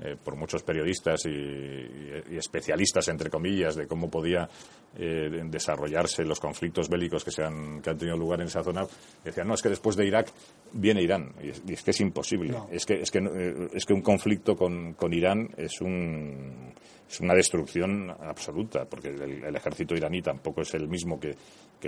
eh, 0.03 0.17
por 0.23 0.37
muchos 0.37 0.63
periodistas 0.63 1.27
y, 1.27 2.37
especialistas, 2.37 3.09
entre 3.09 3.29
comillas, 3.29 3.77
de 3.77 3.87
cómo 3.87 4.11
podía 4.11 4.49
eh, 4.97 5.43
desarrollarse 5.45 6.25
los 6.25 6.41
conflictos 6.41 6.89
bélicos 6.89 7.25
que, 7.25 7.31
se 7.31 7.43
han, 7.43 7.81
que 7.83 7.91
han 7.91 7.99
tenido 7.99 8.17
lugar 8.17 8.41
en 8.41 8.47
esa 8.47 8.63
zona, 8.63 8.87
decían, 9.25 9.47
no, 9.47 9.55
es 9.55 9.63
que 9.63 9.69
después 9.69 9.97
de 9.97 10.07
Irak 10.07 10.33
viene 10.73 11.03
Irán. 11.03 11.35
Y 11.43 11.73
es, 11.73 11.83
que 11.83 11.91
es 11.91 12.01
imposible. 12.01 12.57
Es, 12.71 12.87
que, 12.87 13.01
es, 13.01 13.11
que, 13.11 13.19
eh, 13.19 13.69
es 13.75 13.85
que 13.85 13.93
un 13.93 14.03
conflicto 14.03 14.57
con, 14.57 14.95
con 14.95 15.13
Irán 15.13 15.51
es 15.57 15.81
un 15.81 16.73
es 17.11 17.19
una 17.19 17.35
destrucción 17.35 18.09
absoluta, 18.09 18.85
porque 18.85 19.09
el, 19.09 19.57
ejército 19.57 19.97
iraní 19.97 20.23
tampoco 20.23 20.61
es 20.63 20.73
el 20.75 20.87
mismo 20.87 21.19
que, 21.19 21.35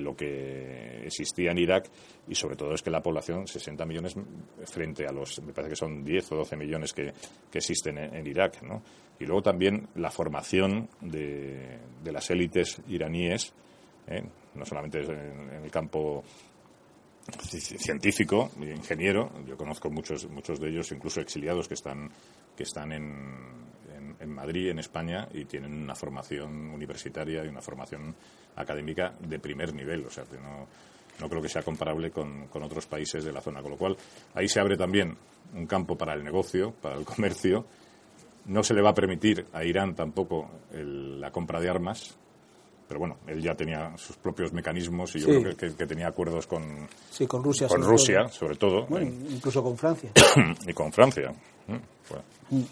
lo 0.01 0.17
que 0.17 1.05
existía 1.07 1.53
en 1.53 1.59
Irak 1.59 1.89
y 2.27 2.35
sobre 2.35 2.57
todo 2.57 2.75
es 2.75 2.83
que 2.83 2.91
la 2.91 3.01
población, 3.01 3.47
60 3.47 3.87
millones 3.87 4.17
frente 4.65 5.07
a 5.07 5.13
los, 5.13 5.41
me 5.43 5.53
parece 5.53 5.71
que 5.71 5.77
son 5.77 6.03
10 6.03 6.33
o 6.33 6.37
12 6.39 6.57
millones 6.57 6.93
que, 6.93 7.13
existen 7.53 7.99
en, 7.99 8.27
Irak, 8.27 8.63
¿no? 8.63 8.83
Y 9.21 9.25
luego 9.25 9.43
también 9.43 9.87
la 9.95 10.11
formación 10.11 10.89
de, 11.01 11.79
las 12.05 12.29
élites 12.31 12.83
iraníes, 12.89 13.53
¿eh? 14.09 14.25
no 14.57 14.65
solamente 14.65 15.03
en, 15.03 15.63
el 15.63 15.71
campo 15.71 16.25
científico, 17.39 18.51
ingeniero, 18.61 19.31
yo 19.47 19.57
conozco 19.57 19.89
muchos, 19.89 20.29
muchos 20.29 20.59
de 20.59 20.69
ellos, 20.71 20.91
incluso 20.91 21.21
exiliados 21.21 21.69
que 21.69 21.75
están, 21.75 22.11
que 22.57 22.65
están 22.65 22.91
en, 22.91 23.72
en, 24.23 24.35
Madrid, 24.35 24.71
en 24.71 24.79
España, 24.79 25.29
y 25.33 25.45
tienen 25.45 25.73
una 25.73 25.95
formación 25.95 26.71
universitaria 26.71 27.45
y 27.45 27.49
una 27.49 27.61
formación 27.61 28.15
académica 28.57 29.15
de 29.21 29.39
primer 29.39 29.75
nivel. 29.75 30.07
O 30.07 30.11
sea, 30.11 30.25
que 30.25 30.39
no, 30.39 30.67
no 31.21 31.29
creo 31.29 31.43
que 31.43 31.49
sea 31.49 31.63
comparable 31.63 32.11
con, 32.11 32.49
otros 32.53 32.87
países 32.87 33.25
de 33.25 33.33
la 33.33 33.41
zona. 33.41 33.63
Con 33.63 33.73
lo 33.73 33.77
cual, 33.77 33.97
ahí 34.35 34.49
se 34.49 34.61
abre 34.61 34.77
también 34.77 35.17
un 35.55 35.67
campo 35.67 35.97
para 35.97 36.15
el 36.15 36.25
negocio, 36.25 36.73
para 36.81 36.97
el 36.97 37.05
comercio. 37.07 37.65
No 38.47 38.63
se 38.63 38.75
le 38.75 38.83
va 38.83 38.91
a 38.91 38.95
permitir 38.95 39.47
a 39.53 39.65
Irán 39.65 39.95
tampoco 39.95 40.51
la 40.73 41.31
compra 41.31 41.61
de 41.61 41.71
armas, 41.71 42.17
pero 42.89 42.99
bueno, 42.99 43.19
él 43.29 43.41
ya 43.41 43.55
tenía 43.55 43.97
sus 43.97 44.17
propios 44.17 44.53
mecanismos 44.53 45.15
y 45.15 45.21
yo 45.21 45.29
creo 45.29 45.57
que, 45.57 45.87
tenía 45.87 46.09
acuerdos 46.09 46.49
con, 46.49 46.89
sí, 47.09 47.27
con 47.27 47.43
Rusia, 47.43 47.69
con 47.69 47.79
sobre 47.79 47.91
Rusia, 47.91 48.19
todo. 48.25 48.33
sobre 48.33 48.57
todo. 48.57 48.87
Bueno, 48.87 49.07
incluso 49.31 49.63
con 49.63 49.79
Francia. 49.79 50.11
y 50.67 50.73
con 50.73 50.93
Francia. 50.93 51.33
Mm. 51.69 52.63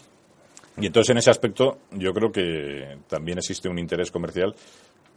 Y 0.81 0.87
entonces 0.87 1.11
en 1.11 1.17
ese 1.19 1.29
aspecto 1.29 1.77
yo 1.91 2.11
creo 2.11 2.31
que 2.31 2.97
también 3.07 3.37
existe 3.37 3.69
un 3.69 3.77
interés 3.77 4.09
comercial 4.09 4.55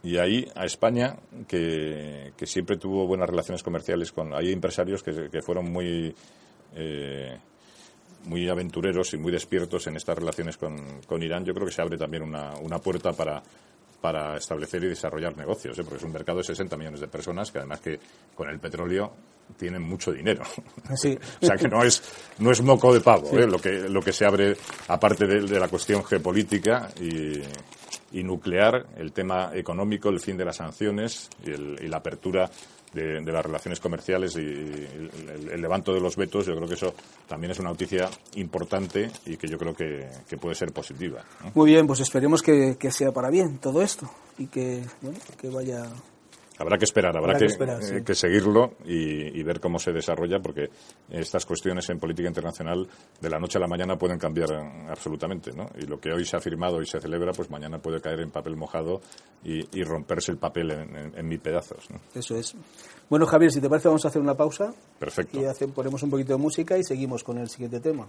y 0.03 0.17
ahí 0.17 0.47
a 0.53 0.65
España, 0.65 1.17
que, 1.47 2.31
siempre 2.43 2.77
tuvo 2.77 3.07
buenas 3.07 3.27
relaciones 3.27 3.63
comerciales 3.63 4.11
con... 4.11 4.35
Hay 4.35 4.51
empresarios 4.51 5.01
que, 5.01 5.41
fueron 5.41 5.71
muy... 5.71 6.13
Eh, 6.75 7.37
muy 8.25 8.49
aventureros 8.49 9.13
y 9.13 9.17
muy 9.17 9.31
despiertos 9.31 9.85
en 9.85 9.97
estas 9.97 10.17
relaciones 10.17 10.57
con, 10.57 11.01
con 11.05 11.21
Irán, 11.21 11.45
yo 11.45 11.53
creo 11.53 11.67
que 11.67 11.71
se 11.71 11.83
abre 11.83 11.95
también 11.95 12.23
una, 12.23 12.55
una 12.59 12.79
puerta 12.79 13.13
para, 13.13 13.41
para 14.01 14.37
establecer 14.37 14.83
y 14.83 14.87
desarrollar 14.87 15.37
negocios, 15.37 15.77
¿eh? 15.77 15.83
porque 15.83 15.97
es 15.97 16.03
un 16.03 16.11
mercado 16.11 16.39
de 16.39 16.43
60 16.43 16.75
millones 16.75 17.01
de 17.01 17.07
personas 17.07 17.51
que 17.51 17.59
además 17.59 17.81
que 17.81 17.99
con 18.33 18.49
el 18.49 18.59
petróleo 18.59 19.13
tienen 19.57 19.81
mucho 19.81 20.11
dinero. 20.11 20.43
Sí. 20.95 21.17
o 21.41 21.45
sea 21.45 21.55
que 21.55 21.67
no 21.67 21.83
es, 21.83 22.01
no 22.39 22.51
es 22.51 22.61
moco 22.61 22.93
de 22.93 23.01
pavo 23.01 23.37
¿eh? 23.37 23.47
lo, 23.47 23.59
que, 23.59 23.89
lo 23.89 24.01
que 24.01 24.13
se 24.13 24.25
abre, 24.25 24.55
aparte 24.87 25.25
de, 25.25 25.41
de 25.41 25.59
la 25.59 25.67
cuestión 25.67 26.03
geopolítica 26.03 26.89
y, 26.99 27.41
y, 28.17 28.23
nuclear, 28.23 28.87
el 28.97 29.11
tema 29.11 29.51
económico, 29.53 30.09
el 30.09 30.19
fin 30.19 30.37
de 30.37 30.45
las 30.45 30.57
sanciones 30.57 31.29
y, 31.45 31.51
el, 31.51 31.79
y 31.81 31.87
la 31.87 31.97
apertura 31.97 32.49
de, 32.93 33.21
de, 33.21 33.31
las 33.31 33.45
relaciones 33.45 33.79
comerciales 33.79 34.35
y 34.35 34.39
el, 34.39 35.49
el, 35.51 35.61
levanto 35.61 35.93
de 35.93 35.99
los 35.99 36.15
vetos, 36.15 36.45
yo 36.45 36.55
creo 36.55 36.67
que 36.67 36.75
eso 36.75 36.93
también 37.27 37.51
es 37.51 37.59
una 37.59 37.69
noticia 37.69 38.09
importante 38.35 39.11
y 39.25 39.35
que 39.35 39.47
yo 39.47 39.57
creo 39.57 39.73
que, 39.73 40.07
que 40.27 40.37
puede 40.37 40.55
ser 40.55 40.71
positiva. 40.71 41.23
¿no? 41.43 41.51
Muy 41.55 41.71
bien, 41.71 41.87
pues 41.87 41.99
esperemos 41.99 42.41
que, 42.41 42.77
que, 42.79 42.91
sea 42.91 43.11
para 43.11 43.29
bien 43.29 43.57
todo 43.59 43.81
esto 43.81 44.09
y 44.37 44.47
que, 44.47 44.85
bueno, 45.01 45.19
que 45.37 45.49
vaya 45.49 45.83
Habrá 46.57 46.77
que 46.77 46.85
esperar, 46.85 47.17
habrá, 47.17 47.33
habrá 47.33 47.39
que, 47.39 47.45
que, 47.45 47.51
esperar, 47.51 47.83
sí. 47.83 47.95
eh, 47.95 48.03
que, 48.03 48.15
seguirlo 48.15 48.75
y, 48.85 49.39
y, 49.39 49.43
ver 49.43 49.59
cómo 49.59 49.77
se 49.77 49.91
desarrolla, 49.91 50.39
porque 50.39 50.69
estas 51.09 51.45
cuestiones 51.45 51.89
en 51.89 51.99
política 51.99 52.27
internacional 52.27 52.87
de 53.19 53.29
la 53.29 53.39
noche 53.39 53.57
a 53.57 53.61
la 53.61 53.67
mañana 53.67 53.97
pueden 53.97 54.17
cambiar 54.17 54.49
absolutamente, 54.89 55.51
¿no? 55.51 55.65
Y 55.77 55.85
lo 55.85 55.99
que 55.99 56.13
hoy 56.13 56.23
se 56.23 56.37
ha 56.37 56.39
firmado 56.39 56.81
y 56.81 56.85
se 56.85 56.99
celebra, 56.99 57.33
pues 57.33 57.49
mañana 57.49 57.79
puede 57.79 57.99
caer 57.99 58.21
en 58.21 58.31
papel 58.31 58.55
mojado 58.55 59.01
y, 59.43 59.77
y 59.77 59.83
romperse 59.83 60.31
el 60.31 60.37
papel 60.37 60.71
en, 60.71 60.95
en, 60.95 61.17
en 61.17 61.27
mil 61.27 61.39
pedazos. 61.39 61.89
¿no? 61.89 61.99
Eso 62.13 62.35
es. 62.37 62.55
Bueno, 63.09 63.25
Javier, 63.25 63.51
si 63.51 63.61
te 63.61 63.69
parece, 63.69 63.87
vamos 63.87 64.05
a 64.05 64.07
hacer 64.07 64.21
una 64.21 64.35
pausa. 64.35 64.73
Perfecto. 64.99 65.39
Y 65.39 65.45
hace, 65.45 65.67
ponemos 65.67 66.01
un 66.03 66.09
poquito 66.09 66.33
de 66.33 66.39
música 66.39 66.77
y 66.77 66.83
seguimos 66.83 67.23
con 67.23 67.37
el 67.37 67.49
siguiente 67.49 67.79
tema. 67.79 68.07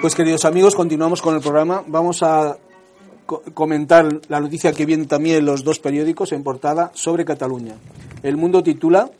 Pues 0.00 0.14
queridos 0.14 0.44
amigos, 0.44 0.76
continuamos 0.76 1.22
con 1.22 1.34
el 1.34 1.40
programa. 1.40 1.82
Vamos 1.86 2.22
a 2.22 2.58
co 3.24 3.42
comentar 3.54 4.06
la 4.28 4.40
noticia 4.40 4.72
que 4.72 4.84
viene 4.84 5.06
también 5.06 5.46
los 5.46 5.64
dos 5.64 5.78
periódicos 5.78 6.32
en 6.32 6.44
portada 6.44 6.90
sobre 6.94 7.24
Cataluña. 7.24 7.76
El 8.22 8.36
Mundo 8.36 8.62
titula 8.62 9.10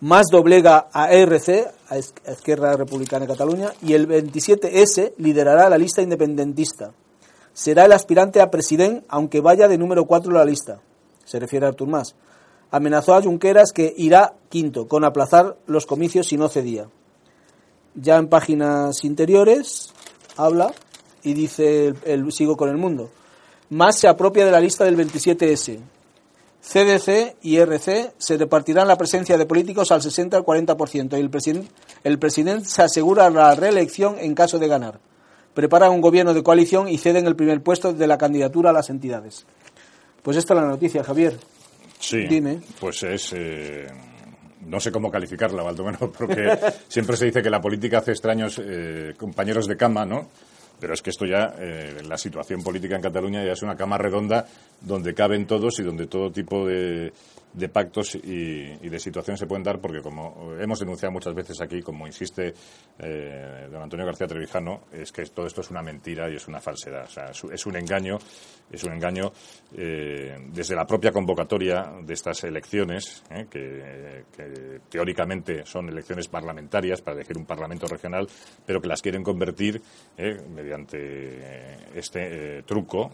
Más 0.00 0.26
doblega 0.26 0.88
a 0.92 1.12
ERC, 1.12 1.72
a 1.88 1.98
Esquerra 1.98 2.76
Republicana 2.76 3.24
de 3.24 3.32
Cataluña, 3.32 3.72
y 3.80 3.92
el 3.92 4.08
27S 4.08 5.12
liderará 5.18 5.70
la 5.70 5.78
lista 5.78 6.02
independentista. 6.02 6.90
Será 7.52 7.84
el 7.84 7.92
aspirante 7.92 8.40
a 8.40 8.50
presidente, 8.50 9.06
aunque 9.08 9.40
vaya 9.40 9.68
de 9.68 9.78
número 9.78 10.04
4 10.04 10.32
en 10.32 10.36
la 10.36 10.44
lista. 10.44 10.80
Se 11.24 11.38
refiere 11.38 11.64
a 11.64 11.68
Artur 11.68 11.86
Mas. 11.86 12.16
Amenazó 12.72 13.14
a 13.14 13.22
Junqueras 13.22 13.70
que 13.72 13.94
irá 13.96 14.34
quinto, 14.48 14.88
con 14.88 15.04
aplazar 15.04 15.56
los 15.66 15.86
comicios 15.86 16.26
si 16.26 16.36
no 16.36 16.48
cedía 16.48 16.88
ya 17.94 18.16
en 18.16 18.28
páginas 18.28 19.04
interiores 19.04 19.92
habla 20.36 20.72
y 21.22 21.34
dice 21.34 21.88
el, 21.88 21.96
el, 22.04 22.32
sigo 22.32 22.56
con 22.56 22.68
el 22.68 22.76
mundo. 22.76 23.10
Más 23.70 23.98
se 23.98 24.08
apropia 24.08 24.44
de 24.44 24.50
la 24.50 24.60
lista 24.60 24.84
del 24.84 24.96
27S. 24.96 25.78
CDC 26.62 27.36
y 27.42 27.56
RC 27.56 28.12
se 28.18 28.36
repartirán 28.36 28.86
la 28.86 28.96
presencia 28.96 29.36
de 29.36 29.46
políticos 29.46 29.90
al 29.90 30.00
60 30.00 30.36
al 30.36 30.44
40% 30.44 31.16
y 31.16 31.20
el, 31.20 31.28
presidente 31.30 31.68
el 32.04 32.18
presidente 32.18 32.68
se 32.68 32.82
asegura 32.82 33.28
la 33.30 33.54
reelección 33.54 34.16
en 34.18 34.34
caso 34.34 34.58
de 34.58 34.68
ganar. 34.68 35.00
Preparan 35.54 35.90
un 35.90 36.00
gobierno 36.00 36.34
de 36.34 36.42
coalición 36.42 36.88
y 36.88 36.98
ceden 36.98 37.26
el 37.26 37.36
primer 37.36 37.62
puesto 37.62 37.92
de 37.92 38.06
la 38.06 38.16
candidatura 38.16 38.70
a 38.70 38.72
las 38.72 38.90
entidades. 38.90 39.44
Pues 40.22 40.36
esta 40.36 40.54
es 40.54 40.60
la 40.60 40.66
noticia, 40.66 41.02
Javier. 41.02 41.36
Sí, 41.98 42.26
Dime. 42.26 42.60
pues 42.80 43.02
es... 43.02 43.32
Eh 43.32 44.11
no 44.66 44.80
sé 44.80 44.90
cómo 44.90 45.10
calificarla, 45.10 45.62
Baldomero, 45.62 46.12
porque 46.18 46.58
siempre 46.88 47.16
se 47.16 47.26
dice 47.26 47.42
que 47.42 47.50
la 47.50 47.60
política 47.60 47.98
hace 47.98 48.12
extraños 48.12 48.60
eh, 48.62 49.14
compañeros 49.16 49.66
de 49.66 49.76
cama, 49.76 50.04
¿no? 50.04 50.28
Pero 50.80 50.94
es 50.94 51.02
que 51.02 51.10
esto 51.10 51.26
ya, 51.26 51.54
eh, 51.58 52.02
la 52.08 52.18
situación 52.18 52.62
política 52.62 52.96
en 52.96 53.02
Cataluña 53.02 53.44
ya 53.44 53.52
es 53.52 53.62
una 53.62 53.76
cama 53.76 53.98
redonda 53.98 54.46
donde 54.80 55.14
caben 55.14 55.46
todos 55.46 55.78
y 55.78 55.84
donde 55.84 56.08
todo 56.08 56.32
tipo 56.32 56.66
de, 56.66 57.12
de 57.52 57.68
pactos 57.68 58.14
y, 58.14 58.88
de 58.88 58.98
situaciones 58.98 59.40
se 59.40 59.46
pueden 59.46 59.62
dar, 59.62 59.80
porque 59.80 60.00
como 60.00 60.54
hemos 60.58 60.78
denunciado 60.78 61.12
muchas 61.12 61.34
veces 61.34 61.60
aquí, 61.60 61.82
como 61.82 62.06
insiste 62.06 62.54
eh, 62.98 63.68
don 63.70 63.82
Antonio 63.82 64.06
García 64.06 64.26
Trevijano, 64.26 64.82
es 64.92 65.12
que 65.12 65.24
todo 65.26 65.46
esto 65.46 65.60
es 65.60 65.70
una 65.70 65.82
mentira 65.82 66.30
y 66.30 66.36
es 66.36 66.48
una 66.48 66.60
falsedad. 66.60 67.04
O 67.04 67.10
sea, 67.10 67.30
es 67.30 67.66
un 67.66 67.76
engaño, 67.76 68.18
es 68.70 68.82
un 68.84 68.92
engaño 68.92 69.32
eh, 69.76 70.36
desde 70.52 70.74
la 70.74 70.86
propia 70.86 71.12
convocatoria 71.12 71.92
de 72.02 72.14
estas 72.14 72.44
elecciones, 72.44 73.22
eh, 73.30 73.46
que, 73.50 74.80
teóricamente 74.88 75.64
son 75.64 75.88
elecciones 75.88 76.28
parlamentarias 76.28 77.02
para 77.02 77.16
elegir 77.16 77.36
un 77.36 77.46
parlamento 77.46 77.86
regional, 77.86 78.26
pero 78.64 78.80
que 78.80 78.88
las 78.88 79.02
quieren 79.02 79.22
convertir 79.22 79.80
mediante 80.16 81.98
este 81.98 82.62
truco 82.62 83.10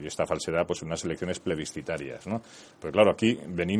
y 0.00 0.06
esta 0.06 0.26
falsedad, 0.26 0.66
pues 0.66 0.82
unas 0.82 1.04
elecciones 1.04 1.40
plebiscitarias. 1.40 2.24
claro, 2.92 3.12
aquí 3.12 3.38
venimos 3.48 3.79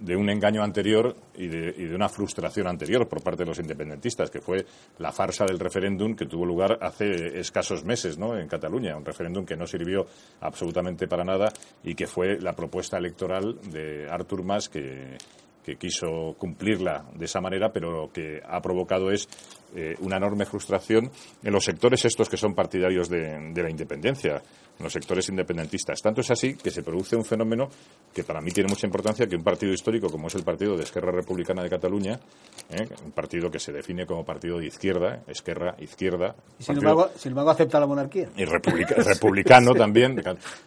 de 0.00 0.16
un 0.16 0.30
engaño 0.30 0.62
anterior 0.62 1.14
y 1.36 1.48
de, 1.48 1.74
y 1.76 1.86
de, 1.86 1.94
una 1.94 2.08
frustración 2.08 2.68
anterior 2.68 3.08
por 3.08 3.22
parte 3.22 3.42
de 3.42 3.48
los 3.48 3.58
independentistas, 3.58 4.30
que 4.30 4.40
fue 4.40 4.64
la 4.98 5.12
farsa 5.12 5.44
del 5.44 5.58
referéndum 5.58 6.14
que 6.14 6.26
tuvo 6.26 6.46
lugar 6.46 6.78
hace 6.80 7.38
escasos 7.38 7.84
meses 7.84 8.18
¿no? 8.18 8.36
en 8.38 8.46
Cataluña, 8.46 8.96
un 8.96 9.04
referéndum 9.04 9.44
que 9.44 9.56
no 9.56 9.66
sirvió 9.66 10.06
absolutamente 10.40 11.08
para 11.08 11.24
nada 11.24 11.52
y 11.82 11.94
que 11.94 12.06
fue 12.06 12.38
la 12.40 12.52
propuesta 12.52 12.98
electoral 12.98 13.58
de 13.72 14.08
Artur 14.08 14.44
Mas 14.44 14.68
que, 14.68 15.16
que 15.68 15.76
quiso 15.76 16.34
cumplirla 16.38 17.04
de 17.14 17.26
esa 17.26 17.40
manera, 17.40 17.70
pero 17.70 17.90
lo 17.90 18.12
que 18.12 18.40
ha 18.42 18.60
provocado 18.62 19.10
es 19.10 19.28
eh, 19.74 19.94
una 20.00 20.16
enorme 20.16 20.44
frustración 20.44 21.10
en 21.42 21.52
los 21.52 21.64
sectores 21.64 22.04
estos 22.04 22.28
que 22.28 22.36
son 22.36 22.54
partidarios 22.54 23.08
de, 23.08 23.52
de 23.52 23.62
la 23.62 23.70
independencia 23.70 24.42
en 24.78 24.84
los 24.84 24.92
sectores 24.92 25.28
independentistas. 25.28 26.00
Tanto 26.00 26.20
es 26.20 26.30
así 26.30 26.54
que 26.54 26.70
se 26.70 26.82
produce 26.82 27.16
un 27.16 27.24
fenómeno 27.24 27.68
que 28.14 28.24
para 28.24 28.40
mí 28.40 28.50
tiene 28.50 28.68
mucha 28.68 28.86
importancia, 28.86 29.26
que 29.26 29.36
un 29.36 29.42
partido 29.42 29.72
histórico 29.72 30.08
como 30.08 30.28
es 30.28 30.34
el 30.36 30.44
Partido 30.44 30.76
de 30.76 30.84
Esquerra 30.84 31.10
Republicana 31.10 31.62
de 31.62 31.68
Cataluña, 31.68 32.18
¿eh? 32.70 32.88
un 33.04 33.12
partido 33.12 33.50
que 33.50 33.58
se 33.58 33.72
define 33.72 34.06
como 34.06 34.24
partido 34.24 34.58
de 34.58 34.66
izquierda, 34.66 35.22
Esquerra, 35.26 35.74
izquierda. 35.78 36.34
Y 36.58 36.62
sin, 36.62 36.78
embargo, 36.78 37.10
sin 37.16 37.32
embargo, 37.32 37.50
acepta 37.50 37.80
la 37.80 37.86
monarquía. 37.86 38.28
Y 38.36 38.44
republica, 38.44 38.94
republicano 38.98 39.74
también, 39.74 40.22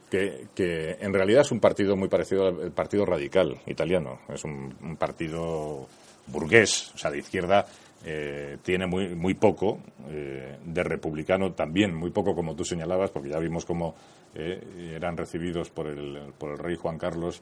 que, 0.09 0.47
que, 0.53 0.97
en 0.99 1.13
realidad 1.13 1.41
es 1.41 1.51
un 1.51 1.59
partido 1.59 1.95
muy 1.95 2.09
parecido 2.09 2.47
al 2.47 2.71
Partido 2.71 3.05
Radical 3.05 3.61
italiano. 3.65 4.19
Es 4.29 4.43
un, 4.43 4.75
un 4.81 4.97
partido 4.97 5.87
burgués, 6.27 6.91
o 6.93 6.97
sea, 6.97 7.11
de 7.11 7.19
izquierda 7.19 7.65
eh, 8.05 8.57
tiene 8.63 8.87
muy, 8.87 9.15
muy 9.15 9.35
poco 9.35 9.79
eh, 10.09 10.57
de 10.63 10.83
republicano 10.83 11.53
también, 11.53 11.93
muy 11.95 12.11
poco 12.11 12.33
como 12.33 12.55
tú 12.55 12.63
señalabas, 12.63 13.11
porque 13.11 13.29
ya 13.29 13.39
vimos 13.39 13.65
cómo 13.65 13.95
eh, 14.33 14.93
eran 14.95 15.17
recibidos 15.17 15.69
por 15.69 15.87
el, 15.87 16.33
por 16.37 16.51
el 16.51 16.57
rey 16.57 16.75
Juan 16.75 16.97
Carlos 16.97 17.41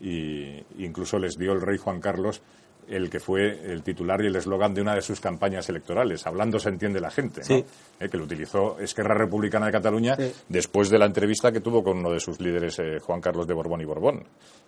y 0.00 0.62
incluso 0.78 1.18
les 1.18 1.36
dio 1.36 1.52
el 1.52 1.60
rey 1.60 1.78
Juan 1.78 2.00
Carlos 2.00 2.42
el 2.90 3.08
que 3.08 3.20
fue 3.20 3.72
el 3.72 3.82
titular 3.82 4.20
y 4.22 4.26
el 4.26 4.36
eslogan 4.36 4.74
de 4.74 4.82
una 4.82 4.94
de 4.94 5.02
sus 5.02 5.20
campañas 5.20 5.68
electorales. 5.68 6.26
Hablando 6.26 6.58
se 6.58 6.70
entiende 6.70 7.00
la 7.00 7.10
gente, 7.10 7.42
eh, 7.48 8.08
que 8.08 8.16
lo 8.18 8.24
utilizó 8.24 8.78
Esquerra 8.80 9.14
Republicana 9.14 9.66
de 9.66 9.72
Cataluña 9.72 10.16
sí. 10.16 10.32
después 10.48 10.90
de 10.90 10.98
la 10.98 11.06
entrevista 11.06 11.52
que 11.52 11.60
tuvo 11.60 11.84
con 11.84 11.98
uno 11.98 12.10
de 12.10 12.20
sus 12.20 12.40
líderes, 12.40 12.78
eh, 12.80 12.98
Juan 12.98 13.20
Carlos 13.20 13.46
de 13.46 13.54
Borbón 13.54 13.80
y 13.80 13.84
Borbón. 13.84 14.24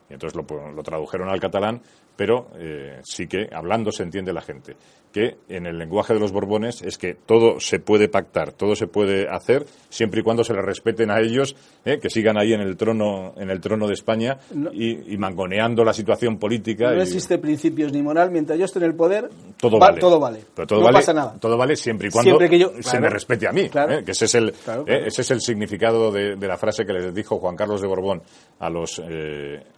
Y 0.08 0.14
entonces 0.14 0.36
lo, 0.36 0.70
lo 0.70 0.82
tradujeron 0.82 1.28
al 1.28 1.40
catalán, 1.40 1.80
pero 2.16 2.50
eh, 2.54 3.00
sí 3.02 3.26
que 3.26 3.48
hablando 3.52 3.90
se 3.90 4.04
entiende 4.04 4.32
la 4.32 4.42
gente. 4.42 4.76
Que 5.12 5.36
en 5.48 5.66
el 5.66 5.78
lenguaje 5.78 6.14
de 6.14 6.20
los 6.20 6.32
Borbones 6.32 6.80
es 6.80 6.96
que 6.96 7.14
todo 7.14 7.60
se 7.60 7.78
puede 7.78 8.08
pactar, 8.08 8.52
todo 8.52 8.74
se 8.74 8.86
puede 8.86 9.28
hacer, 9.28 9.66
siempre 9.90 10.20
y 10.20 10.22
cuando 10.22 10.42
se 10.42 10.54
le 10.54 10.62
respeten 10.62 11.10
a 11.10 11.20
ellos, 11.20 11.54
eh, 11.84 11.98
que 12.00 12.08
sigan 12.08 12.38
ahí 12.38 12.54
en 12.54 12.60
el 12.60 12.76
trono, 12.76 13.34
en 13.36 13.50
el 13.50 13.60
trono 13.60 13.86
de 13.86 13.92
España 13.92 14.38
no. 14.54 14.72
y, 14.72 15.12
y, 15.12 15.18
mangoneando 15.18 15.84
la 15.84 15.92
situación 15.92 16.38
política. 16.38 16.92
No 16.92 16.98
y, 16.98 17.02
existe 17.02 17.36
principios 17.38 17.92
ni 17.92 18.00
moral, 18.02 18.30
mientras 18.30 18.58
yo 18.58 18.64
esté 18.64 18.78
en 18.78 18.86
el 18.86 18.94
poder, 18.94 19.28
todo 19.58 19.78
va, 19.78 19.88
vale. 19.88 20.00
Todo 20.00 20.18
vale. 20.18 20.40
Pero 20.54 20.66
todo 20.66 20.78
no 20.78 20.84
vale, 20.86 20.98
pasa 20.98 21.12
nada. 21.12 21.36
Todo 21.38 21.56
vale 21.58 21.76
siempre 21.76 22.08
y 22.08 22.10
cuando 22.10 22.30
siempre 22.30 22.48
que 22.48 22.58
yo, 22.58 22.72
se 22.76 22.82
claro, 22.82 23.00
me 23.00 23.08
respete 23.10 23.48
a 23.48 23.52
mí. 23.52 23.68
claro, 23.68 23.98
¿eh? 23.98 24.04
Que 24.04 24.12
ese 24.12 24.24
es 24.24 24.34
el, 24.34 24.52
claro, 24.52 24.84
¿eh? 24.86 25.02
ese 25.06 25.22
es 25.22 25.30
el 25.30 25.40
significado 25.42 26.10
de, 26.10 26.36
de, 26.36 26.48
la 26.48 26.56
frase 26.56 26.84
que 26.84 26.92
les 26.94 27.14
dijo 27.14 27.38
Juan 27.38 27.54
Carlos 27.54 27.82
de 27.82 27.86
Borbón 27.86 28.22
a 28.60 28.70
los 28.70 29.02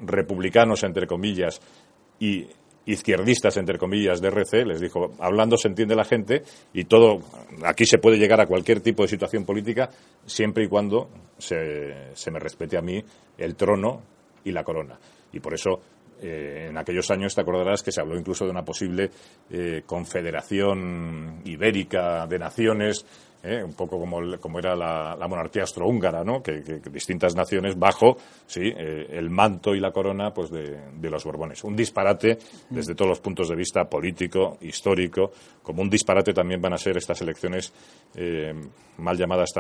republicanos, 0.01 0.85
entre 0.85 1.07
comillas, 1.07 1.61
y 2.21 2.47
izquierdistas, 2.87 3.57
entre 3.57 3.79
comillas, 3.79 4.21
de 4.21 4.29
RC, 4.29 4.67
les 4.67 4.81
dijo, 4.81 5.15
hablando 5.19 5.57
se 5.57 5.69
entiende 5.69 5.95
la 5.95 6.05
gente 6.05 6.43
y 6.73 6.85
todo, 6.85 7.21
aquí 7.65 7.87
se 7.87 7.99
puede 7.99 8.19
llegar 8.19 8.41
a 8.41 8.47
cualquier 8.47 8.81
tipo 8.81 9.03
de 9.03 9.09
situación 9.09 9.45
política 9.45 9.91
siempre 10.27 10.65
y 10.65 10.69
cuando 10.69 11.09
se, 11.39 12.15
se 12.15 12.31
me 12.31 12.39
respete 12.39 12.77
a 12.77 12.83
mí 12.83 13.03
el 13.39 13.57
trono 13.57 14.03
y 14.45 14.53
la 14.53 14.65
corona. 14.65 14.99
Y 15.33 15.41
por 15.41 15.55
eso 15.55 15.81
eh, 16.23 16.69
en 16.71 16.79
aquellos 16.79 17.11
años 17.11 17.35
te 17.35 17.41
acordarás 17.41 17.83
que 17.83 17.93
se 17.93 18.01
habló 18.01 18.17
incluso 18.17 18.45
de 18.45 18.51
una 18.51 18.65
posible 18.65 19.11
eh, 19.51 19.83
confederación 19.85 21.43
ibérica 21.45 22.27
de 22.27 22.39
naciones 22.39 23.05
¿eh? 23.45 23.63
un 23.63 23.75
poco 23.75 23.99
como, 23.99 24.21
como 24.41 24.59
era 24.59 24.75
la, 24.75 25.27
monarquía 25.29 25.63
austrohúngara, 25.63 26.25
¿no? 26.25 26.43
Que, 26.43 26.63
distintas 26.91 27.35
naciones 27.37 27.79
bajo 27.79 28.17
sí, 28.47 28.63
eh, 28.65 29.07
el 29.11 29.31
manto 29.31 29.75
y 29.75 29.81
la 29.81 29.93
corona 29.93 30.33
pues 30.33 30.51
de, 30.51 31.11
los 31.11 31.25
Borbones. 31.25 31.63
Un 31.65 31.77
disparate 31.77 32.39
desde 32.71 32.95
todos 32.95 33.11
los 33.11 33.21
puntos 33.21 33.49
de 33.49 33.57
vista 33.57 33.85
político, 33.85 34.57
histórico, 34.63 35.31
como 35.63 35.83
un 35.83 35.91
disparate 35.91 36.33
también 36.33 36.61
van 36.61 36.73
a 36.73 36.79
ser 36.79 36.97
estas 36.97 37.21
elecciones 37.21 37.73
eh, 38.17 38.53
mal 38.99 39.17
llamadas 39.17 39.53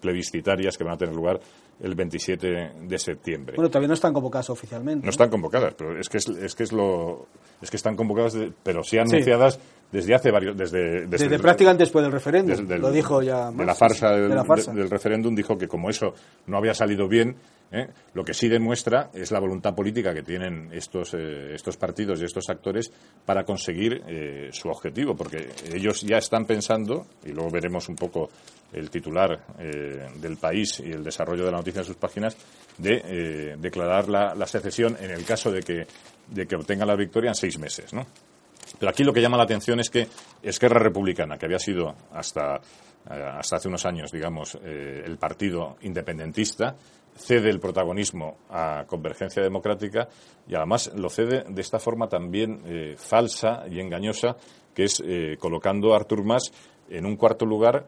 plebiscitarias 0.00 0.78
que 0.78 0.84
van 0.84 0.94
a 0.94 0.96
tener 0.96 1.14
lugar 1.14 1.40
el 1.80 1.94
27 1.94 2.72
de 2.82 2.98
septiembre. 2.98 3.56
Bueno, 3.56 3.68
todavía 3.68 3.88
no 3.88 3.94
están 3.94 4.12
convocadas 4.12 4.50
oficialmente. 4.50 5.04
No, 5.04 5.10
están 5.10 5.28
convocadas, 5.28 5.74
pero 5.74 5.98
es 5.98 6.08
que 6.08 6.18
es, 6.18 6.54
que 6.54 6.62
es 6.62 6.72
lo 6.72 7.26
es 7.60 7.70
que 7.70 7.76
están 7.76 7.96
convocadas, 7.96 8.36
pero 8.62 8.82
sí 8.82 8.98
anunciadas 8.98 9.58
desde 9.94 10.12
hace 10.12 10.32
varios 10.32 10.56
desde 10.56 11.06
desde, 11.06 11.38
prácticamente 11.38 11.84
después 11.84 12.02
del 12.02 12.10
referéndum. 12.10 12.68
lo 12.80 12.90
dijo 12.90 13.22
ya 13.22 13.52
de 13.52 13.64
la 13.64 13.76
farsa, 13.76 14.10
del, 14.10 14.90
referéndum 14.90 15.36
dijo 15.36 15.56
que 15.56 15.68
como 15.68 15.88
eso 15.88 16.14
no 16.46 16.58
había 16.58 16.74
salido 16.74 17.06
bien, 17.06 17.36
¿eh? 17.70 17.86
lo 18.12 18.24
que 18.24 18.34
sí 18.34 18.48
demuestra 18.48 19.10
es 19.14 19.30
la 19.30 19.38
voluntad 19.38 19.72
política 19.72 20.12
que 20.12 20.24
tienen 20.24 20.68
estos 20.72 21.14
eh, 21.14 21.54
estos 21.54 21.76
partidos 21.76 22.20
y 22.20 22.24
estos 22.24 22.48
actores 22.48 22.90
para 23.24 23.44
conseguir 23.44 24.02
eh, 24.08 24.48
su 24.50 24.68
objetivo, 24.68 25.14
porque 25.14 25.50
ellos 25.72 26.00
ya 26.00 26.16
están 26.16 26.44
pensando 26.44 27.06
y 27.24 27.30
luego 27.30 27.50
veremos 27.52 27.88
un 27.88 27.94
poco 27.94 28.28
el 28.72 28.90
titular 28.90 29.46
del 29.56 30.36
país 30.36 30.80
y 30.80 30.90
el 30.90 31.04
desarrollo 31.04 31.44
de 31.44 31.52
la 31.52 31.58
noticia 31.58 31.82
en 31.82 31.84
sus 31.84 31.94
páginas 31.94 32.36
de 32.76 33.54
declarar 33.56 34.08
la, 34.08 34.34
la 34.34 34.46
secesión 34.46 34.96
en 35.00 35.12
el 35.12 35.24
caso 35.24 35.52
de 35.52 35.60
que 35.60 35.86
de 36.26 36.46
que 36.46 36.56
obtenga 36.56 36.84
la 36.84 36.96
victoria 36.96 37.28
en 37.28 37.36
seis 37.36 37.56
meses, 37.56 37.92
¿no? 37.92 38.04
Pero 38.78 38.90
aquí 38.90 39.04
lo 39.04 39.12
que 39.12 39.20
llama 39.20 39.36
la 39.36 39.44
atención 39.44 39.80
es 39.80 39.90
que 39.90 40.06
Esquerra 40.42 40.78
Republicana, 40.78 41.38
que 41.38 41.46
había 41.46 41.58
sido 41.58 41.94
hasta, 42.12 42.56
eh, 42.56 43.30
hasta 43.38 43.56
hace 43.56 43.68
unos 43.68 43.86
años, 43.86 44.10
digamos, 44.10 44.58
eh, 44.62 45.02
el 45.04 45.16
partido 45.16 45.76
independentista, 45.82 46.74
cede 47.16 47.50
el 47.50 47.60
protagonismo 47.60 48.38
a 48.50 48.84
Convergencia 48.86 49.42
Democrática 49.42 50.08
y 50.48 50.54
además 50.56 50.90
lo 50.96 51.08
cede 51.08 51.44
de 51.48 51.60
esta 51.60 51.78
forma 51.78 52.08
también 52.08 52.60
eh, 52.66 52.96
falsa 52.98 53.64
y 53.70 53.78
engañosa, 53.78 54.36
que 54.74 54.84
es 54.84 55.00
colocando 55.38 55.94
a 55.94 55.98
Artur 55.98 56.24
Mas 56.24 56.50
en 56.90 57.06
un 57.06 57.16
cuarto 57.16 57.46
lugar 57.46 57.86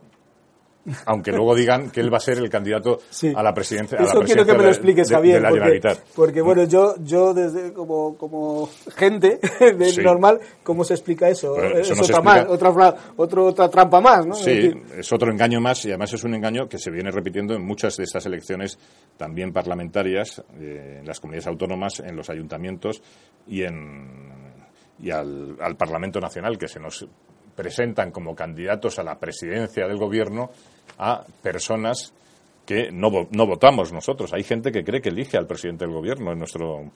aunque 1.06 1.32
luego 1.32 1.54
digan 1.54 1.90
que 1.90 2.00
él 2.00 2.12
va 2.12 2.18
a 2.18 2.20
ser 2.20 2.38
el 2.38 2.48
candidato 2.48 3.00
a 3.34 3.42
la 3.42 3.52
presidencia. 3.52 3.98
Eso 3.98 4.20
quiero 4.22 4.44
que 4.44 4.52
me 4.52 4.64
lo 4.64 4.68
expliques, 4.68 5.10
Javier, 5.10 5.42
porque, 6.14 6.40
bueno, 6.40 6.64
yo, 6.64 6.94
yo 7.02 7.34
desde 7.34 7.72
como, 7.72 8.16
como 8.16 8.68
gente 8.94 9.38
normal, 10.02 10.40
¿cómo 10.62 10.84
se 10.84 10.94
explica 10.94 11.28
eso? 11.28 11.56
es 11.62 11.90
otra, 11.90 12.20
más, 12.20 12.46
otra, 12.48 13.42
otra 13.42 13.68
trampa 13.68 14.00
más, 14.00 14.26
¿no? 14.26 14.34
Sí, 14.34 14.72
es, 14.96 15.12
otro 15.12 15.30
engaño 15.30 15.60
más 15.60 15.84
y 15.84 15.88
además 15.88 16.12
es 16.12 16.24
un 16.24 16.34
engaño 16.34 16.68
que 16.68 16.78
se 16.78 16.90
viene 16.90 17.10
repitiendo 17.10 17.54
en 17.54 17.64
muchas 17.64 17.96
de 17.96 18.04
estas 18.04 18.26
elecciones 18.26 18.78
también 19.16 19.52
parlamentarias, 19.52 20.42
eh, 20.58 20.98
en 21.00 21.06
las 21.06 21.20
comunidades 21.20 21.46
autónomas, 21.46 22.00
en 22.00 22.16
los 22.16 22.30
ayuntamientos 22.30 23.02
y 23.46 23.62
en 23.62 24.44
y 24.98 25.10
al, 25.10 25.56
al 25.60 25.76
Parlamento 25.76 26.20
Nacional, 26.20 26.56
que 26.56 26.68
se 26.68 26.80
nos 26.80 27.06
presentan 27.54 28.10
como 28.10 28.34
candidatos 28.34 28.98
a 28.98 29.02
la 29.02 29.18
presidencia 29.18 29.86
del 29.86 29.96
gobierno 29.96 30.50
a 30.98 31.24
personas 31.42 32.12
que 32.64 32.90
no, 32.90 33.10
no 33.30 33.46
votamos 33.46 33.92
nosotros. 33.92 34.32
Hay 34.32 34.42
gente 34.42 34.72
que 34.72 34.84
cree 34.84 35.00
que 35.00 35.10
elige 35.10 35.36
al 35.36 35.46
presidente 35.46 35.84
del 35.84 35.94
gobierno 35.94 36.32
en 36.32 36.38
nuestro, 36.38 36.90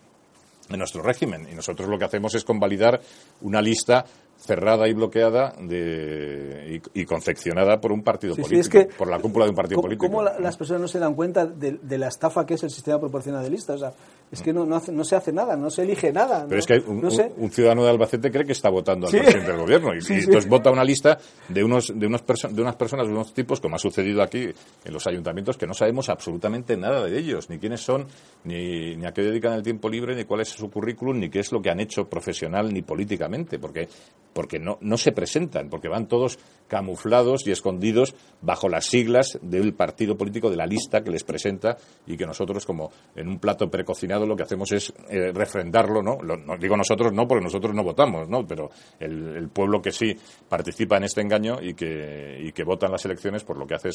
en 0.69 0.79
nuestro 0.79 1.03
régimen 1.03 1.47
y 1.51 1.55
nosotros 1.55 1.89
lo 1.89 1.99
que 1.99 2.05
hacemos 2.05 2.35
es 2.35 2.45
convalidar 2.45 3.01
una 3.43 3.63
lista 3.63 4.05
cerrada 4.37 4.89
y 4.89 4.95
bloqueada 4.95 5.53
de, 5.61 6.81
y, 6.95 7.05
confeccionada 7.05 7.79
por 7.79 7.93
un 7.93 8.03
partido 8.03 8.35
político, 8.35 8.79
por 8.97 9.09
la 9.09 9.19
cúpula 9.19 9.45
de 9.45 9.51
un 9.51 9.57
partido 9.57 9.83
político. 9.83 10.07
¿Cómo 10.07 10.23
las 10.23 10.57
personas 10.57 10.81
no 10.81 10.89
se 10.89 10.99
dan 10.99 11.15
cuenta 11.15 11.47
de, 11.47 11.99
la 11.99 12.09
estafa 12.09 12.47
que 12.47 12.55
es 12.55 12.63
el 12.63 12.71
sistema 12.71 12.99
proporcional 12.99 13.43
de 13.43 13.51
listas? 13.51 13.77
O 13.77 13.79
sea, 13.79 13.93
es 14.31 14.43
que 14.43 14.53
no, 14.53 14.65
no, 14.65 15.05
se 15.05 15.17
hace 15.17 15.33
nada, 15.33 15.57
no 15.57 15.71
se 15.71 15.83
elige 15.83 16.13
nada. 16.13 16.47
Pero 16.49 16.61
es 16.61 16.67
que 16.67 16.79
un, 16.79 17.51
ciudadano 17.51 17.83
de 17.83 17.91
Albacete 17.91 18.31
cree 18.31 18.45
que 18.45 18.53
está 18.53 18.71
votando 18.71 19.09
al 19.09 19.13
presidente 19.13 19.51
del 19.51 19.61
gobierno. 19.61 19.93
Y, 19.93 19.99
entonces 19.99 20.49
vota 20.49 20.71
una 20.71 20.85
lista 20.85 21.19
de, 21.49 21.65
unos, 21.65 21.93
de, 21.93 22.07
unos 22.07 22.23
de 22.51 22.63
unas 22.63 22.77
personas, 22.77 23.07
de 23.09 23.13
unos 23.13 23.35
tipos, 23.35 23.61
como 23.61 23.75
ha 23.75 23.79
sucedido 23.79 24.23
aquí 24.23 24.49
en 24.85 24.93
los 24.93 25.05
ayuntamientos, 25.09 25.57
que 25.57 25.67
no 25.67 25.75
sabemos 25.75 26.09
absolutamente 26.09 26.77
nada 26.77 27.05
de 27.05 27.19
ellos, 27.19 27.51
ni 27.51 27.59
quiénes 27.59 27.81
son, 27.81 28.07
ni, 28.45 28.95
ni 28.97 29.05
a 29.05 29.13
qué 29.13 29.23
dedican 29.23 29.55
el 29.55 29.65
tiempo 29.65 29.89
libre, 29.89 30.15
ni 30.15 30.25
cuál 30.25 30.43
es 30.43 30.49
su 30.49 30.71
currículum, 30.71 31.19
ni 31.19 31.29
qué 31.29 31.41
es 31.41 31.51
lo 31.51 31.61
que 31.61 31.71
han 31.71 31.81
hecho 31.81 32.09
profesional 32.09 32.73
ni 32.73 32.83
políticamente, 32.83 33.59
porque 33.59 33.89
porque 34.33 34.59
no, 34.59 34.79
no 34.81 34.97
se 34.97 35.13
presentan, 35.13 35.69
porque 35.69 35.89
van 35.89 36.07
todos 36.07 36.39
camuflados 36.69 37.47
y 37.47 37.51
escondidos 37.51 38.15
bajo 38.41 38.69
las 38.69 38.87
siglas 38.87 39.39
del 39.43 39.75
partido 39.75 40.17
político 40.17 40.51
de 40.51 40.57
la 40.57 40.67
lista 40.67 41.03
que 41.03 41.11
les 41.11 41.25
presenta 41.25 41.77
y 42.07 42.17
que 42.17 42.27
nosotros, 42.27 42.65
como 42.65 42.93
en 43.17 43.29
un 43.29 43.39
plato 43.39 43.69
precocinado, 43.71 44.20
lo 44.27 44.37
que 44.37 44.43
hacemos 44.43 44.71
es 44.73 44.93
eh, 45.09 45.33
refrendarlo, 45.33 46.03
¿no? 46.03 46.19
Lo, 46.23 46.37
Digo 46.59 46.77
nosotros 46.77 47.13
no, 47.13 47.27
porque 47.27 47.45
nosotros 47.45 47.75
no 47.75 47.83
votamos, 47.83 48.29
¿no? 48.29 48.47
Pero 48.47 48.71
el, 48.99 49.49
pueblo 49.51 49.81
que 49.81 49.91
sí 49.91 50.17
participa 50.49 50.97
en 50.97 51.05
este 51.05 51.21
engaño 51.21 51.59
y 51.61 51.75
que, 51.75 52.39
y 52.41 52.53
que 52.53 52.65
vota 52.65 52.87
en 52.87 52.93
las 52.93 53.05
elecciones, 53.05 53.45
pues 53.45 53.59
lo 53.59 53.67
que 53.67 53.75
hace 53.75 53.91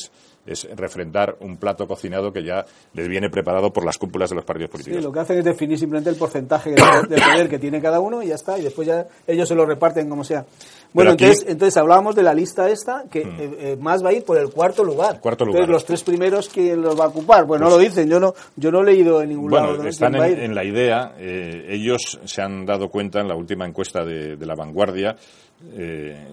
es, 0.46 0.68
refrendar 0.76 1.38
un 1.40 1.58
plato 1.58 1.88
cocinado 1.88 2.32
que 2.32 2.44
ya 2.44 2.66
les 2.94 3.08
viene 3.08 3.30
preparado 3.30 3.72
por 3.72 3.86
las 3.86 3.98
cúpulas 3.98 4.30
de 4.30 4.36
los 4.36 4.46
partidos 4.46 4.72
políticos. 4.72 5.00
Sí, 5.00 5.04
lo 5.04 5.12
que 5.12 5.20
hacen 5.20 5.38
es 5.38 5.46
definir 5.46 5.78
simplemente 5.78 6.10
el 6.10 6.16
porcentaje 6.16 6.72
de, 6.72 6.76
poder 6.76 7.50
que 7.50 7.60
tiene 7.60 7.82
cada 7.82 8.00
uno 8.00 8.22
y 8.22 8.28
ya 8.28 8.36
está, 8.36 8.58
y 8.58 8.64
después 8.64 8.88
ya 8.88 9.08
ellos 9.28 9.48
se 9.48 9.56
lo 9.56 9.66
reparten 9.66 10.10
como 10.10 10.24
sea. 10.24 10.46
Bueno, 10.94 11.12
entonces, 11.12 11.46
entonces 11.48 11.78
hablábamos 11.78 12.16
de 12.16 12.24
la 12.24 12.34
lista 12.34 12.70
esta, 12.70 13.04
que 13.10 13.26
hmm. 13.26 13.40
eh, 13.40 13.56
eh, 13.60 13.78
más 13.80 14.04
va 14.04 14.10
a 14.10 14.14
ir 14.14 14.24
por 14.24 14.38
el 14.38 14.50
cuarto 14.50 14.84
lugar. 14.84 15.20
Cuarto 15.20 15.46
lugar. 15.46 15.62
Entonces, 15.62 15.74
los 15.74 15.86
tres 15.86 16.04
primeros, 16.04 16.50
¿quién 16.50 16.82
los 16.82 17.00
va 17.00 17.06
a 17.06 17.08
ocupar? 17.08 17.46
Bueno, 17.46 17.66
no 17.66 17.72
lo 17.72 17.78
dicen, 17.78 18.10
yo 18.10 18.20
no, 18.20 18.34
yo 18.56 18.72
no 18.72 18.82
he 18.82 18.86
leído 18.86 19.22
en 19.22 19.30
ningún 19.30 19.52
lado. 19.52 19.76
Bueno, 19.76 19.90
están 19.90 20.16
en, 20.16 20.56
la 20.56 20.64
idea, 20.64 21.14
eh, 21.18 21.66
ellos 21.70 22.20
se 22.24 22.42
han 22.42 22.66
dado 22.66 22.90
cuenta 22.90 23.20
en 23.20 23.28
la 23.28 23.36
última 23.36 23.66
encuesta 23.66 24.04
de, 24.04 24.38
la 24.46 24.56
vanguardia, 24.56 25.16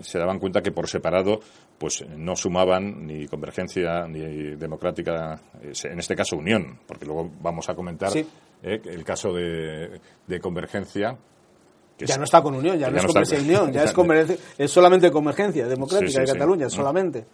se 0.03 0.19
daban 0.19 0.39
cuenta 0.39 0.61
que 0.61 0.73
por 0.73 0.89
separado 0.89 1.41
pues 1.79 2.05
no 2.17 2.37
sumaban 2.37 3.07
ni 3.07 3.27
convergencia 3.27 4.07
ni 4.07 4.57
democrática, 4.57 5.41
en 5.63 5.99
este 5.99 6.15
caso 6.15 6.37
unión, 6.37 6.79
porque 6.87 7.07
luego 7.07 7.31
vamos 7.41 7.69
a 7.71 7.75
comentar 7.75 8.13
el 8.63 9.05
caso 9.05 9.33
de, 9.33 10.01
de 10.27 10.41
convergencia 10.41 11.17
ya 11.99 12.17
no 12.17 12.25
está 12.25 12.43
con 12.43 12.55
Unión, 12.55 12.79
ya, 12.79 12.91
no 12.91 12.97
es 12.97 13.07
Convergencia 13.07 13.39
Unión, 13.41 13.73
ya 13.73 13.85
es, 13.85 13.95
es 14.59 14.71
solamente 14.71 15.11
Convergencia 15.11 15.67
Democrática 15.67 16.21
de 16.21 16.27
Cataluña, 16.27 16.69
solamente. 16.69 17.25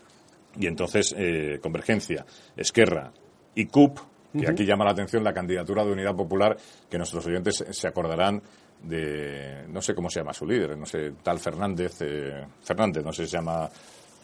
Y 0.59 0.67
entonces, 0.67 1.15
eh, 1.17 1.59
Convergencia, 1.63 2.25
Esquerra 2.57 3.13
y 3.55 3.67
CUP, 3.67 3.99
que 4.39 4.49
aquí 4.49 4.65
llama 4.65 4.85
la 4.85 4.91
atención 4.93 5.25
la 5.25 5.33
candidatura 5.33 5.85
de 5.85 5.93
Unidad 5.93 6.15
Popular, 6.15 6.57
que 6.89 6.99
nuestros 6.99 7.27
oyentes 7.27 7.65
se 7.71 7.89
acordarán 7.89 8.43
de, 8.83 9.65
no 9.69 9.81
sé 9.81 9.95
cómo 9.95 10.11
se 10.11 10.21
llama 10.21 10.33
su 10.33 10.47
líder, 10.47 10.77
no 10.77 10.87
sé, 10.87 11.13
tal 11.23 11.39
Fernández, 11.39 11.97
eh, 12.01 12.47
Fernández, 12.63 13.05
no 13.05 13.13
sé 13.13 13.25
si 13.25 13.31
se 13.31 13.37
llama 13.37 13.69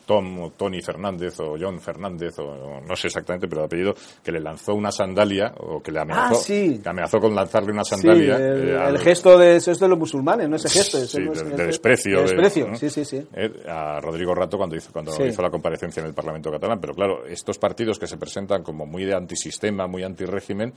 Tom 0.07 0.41
o 0.41 0.51
Tony 0.51 0.81
Fernández 0.81 1.39
o 1.41 1.57
John 1.59 1.81
Fernández 1.81 2.39
o, 2.39 2.81
no 2.81 2.97
sé 2.97 3.09
exactamente, 3.09 3.49
pero 3.49 3.63
el 3.63 3.67
apellido, 3.67 3.95
que 4.23 4.33
le 4.33 4.41
lanzó 4.41 4.75
una 4.75 4.91
sandalia 4.91 5.53
o 5.59 5.83
que 5.83 5.93
le 5.93 6.01
amenazó, 6.01 6.41
ah, 6.41 6.45
que 6.47 6.89
amenazó 6.89 7.19
con 7.19 7.35
lanzarle 7.35 7.73
una 7.73 7.85
sandalia. 7.85 8.37
el, 8.37 8.97
eh, 8.97 8.99
gesto 8.99 9.39
de 9.39 9.57
eso 9.57 9.73
es 9.73 9.79
de 9.79 9.89
los 9.89 9.99
musulmanes, 9.99 10.49
no 10.49 10.57
ese 10.57 10.69
gesto. 10.69 10.99
de, 10.99 11.67
desprecio. 11.67 12.23
desprecio, 12.23 12.75
sí, 12.77 12.91
sí, 12.91 13.05
sí. 13.05 13.27
Eh, 13.35 13.51
a 13.69 14.01
Rodrigo 14.01 14.35
Rato 14.35 14.57
cuando 14.57 14.77
hizo, 14.77 14.93
cuando 14.93 15.13
hizo 15.25 15.43
la 15.43 15.51
comparecencia 15.51 16.01
en 16.01 16.07
el 16.07 16.15
Parlamento 16.15 16.51
catalán. 16.51 16.79
Pero 16.81 16.95
claro, 16.95 17.27
estos 17.27 17.59
partidos 17.59 17.99
que 17.99 18.07
se 18.07 18.17
presentan 18.17 18.63
como 18.63 18.87
muy 18.87 19.05
de 19.05 19.15
antisistema, 19.15 19.87
muy 19.87 20.03
antirégimen, 20.03 20.73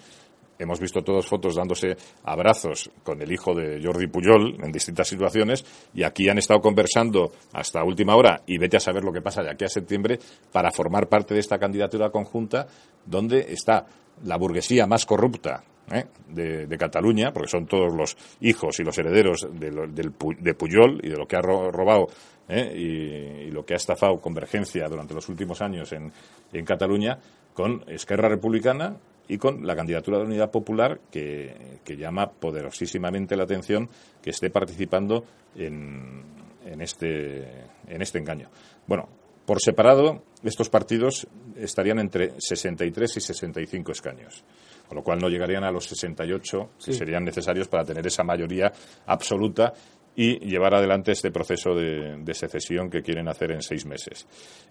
hemos 0.59 0.79
visto 0.79 1.01
todos 1.01 1.27
fotos 1.27 1.55
dándose 1.55 1.95
abrazos 2.23 2.89
con 3.03 3.21
el 3.21 3.31
hijo 3.31 3.53
de 3.53 3.81
Jordi 3.83 4.07
Pujol 4.07 4.57
en 4.63 4.71
distintas 4.71 5.07
situaciones 5.07 5.65
y 5.93 6.03
aquí 6.03 6.29
han 6.29 6.37
estado 6.37 6.59
conversando 6.59 7.31
hasta 7.53 7.83
última 7.83 8.15
hora 8.15 8.41
y 8.45 8.57
vete 8.57 8.77
a 8.77 8.81
saber 8.81 9.03
lo 9.03 9.11
que 9.11 9.21
pasa 9.21 9.43
de 9.43 9.51
aquí 9.51 9.65
a 9.65 9.69
septiembre 9.69 10.19
para 10.51 10.71
formar 10.71 11.07
parte 11.07 11.33
de 11.33 11.39
esta 11.39 11.57
candidatura 11.57 12.09
conjunta 12.09 12.67
donde 13.05 13.39
está 13.49 13.85
la 14.23 14.37
burguesía 14.37 14.87
más 14.87 15.05
corrupta 15.05 15.63
¿eh? 15.91 16.05
de, 16.27 16.77
Cataluña, 16.77 17.31
porque 17.31 17.49
son 17.49 17.65
todos 17.65 17.93
los 17.93 18.17
hijos 18.41 18.79
y 18.79 18.83
los 18.83 18.97
herederos 18.97 19.47
de, 19.53 20.53
Pujol 20.53 20.99
y 21.03 21.09
de 21.09 21.17
lo 21.17 21.27
que 21.27 21.35
ha 21.35 21.41
robado 21.41 22.07
¿eh? 22.49 22.73
y, 22.75 23.51
lo 23.51 23.65
que 23.65 23.73
ha 23.73 23.77
estafado 23.77 24.19
Convergencia 24.19 24.87
durante 24.87 25.13
los 25.13 25.29
últimos 25.29 25.61
años 25.61 25.91
en, 25.93 26.11
en 26.53 26.65
Cataluña, 26.65 27.19
con 27.53 27.83
Esquerra 27.87 28.29
Republicana 28.29 28.97
y 29.27 29.37
con 29.37 29.65
la 29.65 29.75
candidatura 29.75 30.19
de 30.19 30.25
Unidad 30.25 30.51
Popular 30.51 30.99
que, 31.11 31.79
llama 31.97 32.29
poderosísimamente 32.29 33.35
la 33.35 33.43
atención 33.43 33.89
que 34.21 34.29
esté 34.29 34.49
participando 34.49 35.25
en, 35.55 36.23
en, 36.65 36.81
este, 36.81 37.47
en 37.87 38.01
este 38.01 38.19
engaño. 38.19 38.49
Bueno, 38.85 39.09
por 39.47 39.61
separado, 39.61 40.23
estos 40.43 40.69
partidos 40.69 41.25
estarían 41.55 41.99
entre 41.99 42.33
63 42.37 43.15
y 43.15 43.21
65 43.21 43.93
escaños, 43.93 44.43
con 44.87 44.97
lo 44.97 45.03
cual 45.03 45.19
no 45.19 45.29
llegarían 45.29 45.63
a 45.63 45.71
los 45.71 45.85
68 45.85 46.71
que 46.83 46.91
serían 46.91 47.23
necesarios 47.23 47.69
para 47.69 47.85
tener 47.85 48.05
esa 48.05 48.25
mayoría 48.25 48.71
absoluta 49.05 49.73
y 50.19 50.39
llevar 50.39 50.73
adelante 50.73 51.11
este 51.11 51.29
proceso 51.29 51.75
de, 51.75 52.33
secesión 52.33 52.89
que 52.89 53.03
quieren 53.03 53.27
hacer 53.27 53.51
en 53.51 53.61
seis 53.61 53.85
meses. 53.85 54.25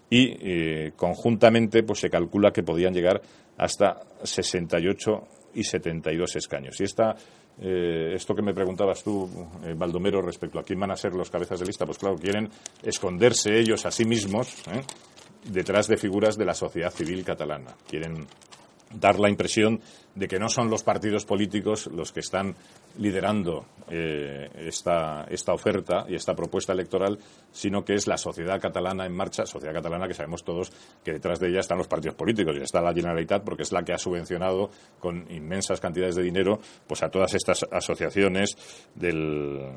Y 0.09 0.35
eh, 0.41 0.91
conjuntamente 0.97 1.83
pues 1.83 2.01
se 2.01 2.09
calcula 2.09 2.51
que 2.51 2.63
podían 2.63 2.93
llegar 2.93 3.21
hasta 3.57 4.01
68 4.21 5.27
y 5.55 5.63
72 5.63 6.35
escaños. 6.35 6.79
Y 6.81 6.83
esta, 6.83 7.15
eh, 7.61 8.11
esto 8.13 8.35
que 8.35 8.41
me 8.41 8.53
preguntabas 8.53 9.01
tú, 9.01 9.29
eh, 9.63 9.73
Baldomero, 9.73 10.21
respecto 10.21 10.59
a 10.59 10.63
quién 10.63 10.81
van 10.81 10.91
a 10.91 10.97
ser 10.97 11.13
los 11.13 11.29
cabezas 11.29 11.61
de 11.61 11.65
lista, 11.65 11.85
pues 11.85 11.97
claro, 11.97 12.17
quieren 12.17 12.49
esconderse 12.83 13.57
ellos 13.57 13.85
a 13.85 13.91
sí 13.91 14.03
mismos 14.03 14.53
detrás 15.45 15.87
de 15.87 15.95
figuras 15.95 16.37
de 16.37 16.43
la 16.43 16.53
sociedad 16.53 16.91
civil 16.91 17.23
catalana. 17.23 17.73
Quieren 17.87 18.27
dar 18.93 19.17
la 19.17 19.29
impresión 19.29 19.79
de 20.17 20.27
que 20.27 20.39
no 20.39 20.49
son 20.49 20.69
los 20.69 20.83
partidos 20.83 21.25
políticos 21.25 21.87
los 21.93 22.11
que 22.11 22.21
están 22.21 22.55
liderando 22.97 23.65
eh, 23.87 24.49
esta, 24.55 25.25
esta, 25.29 25.53
oferta 25.53 26.05
y 26.09 26.15
esta 26.15 26.33
propuesta 26.33 26.73
electoral, 26.73 27.19
sino 27.51 27.85
que 27.85 27.93
es 27.93 28.07
la 28.07 28.17
sociedad 28.17 28.59
catalana 28.59 29.05
en 29.05 29.13
marcha, 29.13 29.45
sociedad 29.45 29.75
catalana 29.75 30.07
que 30.07 30.15
sabemos 30.15 30.43
todos 30.43 30.71
que 31.03 31.13
detrás 31.13 31.39
de 31.39 31.49
ella 31.49 31.59
están 31.59 31.77
los 31.77 31.87
partidos 31.87 32.15
políticos 32.15 32.55
y 32.57 32.63
está 32.63 32.81
la 32.81 32.93
Generalitat 32.93 33.43
porque 33.43 33.61
es 33.61 33.71
la 33.71 33.83
que 33.83 33.93
ha 33.93 33.99
subvencionado 33.99 34.71
con 34.99 35.31
inmensas 35.31 35.79
cantidades 35.79 36.15
de 36.15 36.23
dinero 36.23 36.59
pues 36.87 37.03
a 37.03 37.09
todas 37.09 37.35
estas 37.35 37.63
asociaciones 37.71 38.57
del, 38.95 39.71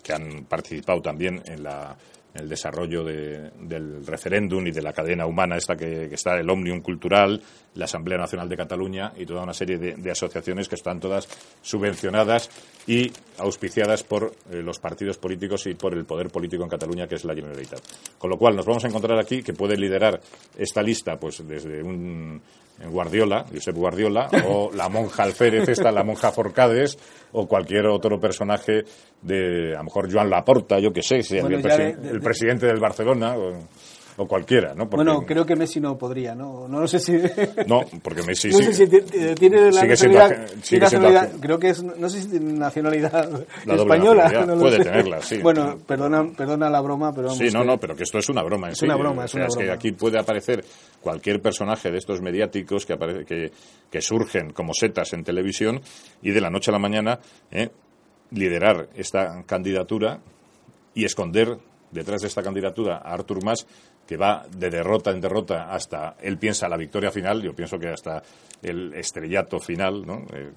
que 0.00 0.12
han 0.12 0.44
participado 0.44 1.02
también 1.02 1.42
en 1.46 1.64
la 1.64 1.96
el 2.34 2.48
desarrollo 2.48 3.04
del 3.04 4.04
referéndum 4.04 4.66
y 4.66 4.72
de 4.72 4.82
la 4.82 4.92
cadena 4.92 5.26
humana 5.26 5.56
esta 5.56 5.76
que, 5.76 6.12
está 6.12 6.38
el 6.38 6.50
Omnium 6.50 6.80
Cultural, 6.80 7.40
la 7.74 7.84
Asamblea 7.84 8.18
Nacional 8.18 8.48
de 8.48 8.56
Cataluña 8.56 9.12
y 9.16 9.24
toda 9.24 9.42
una 9.42 9.54
serie 9.54 9.78
de, 9.78 10.10
asociaciones 10.10 10.68
que 10.68 10.74
están 10.74 11.00
todas 11.00 11.28
subvencionadas 11.62 12.50
y 12.86 13.10
auspiciadas 13.38 14.02
por 14.02 14.34
eh, 14.50 14.62
los 14.62 14.78
partidos 14.78 15.18
políticos 15.18 15.66
y 15.66 15.74
por 15.74 15.94
el 15.94 16.04
poder 16.04 16.28
político 16.28 16.62
en 16.62 16.68
Cataluña, 16.68 17.06
que 17.06 17.16
es 17.16 17.24
la 17.24 17.34
Generalitat. 17.34 17.80
Con 18.18 18.30
lo 18.30 18.36
cual 18.36 18.56
nos 18.56 18.66
vamos 18.66 18.84
a 18.84 18.88
encontrar 18.88 19.18
aquí 19.18 19.42
que 19.42 19.54
puede 19.54 19.76
liderar 19.76 20.20
esta 20.56 20.82
lista 20.82 21.16
pues 21.16 21.46
desde 21.46 21.82
un 21.82 22.40
Guardiola, 22.90 23.46
Josep 23.52 23.76
Guardiola, 23.76 24.28
o 24.48 24.70
la 24.72 24.88
monja 24.88 25.22
Alférez, 25.22 25.68
esta, 25.68 25.92
la 25.92 26.02
monja 26.02 26.32
Forcades, 26.32 26.98
o 27.32 27.46
cualquier 27.46 27.86
otro 27.86 28.18
personaje 28.18 28.82
de, 29.22 29.74
a 29.74 29.78
lo 29.78 29.84
mejor 29.84 30.12
Joan 30.12 30.30
Laporta, 30.30 30.78
yo 30.80 30.92
que 30.92 31.02
sé, 31.02 31.20
el, 31.38 32.20
presidente 32.20 32.66
del 32.66 32.80
Barcelona. 32.80 33.36
O, 33.36 33.52
cualquiera, 34.16 34.74
¿no? 34.74 34.86
bueno, 34.86 35.22
creo 35.26 35.44
que 35.44 35.56
Messi 35.56 35.80
no 35.80 35.98
podría, 35.98 36.34
¿no? 36.34 36.68
No, 36.68 36.86
sé 36.86 37.00
si... 37.00 37.12
No, 37.66 37.82
porque 38.02 38.22
Messi 38.22 38.48
no 38.50 38.58
sé 38.58 38.72
si 38.72 38.86
tiene 39.34 39.72
la 39.72 39.84
nacionalidad, 39.84 41.32
creo 41.40 41.58
que 41.58 41.70
es, 41.70 41.82
no 41.82 42.08
sé 42.08 42.22
si 42.22 42.28
tiene 42.28 42.52
nacionalidad 42.52 43.28
española. 43.66 44.56
puede 44.58 44.84
tenerla, 44.84 45.20
sí. 45.20 45.38
Bueno, 45.38 45.78
perdona, 45.86 46.26
perdona 46.36 46.70
la 46.70 46.80
broma, 46.80 47.12
pero 47.12 47.28
vamos 47.28 47.38
Sí, 47.38 47.48
no, 47.52 47.64
no, 47.64 47.78
pero 47.78 47.96
que 47.96 48.04
esto 48.04 48.18
es 48.18 48.28
una 48.28 48.42
broma 48.42 48.68
en 48.68 48.72
es 48.74 48.82
Una 48.82 48.96
broma, 48.96 49.24
es 49.24 49.34
una 49.34 49.46
broma. 49.46 49.62
Es 49.62 49.66
que 49.66 49.72
aquí 49.72 49.92
puede 49.92 50.18
aparecer 50.18 50.64
cualquier 51.00 51.42
personaje 51.42 51.90
de 51.90 51.98
estos 51.98 52.20
mediáticos 52.20 52.86
que, 52.86 52.92
aparece, 52.92 53.24
que, 53.24 53.52
que 53.90 54.00
surgen 54.00 54.52
como 54.52 54.72
setas 54.74 55.12
en 55.12 55.24
televisión 55.24 55.80
y 56.22 56.30
de 56.30 56.40
la 56.40 56.50
noche 56.50 56.70
a 56.70 56.72
la 56.72 56.78
mañana 56.78 57.18
¿eh? 57.50 57.68
liderar 58.30 58.88
esta 58.94 59.42
candidatura 59.44 60.20
y 60.94 61.04
esconder 61.04 61.58
detrás 61.90 62.22
de 62.22 62.28
esta 62.28 62.42
candidatura 62.42 62.96
a 62.96 63.14
Artur 63.14 63.42
Mas, 63.44 63.66
que 64.06 64.16
va 64.16 64.44
de 64.50 64.70
derrota 64.70 65.10
en 65.10 65.20
derrota 65.20 65.70
hasta 65.70 66.16
él 66.20 66.38
piensa 66.38 66.68
la 66.68 66.76
victoria 66.76 67.10
final, 67.10 67.42
yo 67.42 67.54
pienso 67.54 67.78
que 67.78 67.88
hasta 67.88 68.22
el 68.62 68.92
estrellato 68.94 69.58
final, 69.58 70.06
¿no? 70.06 70.24
Eh, 70.32 70.52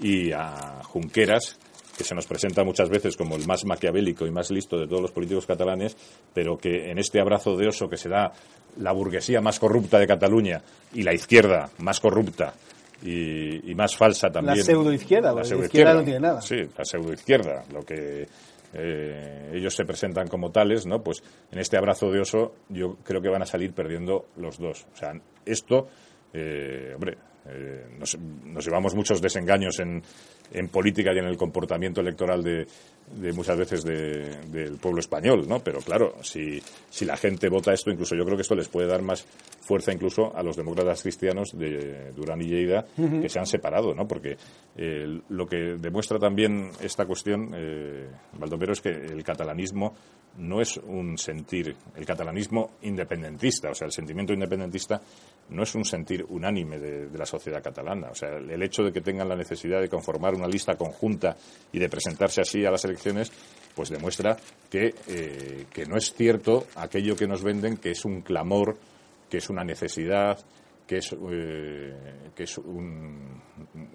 y 0.00 0.32
a 0.32 0.82
Junqueras, 0.84 1.58
que 1.96 2.04
se 2.04 2.14
nos 2.14 2.26
presenta 2.26 2.64
muchas 2.64 2.88
veces 2.88 3.16
como 3.16 3.36
el 3.36 3.46
más 3.46 3.64
maquiavélico 3.64 4.26
y 4.26 4.30
más 4.30 4.50
listo 4.50 4.78
de 4.78 4.86
todos 4.86 5.02
los 5.02 5.12
políticos 5.12 5.44
catalanes, 5.46 5.96
pero 6.32 6.56
que 6.56 6.90
en 6.90 6.98
este 6.98 7.20
abrazo 7.20 7.56
de 7.56 7.68
oso 7.68 7.88
que 7.88 7.98
se 7.98 8.08
da 8.08 8.32
la 8.78 8.92
burguesía 8.92 9.42
más 9.42 9.58
corrupta 9.58 9.98
de 9.98 10.06
Cataluña 10.06 10.62
y 10.94 11.02
la 11.02 11.12
izquierda 11.12 11.68
más 11.78 12.00
corrupta 12.00 12.54
y, 13.02 13.74
más 13.74 13.96
falsa 13.96 14.30
también. 14.30 14.58
La 14.58 14.64
pseudoizquierda, 14.64 15.34
la 15.34 15.42
izquierda 15.42 15.94
no 15.94 16.04
tiene 16.04 16.20
nada. 16.20 16.40
Sí, 16.40 16.56
la 16.76 16.84
pseudoizquierda, 16.84 17.64
lo 17.72 17.82
que 17.82 18.26
eh, 18.72 19.50
ellos 19.52 19.74
se 19.74 19.84
presentan 19.84 20.28
como 20.28 20.50
tales, 20.50 20.86
¿no? 20.86 21.02
Pues 21.02 21.22
en 21.50 21.58
este 21.58 21.76
abrazo 21.76 22.10
de 22.10 22.20
oso 22.20 22.54
yo 22.68 22.96
creo 23.02 23.20
que 23.20 23.28
van 23.28 23.42
a 23.42 23.46
salir 23.46 23.72
perdiendo 23.72 24.26
los 24.36 24.58
dos. 24.58 24.86
O 24.92 24.96
sea, 24.96 25.12
esto, 25.44 25.88
eh, 26.32 26.92
hombre, 26.94 27.18
eh, 27.46 27.86
nos, 27.98 28.16
llevamos 28.64 28.94
muchos 28.94 29.20
desengaños 29.20 29.80
en, 29.80 30.02
en, 30.52 30.68
política 30.68 31.12
y 31.14 31.18
en 31.18 31.26
el 31.26 31.36
comportamiento 31.36 32.00
electoral 32.00 32.42
de, 32.42 32.66
muchas 33.32 33.58
veces 33.58 33.84
del 33.84 34.76
pueblo 34.80 35.00
español, 35.00 35.46
¿no? 35.48 35.58
Pero 35.60 35.80
claro, 35.80 36.14
si, 36.22 36.62
si 36.88 37.04
la 37.04 37.16
gente 37.16 37.48
vota 37.48 37.72
esto, 37.72 37.90
incluso 37.90 38.14
yo 38.14 38.24
creo 38.24 38.36
que 38.36 38.42
esto 38.42 38.54
les 38.54 38.68
puede 38.68 38.86
dar 38.86 39.02
más 39.02 39.26
fuerza 39.60 39.92
incluso 39.92 40.34
a 40.36 40.42
los 40.42 40.56
demócratas 40.56 41.02
cristianos 41.02 41.56
de 41.56 42.12
Durán 42.12 42.40
y 42.40 42.46
Lleida 42.46 42.86
que 42.96 43.28
se 43.28 43.38
han 43.38 43.46
separado, 43.46 43.94
¿no? 43.94 44.06
Porque 44.06 44.36
eh, 44.76 45.20
lo 45.28 45.46
que 45.46 45.76
demuestra 45.78 46.18
también 46.18 46.70
esta 46.80 47.06
cuestión, 47.06 47.52
eh, 47.54 48.08
Baldomero, 48.38 48.72
es 48.72 48.80
que 48.80 48.90
el 48.90 49.22
catalanismo 49.22 49.94
no 50.38 50.60
es 50.60 50.76
un 50.76 51.18
sentir, 51.18 51.76
el 51.96 52.06
catalanismo 52.06 52.72
independentista, 52.82 53.70
o 53.70 53.74
sea, 53.74 53.86
el 53.86 53.92
sentimiento 53.92 54.32
independentista 54.32 55.00
no 55.50 55.62
es 55.62 55.74
un 55.74 55.84
sentir 55.84 56.24
unánime 56.28 56.78
de, 56.78 57.18
la 57.18 57.26
sociedad 57.26 57.62
catalana. 57.62 58.08
O 58.10 58.14
sea, 58.14 58.36
el, 58.36 58.62
hecho 58.62 58.82
de 58.82 58.92
que 58.92 59.00
tengan 59.00 59.28
la 59.28 59.36
necesidad 59.36 59.80
de 59.80 59.88
conformar 59.88 60.34
una 60.40 60.48
lista 60.48 60.76
conjunta 60.76 61.36
y 61.72 61.78
de 61.78 61.88
presentarse 61.88 62.40
así 62.40 62.64
a 62.64 62.70
las 62.70 62.84
elecciones, 62.84 63.30
pues 63.74 63.90
demuestra 63.90 64.36
que, 64.68 64.94
eh, 65.06 65.66
que 65.72 65.86
no 65.86 65.96
es 65.96 66.12
cierto 66.12 66.66
aquello 66.74 67.16
que 67.16 67.26
nos 67.28 67.42
venden, 67.42 67.76
que 67.76 67.92
es 67.92 68.04
un 68.04 68.22
clamor, 68.22 68.76
que 69.30 69.38
es 69.38 69.48
una 69.48 69.64
necesidad, 69.64 70.38
que 70.90 70.96
es, 70.96 71.14
eh, 71.30 71.94
que 72.34 72.42
es 72.42 72.58
un, 72.58 73.40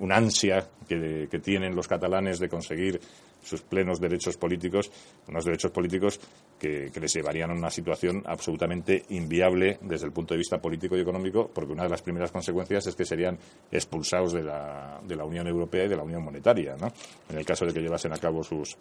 ansia 0.09 0.65
que, 0.87 1.27
que 1.29 1.39
tienen 1.39 1.75
los 1.75 1.89
catalanes 1.89 2.39
de 2.39 2.47
conseguir 2.47 3.01
sus 3.43 3.63
plenos 3.63 3.99
derechos 3.99 4.37
políticos, 4.37 4.89
unos 5.27 5.43
derechos 5.43 5.71
políticos 5.71 6.21
que, 6.57 6.89
les 6.95 7.13
llevarían 7.13 7.51
a 7.51 7.53
una 7.53 7.69
situación 7.69 8.23
absolutamente 8.25 9.03
inviable 9.09 9.77
desde 9.81 10.05
el 10.05 10.13
punto 10.13 10.35
de 10.35 10.37
vista 10.37 10.61
político 10.61 10.95
y 10.95 11.01
económico, 11.01 11.51
porque 11.53 11.73
una 11.73 11.83
de 11.83 11.89
las 11.89 12.01
primeras 12.01 12.31
consecuencias 12.31 12.87
es 12.87 12.95
que 12.95 13.03
serían 13.03 13.37
expulsados 13.69 14.31
de 14.31 14.43
la, 14.43 15.01
de 15.05 15.17
la 15.17 15.25
Unión 15.25 15.47
Europea 15.47 15.83
y 15.83 15.89
de 15.89 15.97
la 15.97 16.03
Unión 16.03 16.23
Monetaria, 16.23 16.77
¿no? 16.79 16.87
en 17.27 17.37
el 17.37 17.45
caso 17.45 17.65
de 17.65 17.73
que 17.73 17.81
llevasen 17.81 18.13
a 18.13 18.17
cabo 18.17 18.41
sus, 18.41 18.77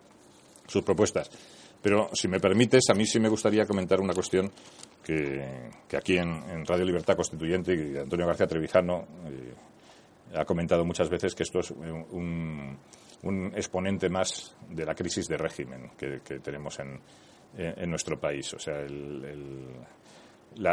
sus 0.68 0.84
propuestas. 0.84 1.28
Pero, 1.82 2.10
si 2.14 2.28
me 2.28 2.38
permites, 2.38 2.84
a 2.90 2.94
mí 2.94 3.06
sí 3.06 3.18
me 3.18 3.28
gustaría 3.28 3.66
comentar 3.66 4.00
una 4.00 4.14
cuestión 4.14 4.52
que, 5.04 5.70
aquí 5.96 6.16
en, 6.16 6.64
Radio 6.66 6.84
Libertad 6.84 7.16
Constituyente, 7.16 7.74
y 7.74 7.96
Antonio 7.96 8.26
García 8.26 8.46
Trevijano 8.46 9.06
eh, 9.26 9.54
ha 10.34 10.44
comentado 10.44 10.84
muchas 10.84 11.08
veces 11.08 11.34
que 11.34 11.42
esto 11.42 11.60
es 11.60 11.70
un, 11.70 12.76
un 13.22 13.52
exponente 13.54 14.08
más 14.08 14.56
de 14.68 14.84
la 14.84 14.94
crisis 14.94 15.28
de 15.28 15.36
régimen 15.36 15.90
que, 15.96 16.20
tenemos 16.40 16.78
en, 16.80 16.98
en, 17.56 17.90
nuestro 17.90 18.18
país. 18.18 18.52
O 18.54 18.58
sea, 18.58 18.80
el, 18.80 19.66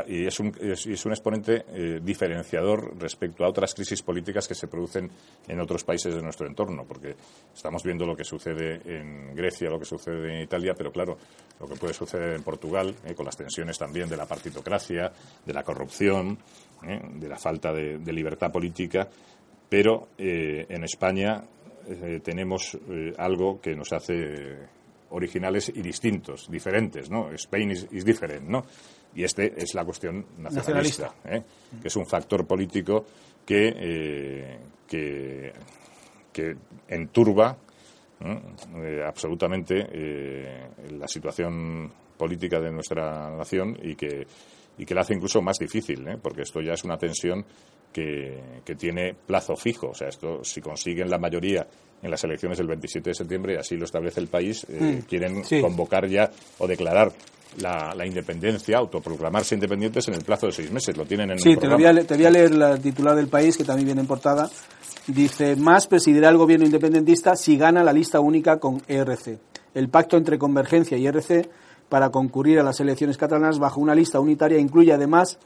y 0.08 0.26
es 0.26 0.40
un, 0.40 0.54
es, 0.60 1.06
un 1.06 1.12
exponente 1.12 1.66
eh, 1.70 2.00
diferenciador 2.02 2.96
respecto 3.00 3.44
a 3.44 3.50
otras 3.50 3.74
crisis 3.74 4.02
políticas 4.02 4.48
que 4.48 4.56
se 4.56 4.68
producen 4.68 5.10
en 5.48 5.60
otros 5.60 5.84
países 5.84 6.16
de 6.16 6.22
nuestro 6.22 6.48
entorno, 6.48 6.86
porque 6.88 7.16
estamos 7.54 7.84
viendo 7.84 8.06
lo 8.06 8.16
que 8.16 8.24
sucede 8.24 8.82
en 8.86 9.36
Grecia, 9.36 9.70
lo 9.70 9.80
que 9.80 9.86
sucede 9.86 10.36
en 10.36 10.44
Italia, 10.44 10.74
pero 10.78 10.92
claro, 10.92 11.18
lo 11.60 11.68
que 11.68 11.76
puede 11.76 11.94
suceder 11.94 12.36
en 12.36 12.44
Portugal, 12.44 12.96
eh, 13.06 13.14
con 13.14 13.26
las 13.26 13.38
tensiones 13.38 13.78
también 13.78 14.08
de 14.10 14.18
la 14.18 14.26
partitocracia, 14.26 15.12
de 15.46 15.54
la 15.54 15.64
corrupción, 15.64 16.38
eh, 16.88 17.02
de 17.16 17.28
la 17.28 17.38
falta 17.38 17.74
de, 17.74 18.00
de 18.00 18.14
libertad 18.14 18.52
política, 18.52 19.08
pero 19.70 20.10
en 20.18 20.84
España 20.84 21.42
eh, 21.88 22.22
tenemos 22.24 22.78
eh, 22.90 23.14
algo 23.18 23.60
que 23.60 23.76
nos 23.76 23.92
hace 23.92 24.58
originales 25.10 25.70
y 25.70 25.82
distintos, 25.82 26.50
diferentes, 26.50 27.10
¿no? 27.10 27.32
Spain 27.34 27.72
is, 27.72 28.06
different, 28.06 28.48
¿no? 28.48 28.66
Y 29.16 29.24
este 29.24 29.54
es 29.58 29.74
la 29.74 29.84
cuestión 29.84 30.26
nacionalista, 30.38 31.14
¿eh? 31.26 31.44
que 31.82 31.88
es 31.88 31.96
un 31.96 32.06
factor 32.06 32.46
político 32.48 33.06
que, 33.46 34.58
que, 34.88 35.54
que, 36.32 36.56
enturba 36.88 37.58
absolutamente 39.06 40.70
la 40.92 41.08
situación 41.08 41.92
política 42.18 42.60
de 42.60 42.72
nuestra 42.72 43.30
nación 43.32 43.78
y 43.82 43.96
que, 43.96 44.26
y 44.78 44.86
que 44.86 44.94
la 44.94 45.02
hace 45.02 45.14
incluso 45.14 45.42
más 45.42 45.58
difícil, 45.58 46.06
porque 46.22 46.44
esto 46.44 46.62
ya 46.62 46.74
es 46.74 46.84
una 46.84 46.98
tensión 46.98 47.46
que, 47.92 48.76
tiene 48.78 49.14
plazo 49.14 49.56
fijo. 49.56 49.90
O 49.90 49.94
sea, 49.94 50.08
esto, 50.08 50.44
si 50.44 50.62
consiguen 50.62 51.10
la 51.10 51.18
mayoría 51.18 51.68
en 52.02 52.10
las 52.10 52.24
elecciones 52.24 52.58
del 52.58 52.68
27 52.68 53.10
de 53.10 53.14
septiembre, 53.14 53.58
así 53.58 53.76
lo 53.76 53.86
establece 53.86 54.20
el 54.20 54.28
país, 54.28 54.66
eh, 54.70 54.80
mm, 54.80 55.02
quieren 55.08 55.44
convocar 55.62 56.08
ya 56.08 56.32
o 56.60 56.68
declarar 56.68 57.12
la, 57.60 58.06
independencia, 58.06 58.78
autoproclamarse 58.78 59.56
independientes 59.56 60.08
en 60.08 60.16
el 60.16 60.24
plazo 60.24 60.48
de 60.48 60.52
seis 60.54 60.72
meses. 60.72 60.96
Lo 60.96 61.06
tienen 61.06 61.32
en 61.32 61.40
Sí, 61.40 61.56
te, 61.56 61.68
voy 61.68 61.86
a, 61.86 61.94
te 62.04 62.16
voy 62.16 62.26
a 62.26 62.32
leer 62.32 62.54
la 62.56 62.78
titular 62.78 63.16
del 63.16 63.28
país, 63.28 63.58
que 63.58 63.64
también 63.64 63.88
viene 63.88 64.02
en 64.02 64.08
portada. 64.08 64.50
Dice, 65.08 65.56
más 65.56 65.88
presidirá 65.88 66.30
el 66.30 66.38
gobierno 66.38 66.66
independentista 66.66 67.36
si 67.36 67.58
gana 67.58 67.84
la 67.84 67.92
lista 67.92 68.20
única 68.20 68.60
con 68.60 68.82
ERC. 68.88 69.40
El 69.74 69.90
pacto 69.90 70.18
entre 70.18 70.38
Convergencia 70.38 70.98
y 70.98 71.08
RC 71.08 71.50
para 71.90 72.10
concurrir 72.10 72.60
a 72.60 72.64
las 72.64 72.80
elecciones 72.80 73.18
catalanas 73.18 73.60
bajo 73.60 73.82
una 73.82 73.96
lista 73.96 74.20
unitaria 74.20 74.60
incluye 74.60 74.94
además 74.94 75.40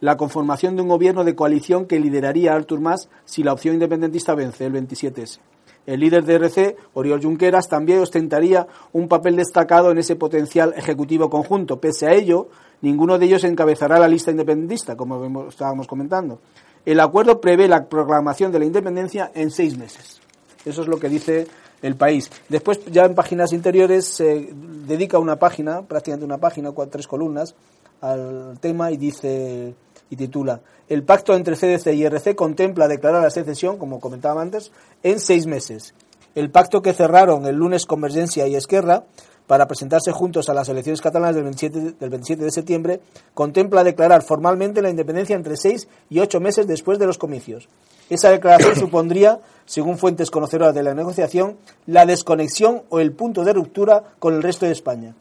la 0.00 0.16
conformación 0.16 0.76
de 0.76 0.82
un 0.82 0.88
gobierno 0.88 1.24
de 1.24 1.34
coalición 1.34 1.86
que 1.86 2.00
lideraría 2.00 2.54
Artur 2.54 2.80
Mas 2.80 3.08
si 3.24 3.42
la 3.42 3.52
opción 3.52 3.74
independentista 3.74 4.34
vence 4.34 4.66
el 4.66 4.72
27S. 4.72 5.38
El 5.86 6.00
líder 6.00 6.24
de 6.24 6.34
RC, 6.34 6.76
Oriol 6.94 7.22
Junqueras, 7.22 7.68
también 7.68 8.00
ostentaría 8.00 8.66
un 8.92 9.08
papel 9.08 9.36
destacado 9.36 9.90
en 9.90 9.98
ese 9.98 10.14
potencial 10.14 10.74
ejecutivo 10.76 11.30
conjunto. 11.30 11.80
Pese 11.80 12.06
a 12.06 12.12
ello, 12.12 12.48
ninguno 12.82 13.18
de 13.18 13.26
ellos 13.26 13.44
encabezará 13.44 13.98
la 13.98 14.08
lista 14.08 14.30
independentista, 14.30 14.96
como 14.96 15.48
estábamos 15.48 15.86
comentando. 15.86 16.38
El 16.84 17.00
acuerdo 17.00 17.40
prevé 17.40 17.66
la 17.66 17.86
proclamación 17.86 18.52
de 18.52 18.58
la 18.58 18.66
independencia 18.66 19.32
en 19.34 19.50
seis 19.50 19.76
meses. 19.76 20.20
Eso 20.64 20.82
es 20.82 20.88
lo 20.88 20.98
que 20.98 21.08
dice 21.08 21.46
el 21.82 21.96
país. 21.96 22.30
Después, 22.48 22.84
ya 22.86 23.04
en 23.04 23.14
páginas 23.14 23.52
interiores, 23.52 24.06
se 24.06 24.50
dedica 24.52 25.18
una 25.18 25.36
página, 25.36 25.82
prácticamente 25.82 26.26
una 26.26 26.38
página, 26.38 26.72
cuatro, 26.72 26.92
tres 26.92 27.06
columnas, 27.06 27.54
al 28.00 28.58
tema 28.60 28.90
y 28.90 28.96
dice 28.96 29.74
y 30.10 30.16
titula 30.16 30.60
El 30.88 31.04
pacto 31.04 31.34
entre 31.34 31.56
CDC 31.56 31.94
y 31.94 32.04
RC 32.04 32.34
contempla 32.34 32.88
declarar 32.88 33.22
la 33.22 33.30
secesión, 33.30 33.78
como 33.78 34.00
comentaba 34.00 34.42
antes, 34.42 34.72
en 35.02 35.20
seis 35.20 35.46
meses. 35.46 35.94
El 36.34 36.50
pacto 36.50 36.82
que 36.82 36.92
cerraron 36.92 37.46
el 37.46 37.56
lunes 37.56 37.86
Convergencia 37.86 38.46
y 38.46 38.54
Esquerra 38.54 39.04
para 39.46 39.66
presentarse 39.66 40.12
juntos 40.12 40.48
a 40.48 40.54
las 40.54 40.68
elecciones 40.68 41.00
catalanas 41.00 41.34
del 41.34 41.42
27, 41.42 41.94
del 41.98 42.10
27 42.10 42.44
de 42.44 42.50
septiembre 42.52 43.00
contempla 43.34 43.82
declarar 43.82 44.22
formalmente 44.22 44.80
la 44.80 44.90
independencia 44.90 45.34
entre 45.34 45.56
seis 45.56 45.88
y 46.08 46.20
ocho 46.20 46.38
meses 46.38 46.68
después 46.68 47.00
de 47.00 47.06
los 47.06 47.18
comicios. 47.18 47.68
Esa 48.10 48.30
declaración 48.30 48.76
supondría, 48.78 49.40
según 49.64 49.98
fuentes 49.98 50.30
conocedoras 50.30 50.72
de 50.72 50.84
la 50.84 50.94
negociación, 50.94 51.56
la 51.86 52.06
desconexión 52.06 52.82
o 52.90 53.00
el 53.00 53.10
punto 53.10 53.42
de 53.42 53.52
ruptura 53.52 54.04
con 54.20 54.34
el 54.34 54.42
resto 54.44 54.66
de 54.66 54.72
España. 54.72 55.16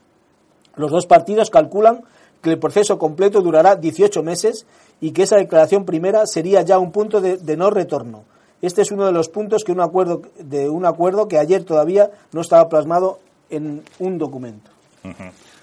Los 0.76 0.92
dos 0.92 1.08
partidos 1.08 1.50
calculan 1.50 2.04
que 2.42 2.52
el 2.52 2.60
proceso 2.60 2.98
completo 2.98 3.42
durará 3.42 3.76
18 3.76 4.24
meses 4.24 4.66
y 5.02 5.12
que 5.12 5.24
esa 5.24 5.38
declaración 5.38 5.86
primera 5.86 6.26
sería 6.26 6.62
ya 6.62 6.80
un 6.80 6.92
punto 6.92 7.22
de, 7.22 7.58
no 7.58 7.70
retorno. 7.70 8.24
Este 8.62 8.82
es 8.82 8.92
uno 8.92 9.06
de 9.06 9.12
los 9.12 9.30
puntos 9.30 9.64
que 9.64 9.72
un 9.72 9.80
acuerdo, 9.80 10.22
de 10.38 10.70
un 10.70 10.86
acuerdo 10.86 11.28
que 11.28 11.38
ayer 11.38 11.64
todavía 11.64 12.12
no 12.34 12.42
estaba 12.42 12.68
plasmado 12.68 13.20
en 13.50 13.84
un 14.00 14.18
documento. 14.18 14.70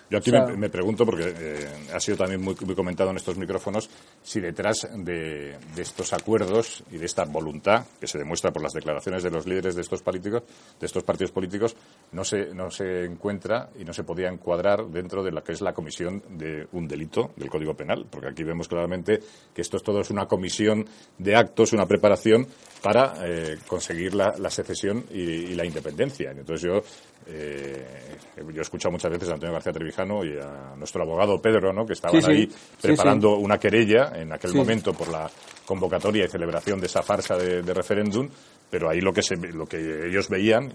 Yo 0.09 0.18
aquí 0.18 0.30
me, 0.30 0.70
pregunto, 0.70 1.04
porque 1.04 1.34
eh, 1.36 1.68
ha 1.92 1.98
sido 1.98 2.16
también 2.16 2.40
muy, 2.40 2.54
comentado 2.54 3.11
en 3.11 3.16
estos 3.16 3.36
micrófonos, 3.36 3.90
si 4.22 4.40
detrás 4.40 4.88
de, 4.94 5.57
estos 5.76 6.12
acuerdos 6.12 6.84
y 6.92 6.98
de 6.98 7.07
esta 7.07 7.24
voluntad 7.24 7.84
que 7.98 8.07
se 8.07 8.18
demuestra 8.18 8.52
por 8.52 8.62
las 8.62 8.72
declaraciones 8.72 9.24
de 9.24 9.30
los 9.30 9.46
líderes 9.46 9.74
de 9.74 9.82
estos 9.82 10.02
políticos, 10.02 10.44
de 10.78 10.86
estos 10.86 11.02
partidos 11.02 11.32
políticos, 11.32 11.76
no 12.12 12.22
se, 12.22 12.54
no 12.54 12.70
se 12.70 13.04
encuentra 13.04 13.70
y 13.78 13.84
no 13.84 13.92
se 13.92 14.04
podía 14.04 14.28
encuadrar 14.28 14.86
dentro 14.86 15.24
de 15.24 15.32
la 15.32 15.42
que 15.42 15.52
es 15.52 15.61
la 15.61 15.72
comisión 15.72 16.22
de 16.30 16.68
un 16.72 16.86
delito 16.86 17.32
del 17.36 17.50
Código 17.50 17.74
Penal, 17.74 18.07
porque 18.09 18.28
aquí 18.28 18.44
vemos 18.44 18.68
claramente 18.68 19.18
que 19.52 19.62
esto 19.62 19.76
es 19.76 19.82
todo 19.82 20.00
es 20.00 20.11
una 20.11 20.26
comisión 20.26 20.86
de 21.18 21.34
actos, 21.34 21.72
una 21.72 21.86
preparación 21.86 22.46
para 22.82 23.14
eh, 23.24 23.59
conseguir 23.66 24.14
la, 24.14 24.32
secesión 24.50 25.04
y, 25.11 25.54
la 25.54 25.64
independencia. 25.64 26.30
Entonces 26.30 26.62
yo 26.62 26.82
eh, 27.27 28.16
yo 28.37 28.59
he 28.59 28.62
escuchado 28.62 28.93
muchas 28.93 29.11
veces 29.11 29.29
a 29.29 29.35
Antonio 29.35 29.53
García 29.53 29.72
Trevijano 29.72 30.24
y 30.24 30.39
a 30.39 30.74
nuestro 30.77 31.03
abogado 31.03 31.41
Pedro, 31.41 31.72
¿no? 31.72 31.85
que 31.85 31.95
estaban 31.95 32.24
ahí 32.24 32.49
preparando 32.81 33.37
una 33.37 33.59
querella 33.59 34.12
en 34.14 34.33
aquel 34.33 34.55
momento 34.55 34.93
por 34.93 35.09
la 35.09 35.29
convocatoria 35.64 36.24
y 36.24 36.29
celebración 36.29 36.79
de 36.81 36.87
esa 36.87 37.03
farsa 37.03 37.37
de, 37.37 37.62
referéndum, 37.74 38.29
pero 38.70 38.91
ahí 38.91 39.01
lo 39.01 39.12
que, 39.12 39.22
se, 39.22 39.37
lo 39.37 39.66
que 39.66 40.07
ellos 40.07 40.29
veían 40.29 40.72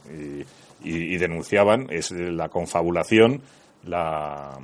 y 0.83 1.17
denunciaban 1.17 1.87
es 1.89 2.11
la 2.11 2.49
confabulación, 2.49 3.41
la, 3.85 4.59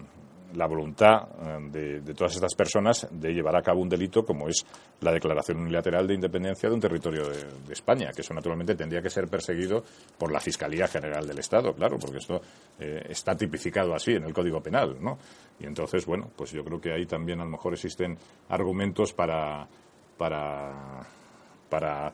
la 0.57 0.65
voluntad 0.65 1.27
eh, 1.75 2.01
de, 2.01 2.13
todas 2.13 2.35
estas 2.35 2.55
personas 2.55 3.07
de 3.11 3.31
llevar 3.31 3.55
a 3.55 3.61
cabo 3.61 3.81
un 3.81 3.89
delito 3.89 4.25
como 4.25 4.49
es 4.49 4.65
la 5.01 5.11
declaración 5.11 5.59
unilateral 5.59 6.07
de 6.07 6.15
independencia 6.15 6.67
de 6.67 6.75
un 6.75 6.81
territorio 6.81 7.29
de, 7.29 7.73
España, 7.73 8.11
que 8.13 8.21
eso 8.21 8.33
naturalmente 8.33 8.75
tendría 8.75 9.01
que 9.01 9.09
ser 9.09 9.27
perseguido 9.27 9.83
por 10.17 10.31
la 10.31 10.39
Fiscalía 10.39 10.87
General 10.87 11.27
del 11.27 11.37
Estado, 11.37 11.73
claro, 11.73 11.97
porque 11.99 12.17
esto 12.17 12.41
eh, 12.79 13.03
está 13.07 13.35
tipificado 13.35 13.93
así 13.93 14.13
en 14.13 14.23
el 14.23 14.33
Código 14.33 14.61
Penal, 14.61 14.97
¿no? 14.99 15.19
Y 15.59 15.65
entonces, 15.65 16.05
bueno, 16.05 16.29
pues 16.35 16.51
yo 16.51 16.63
creo 16.63 16.81
que 16.81 16.91
ahí 16.91 17.05
también 17.05 17.39
a 17.39 17.43
lo 17.43 17.51
mejor 17.51 17.73
existen 17.73 18.17
argumentos 18.49 19.13
para 19.13 19.67
para 20.17 21.05
para 21.69 22.13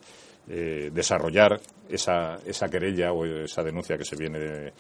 eh, 0.49 0.89
desarrollar 0.91 1.59
esa, 1.87 2.35
esa 2.45 2.67
querella 2.67 3.13
o 3.13 3.25
esa 3.25 3.63
denuncia 3.63 3.97
que 3.97 4.03
se 4.03 4.17
viene 4.17 4.39
de, 4.39 4.73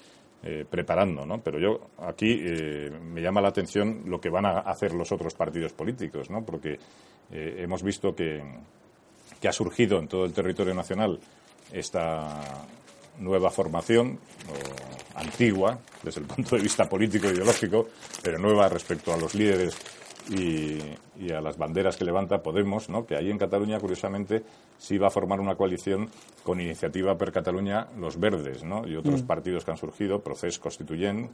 eh, 0.45 0.65
preparando, 0.69 1.25
¿no? 1.25 1.41
Pero 1.41 1.57
yo 1.57 1.89
aquí 2.05 2.37
eh, 2.43 2.89
me 2.89 3.21
llama 3.21 3.39
la 3.39 3.47
atención 3.47 4.03
lo 4.07 4.19
que 4.19 4.29
van 4.29 4.45
a 4.45 4.59
hacer 4.59 4.93
los 4.93 5.09
otros 5.13 5.33
partidos 5.33 5.71
políticos, 5.71 6.29
¿no? 6.29 6.43
Porque 6.43 6.77
eh, 7.31 7.55
hemos 7.59 7.81
visto 7.81 8.13
que, 8.13 8.43
que, 9.39 9.47
ha 9.47 9.53
surgido 9.53 9.99
en 9.99 10.09
todo 10.09 10.25
el 10.25 10.33
territorio 10.33 10.73
nacional 10.73 11.17
esta 11.71 12.65
nueva 13.19 13.51
formación, 13.51 14.19
antigua 15.15 15.79
desde 16.03 16.19
el 16.19 16.27
punto 16.27 16.57
de 16.57 16.63
vista 16.63 16.89
político 16.89 17.27
e 17.27 17.31
ideológico, 17.31 17.87
pero 18.21 18.37
nueva 18.37 18.67
respecto 18.67 19.13
a 19.13 19.17
los 19.17 19.35
líderes 19.35 19.77
y, 20.29 21.31
a 21.31 21.41
las 21.41 21.57
banderas 21.57 21.97
que 21.97 22.05
levanta 22.05 22.41
Podemos, 22.41 22.89
¿no? 22.89 23.05
que 23.05 23.15
ahí 23.15 23.29
en 23.29 23.37
Cataluña, 23.37 23.79
curiosamente, 23.79 24.43
sí 24.77 24.97
va 24.97 25.07
a 25.07 25.11
formar 25.11 25.39
una 25.39 25.55
coalición 25.55 26.09
con 26.43 26.59
iniciativa 26.59 27.17
per 27.17 27.31
Cataluña 27.31 27.87
Los 27.97 28.19
Verdes 28.19 28.63
¿no? 28.63 28.87
y 28.87 28.95
otros 28.95 29.23
mm. 29.23 29.25
partidos 29.25 29.65
que 29.65 29.71
han 29.71 29.77
surgido, 29.77 30.21
Proces 30.21 30.59
Constituyent, 30.59 31.31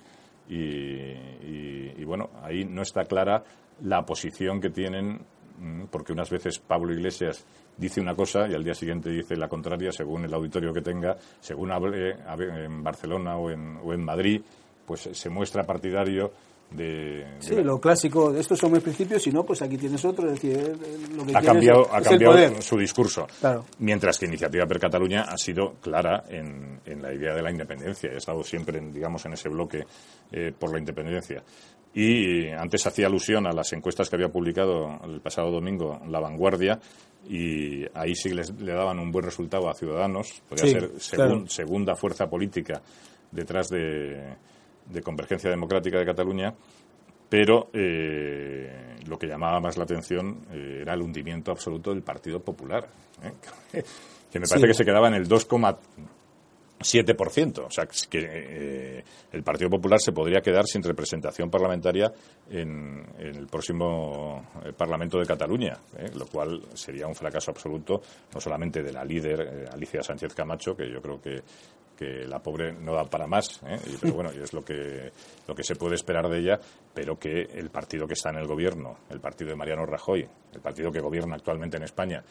y, 0.50 2.04
bueno, 2.06 2.30
ahí 2.42 2.66
no 2.66 2.82
está 2.82 3.06
clara 3.06 3.44
la 3.82 4.04
posición 4.04 4.60
que 4.60 4.72
tienen, 4.72 5.20
mm, 5.60 5.84
porque 5.92 6.12
unas 6.12 6.30
veces 6.30 6.58
Pablo 6.60 6.92
Iglesias 6.92 7.46
dice 7.78 8.02
una 8.02 8.16
cosa 8.16 8.48
y 8.48 8.56
al 8.56 8.64
día 8.64 8.74
siguiente 8.74 9.10
dice 9.10 9.38
la 9.38 9.48
contraria, 9.48 9.92
según 9.92 10.26
el 10.26 10.34
auditorio 10.34 10.74
que 10.74 10.82
tenga, 10.82 11.18
según 11.40 11.72
hable 11.72 12.16
en 12.38 12.84
Barcelona 12.84 13.38
o 13.38 13.52
en, 13.52 13.78
o 13.84 13.94
en 13.94 14.04
Madrid, 14.04 14.42
pues 14.86 15.10
se 15.12 15.30
muestra 15.30 15.64
partidario 15.64 16.32
de, 16.72 17.26
sí, 17.40 17.56
lo 17.56 17.80
clásico, 17.80 18.32
estos 18.36 18.60
son 18.60 18.72
mis 18.72 18.84
principios, 18.84 19.24
si 19.24 19.32
no, 19.32 19.44
pues 19.44 19.62
aquí 19.64 19.76
tienes 19.76 20.06
otro. 20.06 20.28
Es 20.28 20.34
decir, 20.34 20.58
eh, 20.58 21.16
lo 21.16 21.26
que 21.26 21.36
ha 21.36 21.42
cambiado, 21.42 21.88
ha 21.92 22.02
cambiado 22.02 22.62
su 22.62 22.78
discurso. 22.78 23.26
Mientras 23.80 24.20
que 24.20 24.28
Iniciativa 24.28 24.68
per 24.68 24.80
Cataluña 24.80 25.24
ha 25.24 25.38
sido 25.38 25.74
clara 25.82 26.26
en, 26.30 26.80
en, 26.86 27.02
la 27.02 27.12
idea 27.12 27.34
de 27.34 27.42
la 27.42 27.50
independencia. 27.50 28.12
Ha 28.12 28.18
estado 28.18 28.44
siempre, 28.44 28.78
en, 28.78 28.94
digamos, 28.94 29.26
en 29.26 29.34
ese 29.34 29.50
bloque 29.50 29.84
eh, 30.32 30.52
por 30.58 30.72
la 30.72 30.78
independencia. 30.78 31.42
Y 31.92 32.50
antes 32.50 32.86
hacía 32.86 33.08
alusión 33.08 33.48
a 33.48 33.52
las 33.52 33.74
encuestas 33.74 34.08
que 34.08 34.16
había 34.16 34.30
publicado 34.30 35.00
el 35.06 35.22
pasado 35.22 35.50
domingo 35.50 36.00
La 36.08 36.20
Vanguardia 36.20 36.80
y 37.28 37.84
ahí 37.96 38.14
sí 38.14 38.30
le 38.30 38.74
daban 38.74 39.00
un 39.00 39.12
buen 39.12 39.26
resultado 39.26 39.70
a 39.70 39.74
Ciudadanos. 39.74 40.44
Podría 40.48 40.88
ser 41.00 41.50
segunda 41.50 41.96
fuerza 41.96 42.28
política 42.28 42.80
detrás 43.32 43.70
de 43.70 44.36
de 44.90 45.02
Convergencia 45.02 45.50
Democrática 45.50 46.00
de 46.00 46.06
Cataluña, 46.06 46.54
pero 47.30 47.70
eh, 47.74 48.98
lo 49.08 49.18
que 49.18 49.28
llamaba 49.28 49.60
más 49.60 49.78
la 49.78 49.84
atención 49.84 50.40
eh, 50.52 50.80
era 50.82 50.94
el 50.94 51.02
hundimiento 51.02 51.52
absoluto 51.52 51.92
del 51.92 52.02
Partido 52.02 52.40
Popular, 52.40 52.88
¿eh? 53.24 53.82
que 54.32 54.40
me 54.40 54.48
parece 54.48 54.68
que 54.68 54.74
se 54.74 54.86
quedaba 54.86 55.08
en 55.08 55.16
el 55.16 55.28
2,7%. 56.80 57.66
O 57.66 57.72
sea, 57.72 57.86
que 58.10 59.04
el 59.32 59.44
Partido 59.44 59.70
Popular 59.70 60.00
se 60.00 60.12
podría 60.12 60.42
quedar 60.42 60.66
sin 60.66 60.82
representación 60.82 61.50
parlamentaria 61.50 62.12
en, 62.50 63.06
el 63.20 63.48
próximo 63.48 64.48
Parlamento 64.78 65.20
de 65.20 65.26
Cataluña, 65.26 65.78
lo 66.16 66.26
cual 66.28 66.62
sería 66.74 67.08
un 67.08 67.16
fracaso 67.16 67.52
absoluto, 67.52 68.02
no 68.34 68.40
solamente 68.40 68.82
de 68.82 68.94
la 68.94 69.04
líder 69.04 69.70
Alicia 69.72 70.02
Sánchez 70.02 70.34
Camacho, 70.34 70.76
que 70.76 70.90
yo 70.90 71.02
creo 71.02 71.22
que 71.22 71.42
que 72.00 72.26
la 72.26 72.40
pobre 72.40 72.72
no 72.72 72.94
da 72.94 73.04
para 73.04 73.28
más, 73.28 73.62
¿eh? 73.68 73.78
pero 74.00 74.14
bueno, 74.14 74.32
y 74.34 74.42
es 74.42 74.54
lo 74.54 74.64
que, 74.64 75.12
lo 75.46 75.54
que 75.54 75.64
se 75.66 75.76
puede 75.76 75.96
esperar 75.96 76.30
de 76.30 76.40
ella, 76.40 76.58
pero 76.94 77.20
que 77.20 77.42
el 77.42 77.70
partido 77.72 78.08
que 78.08 78.14
está 78.14 78.30
en 78.30 78.38
el 78.38 78.48
gobierno, 78.48 79.00
el 79.10 79.20
partido 79.20 79.50
de 79.50 79.58
Mariano 79.58 79.86
Rajoy, 79.86 80.26
el 80.54 80.62
partido 80.62 80.94
que 80.94 81.02
gobierna 81.02 81.36
actualmente 81.36 81.76
en 81.76 81.84
España, 81.84 82.24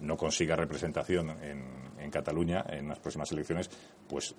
no 0.00 0.16
consiga 0.16 0.56
representación 0.56 1.30
en, 1.42 1.64
en 1.98 2.10
Cataluña 2.10 2.64
en 2.68 2.88
las 2.88 2.98
próximas 2.98 3.30
elecciones, 3.32 3.70
pues 4.08 4.34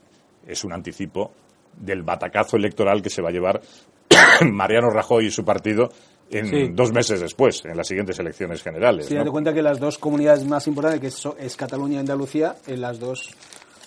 es 0.46 0.64
un 0.64 0.74
anticipo 0.74 1.32
del 1.76 2.04
batacazo 2.04 2.58
electoral 2.58 3.02
que 3.02 3.10
se 3.10 3.22
va 3.22 3.30
a 3.30 3.32
llevar 3.32 3.62
Mariano 4.52 4.90
Rajoy 4.90 5.28
y 5.28 5.32
su 5.32 5.44
partido 5.44 5.90
en 6.30 6.76
dos 6.76 6.92
meses 6.92 7.22
después, 7.22 7.64
en 7.64 7.78
las 7.78 7.88
siguientes 7.88 8.20
elecciones 8.20 8.62
generales. 8.62 9.06
Sí, 9.06 9.16
¿no? 9.16 9.32
cuenta 9.32 9.54
que 9.54 9.62
las 9.62 9.80
dos 9.80 9.98
comunidades 9.98 10.46
más 10.46 10.68
importantes, 10.68 11.00
que 11.00 11.08
es, 11.08 11.24
es 11.40 11.56
Cataluña 11.56 11.96
y 11.96 12.00
Andalucía, 12.00 12.56
en 12.68 12.82
las 12.82 13.00
dos 13.00 13.34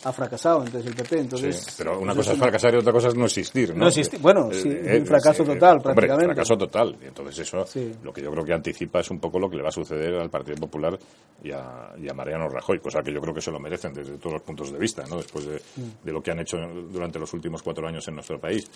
ha 0.04 0.12
fracasado, 0.12 0.64
entonces 0.64 0.90
el 0.90 0.96
PP. 0.96 1.20
Entonces, 1.20 1.74
pero 1.76 1.98
una 2.00 2.14
cosa 2.14 2.32
es 2.32 2.38
fracasar 2.38 2.74
y 2.74 2.78
otra 2.78 2.92
cosa 2.92 3.08
es 3.08 3.14
no 3.14 3.26
existir. 3.26 3.70
No, 3.70 3.80
no 3.80 3.88
existir. 3.88 4.20
Bueno, 4.20 4.50
sí, 4.52 4.68
un 4.68 5.06
fracaso 5.06 5.44
total, 5.44 5.80
prácticamente. 5.80 6.12
Hombre, 6.12 6.34
fracaso 6.34 6.56
total. 6.56 6.96
Y 7.02 7.06
entonces 7.06 7.38
eso, 7.40 7.64
lo 8.02 8.12
que 8.12 8.22
yo 8.22 8.30
creo 8.30 8.44
que 8.44 8.54
anticipa 8.54 9.00
es 9.00 9.10
un 9.10 9.18
poco 9.18 9.38
lo 9.38 9.48
que 9.50 9.56
le 9.56 9.62
va 9.62 9.68
a 9.68 9.72
suceder 9.72 10.14
al 10.14 10.30
Partido 10.30 10.56
Popular 10.56 10.98
y 11.42 11.52
a, 11.52 11.92
y 11.98 12.08
a 12.08 12.14
Mariano 12.14 12.48
Rajoy, 12.48 12.78
cosa 12.78 13.00
que 13.02 13.12
yo 13.12 13.20
creo 13.20 13.34
que 13.34 13.40
se 13.40 13.50
lo 13.50 13.58
merecen 13.58 13.92
desde 13.92 14.18
todos 14.18 14.34
los 14.34 14.42
puntos 14.42 14.72
de 14.72 14.78
vista, 14.78 15.04
¿no? 15.08 15.16
después 15.16 15.46
de, 15.46 15.60
de 16.02 16.12
lo 16.12 16.22
que 16.22 16.30
han 16.30 16.40
hecho 16.40 16.56
durante 16.90 17.18
los 17.18 17.32
últimos 17.32 17.62
cuatro 17.62 17.86
años 17.86 18.06
en 18.08 18.14
nuestro 18.14 18.38
país. 18.38 18.70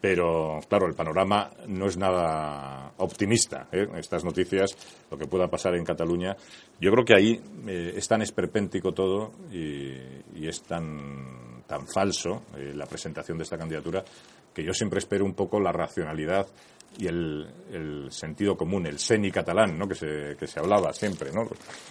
Pero, 0.00 0.60
claro, 0.68 0.86
el 0.86 0.94
panorama 0.94 1.50
no 1.68 1.86
es 1.86 1.96
nada 1.96 2.92
optimista. 2.98 3.68
¿eh? 3.72 3.86
Estas 3.96 4.24
noticias, 4.24 4.76
lo 5.10 5.16
que 5.16 5.26
pueda 5.26 5.48
pasar 5.48 5.74
en 5.74 5.84
Cataluña, 5.84 6.36
yo 6.80 6.90
creo 6.92 7.04
que 7.04 7.14
ahí 7.14 7.40
eh, 7.66 7.94
es 7.96 8.06
tan 8.06 8.20
esperpéntico 8.22 8.92
todo 8.92 9.32
y, 9.50 10.46
es 10.46 10.62
tan, 10.66 11.62
tan 11.66 11.86
falso 11.86 12.44
eh, 12.56 12.72
la 12.74 12.86
presentación 12.86 13.38
de 13.38 13.44
esta 13.44 13.58
candidatura 13.58 14.04
que 14.54 14.64
yo 14.64 14.72
siempre 14.72 14.98
espero 14.98 15.24
un 15.24 15.34
poco 15.34 15.60
la 15.60 15.72
racionalidad 15.72 16.46
y 16.98 17.06
el, 17.06 18.06
sentido 18.10 18.56
común, 18.56 18.86
el 18.86 18.98
seni 18.98 19.30
catalán, 19.30 19.78
¿no? 19.78 19.86
que, 19.86 19.94
se, 19.94 20.36
que 20.38 20.46
se 20.46 20.60
hablaba 20.60 20.92
siempre. 20.92 21.30
¿no? 21.30 21.48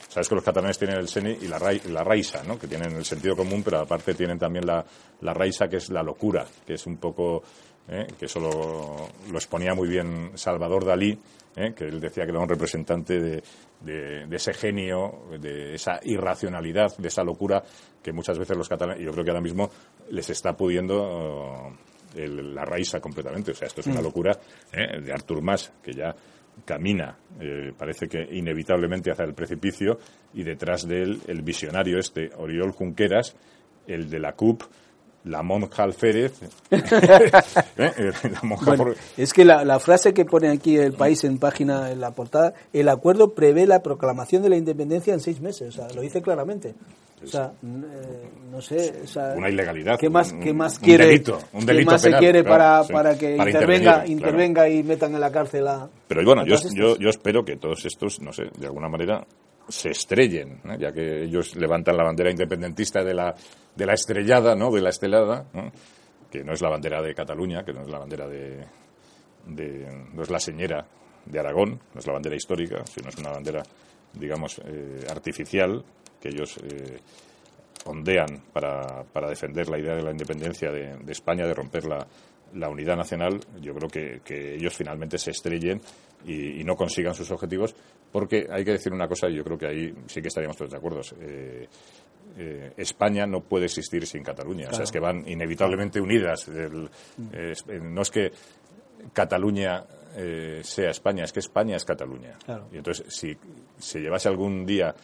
Sabes 0.08 0.28
que 0.28 0.36
los 0.36 0.44
catalanes 0.44 0.80
tienen 0.80 0.98
el 0.98 1.08
seni 1.08 1.38
y 1.42 1.48
la, 1.48 1.60
la 1.90 2.04
raisa, 2.04 2.44
¿no? 2.44 2.58
que 2.58 2.68
tienen 2.68 2.92
el 2.96 3.06
sentido 3.06 3.36
común, 3.36 3.62
pero 3.64 3.80
aparte 3.80 4.16
tienen 4.16 4.40
también 4.40 4.66
la, 4.66 4.84
la 5.22 5.34
raisa, 5.34 5.68
que 5.68 5.78
es 5.78 5.90
la 5.90 6.02
locura, 6.02 6.46
que 6.66 6.74
es 6.74 6.88
un 6.88 6.98
poco, 6.98 7.44
¿eh? 7.88 8.08
que 8.18 8.26
eso 8.26 8.40
lo, 8.40 9.36
exponía 9.36 9.74
muy 9.74 9.88
bien 9.88 10.32
Salvador 10.36 10.86
Dalí, 10.86 11.18
¿eh? 11.56 11.74
que 11.76 11.86
él 11.86 12.00
decía 12.00 12.26
que 12.26 12.32
era 12.32 12.40
un 12.40 12.50
representante 12.50 13.20
de, 13.20 13.44
de, 13.82 14.36
ese 14.36 14.54
genio, 14.54 15.28
de 15.40 15.76
esa 15.76 16.00
irracionalidad, 16.04 16.98
de 16.98 17.08
esa 17.08 17.24
locura 17.24 17.64
que 18.02 18.12
muchas 18.12 18.38
veces 18.38 18.58
los 18.58 18.70
catalanes, 18.70 19.04
yo 19.04 19.12
creo 19.12 19.24
que 19.24 19.32
ahora 19.32 19.42
mismo 19.42 19.70
les 20.10 20.30
está 20.30 20.54
pudiendo 20.54 21.76
la 22.16 22.66
raíz 22.66 22.96
completamente. 23.02 23.52
O 23.52 23.56
sea, 23.56 23.68
esto 23.68 23.82
es 23.82 23.88
una 23.88 24.02
mm. 24.02 24.04
locura 24.04 24.40
¿eh? 24.72 25.02
de 25.02 25.12
Artur 25.12 25.42
Mas, 25.42 25.74
que 25.84 25.94
ya 25.94 26.16
camina, 26.64 27.18
eh, 27.40 27.74
parece 27.78 28.08
que 28.08 28.22
inevitablemente 28.32 29.12
hacia 29.12 29.26
el 29.26 29.34
precipicio, 29.34 30.00
y 30.34 30.44
detrás 30.44 30.88
de 30.88 31.02
él 31.02 31.22
el 31.28 31.42
visionario 31.42 32.00
este, 32.00 32.30
Oriol 32.38 32.72
Junqueras, 32.72 33.36
el 33.88 34.10
de 34.10 34.20
la 34.20 34.34
CUP, 34.34 34.64
la 35.26 35.44
monja 35.44 35.84
alférez. 35.84 36.34
¿eh? 36.72 38.12
Es 39.18 39.34
que 39.34 39.44
la, 39.44 39.66
la, 39.66 39.80
frase 39.80 40.14
que 40.14 40.26
pone 40.26 40.50
aquí 40.50 40.78
el 40.78 40.94
país 40.94 41.24
en 41.24 41.38
página, 41.40 41.92
en 41.92 42.00
la 42.00 42.12
portada, 42.12 42.54
el 42.74 42.88
acuerdo 42.90 43.34
prevé 43.34 43.66
la 43.66 43.82
proclamación 43.82 44.44
de 44.44 44.50
la 44.50 44.58
independencia 44.58 45.14
en 45.14 45.20
seis 45.20 45.42
meses. 45.42 45.70
O 45.70 45.72
sea, 45.72 45.88
lo 45.96 46.02
dice 46.02 46.22
claramente. 46.22 46.76
O 47.24 47.28
sea, 47.28 47.52
eh, 47.64 48.30
no 48.52 48.62
sé. 48.62 49.02
una 49.36 49.50
ilegalidad. 49.50 49.98
¿Qué 49.98 50.10
más, 50.10 50.32
qué 50.34 50.54
más 50.54 50.78
quiere? 50.78 51.06
Un 51.06 51.10
delito, 51.10 51.40
un 51.54 51.66
delito 51.66 51.90
¿Qué 51.90 51.94
más 51.94 52.02
se 52.02 52.12
quiere 52.14 52.44
para, 52.44 52.84
para 52.84 53.18
que 53.18 53.36
intervenga, 53.36 54.06
intervenga 54.06 54.70
y 54.70 54.84
metan 54.84 55.16
en 55.16 55.22
la 55.22 55.32
cárcel 55.32 55.68
a. 55.68 55.90
Pero 56.08 56.24
bueno, 56.24 56.46
yo, 56.46 56.56
yo, 56.74 56.98
yo 56.98 57.10
espero 57.10 57.44
que 57.44 57.56
todos 57.56 57.84
estos, 57.86 58.22
no 58.22 58.32
sé, 58.32 58.44
de 58.58 58.68
alguna 58.68 58.90
manera 58.90 59.26
se 59.68 59.90
estrellen, 59.90 60.62
ya 60.80 60.92
que 60.92 61.24
ellos 61.24 61.56
levantan 61.56 61.98
la 61.98 62.04
bandera 62.04 62.32
independentista 62.32 63.04
de 63.04 63.14
la, 63.14 63.36
de 63.76 63.86
la 63.86 63.94
estrellada, 63.94 64.56
¿no? 64.56 64.72
de 64.72 64.82
la 64.82 64.90
estelada, 64.90 65.46
que 66.32 66.44
no 66.44 66.54
es 66.54 66.62
la 66.62 66.70
bandera 66.70 67.02
de 67.02 67.16
Cataluña, 67.16 67.64
que 67.64 67.74
no 67.74 67.82
es 67.82 67.90
la 67.90 68.00
bandera 68.00 68.28
de, 68.28 68.66
no 69.48 70.22
es 70.22 70.30
la 70.30 70.40
señera 70.40 70.86
de 71.26 71.40
Aragón, 71.40 71.80
no 71.94 72.00
es 72.00 72.08
la 72.08 72.14
bandera 72.14 72.36
histórica, 72.36 72.84
sino 72.86 73.10
es 73.10 73.18
una 73.18 73.32
bandera, 73.32 73.64
digamos, 74.14 74.62
eh, 74.66 75.06
artificial, 75.10 75.84
que 76.22 76.30
ellos 76.30 76.58
eh, 76.58 77.00
ondean 77.86 78.44
para, 78.54 79.04
para, 79.04 79.30
defender 79.30 79.68
la 79.70 79.80
idea 79.80 79.96
de 79.96 80.04
la 80.04 80.12
independencia 80.12 80.72
de, 80.72 81.12
España, 81.12 81.46
de 81.46 81.54
romper 81.54 81.86
la, 81.86 82.06
la 82.54 82.70
unidad 82.70 82.96
nacional, 82.96 83.40
yo 83.62 83.74
creo 83.74 83.90
que 83.90 84.56
ellos 84.56 84.76
finalmente 84.76 85.18
se 85.18 85.32
estrellen 85.32 85.82
y, 86.28 86.64
no 86.64 86.76
consigan 86.76 87.14
sus 87.14 87.32
objetivos, 87.32 87.76
porque 88.16 88.48
hay 88.50 88.64
que 88.64 88.72
decir 88.72 88.94
una 88.94 89.10
cosa, 89.10 89.28
y 89.28 89.36
yo 89.36 89.44
creo 89.44 89.58
que 89.58 89.68
ahí 89.68 89.94
sí 90.06 90.22
que 90.22 90.30
estaríamos 90.30 90.56
todos 90.56 90.72
de 90.72 90.78
acuerdo. 90.78 91.02
Eh, 91.20 91.68
eh, 92.38 92.72
España 92.78 93.28
no 93.28 93.42
puede 93.42 93.66
existir 93.66 94.08
sin 94.08 94.24
Cataluña. 94.24 94.70
O 94.70 94.74
sea, 94.74 94.86
es 94.86 94.92
que 94.94 95.02
van 95.02 95.28
inevitablemente 95.28 96.00
unidas. 96.00 96.48
no 96.48 98.02
es 98.02 98.12
que 98.12 98.32
Cataluña 99.12 99.84
sea 100.62 100.92
España, 100.92 101.26
es 101.26 101.34
que 101.34 101.42
España 101.42 101.76
es 101.76 101.84
Cataluña. 101.84 102.38
Y 102.72 102.78
entonces, 102.78 103.06
si 103.14 103.36
se 103.78 104.00
llevase 104.00 104.30
algún 104.30 104.66
día 104.66 104.96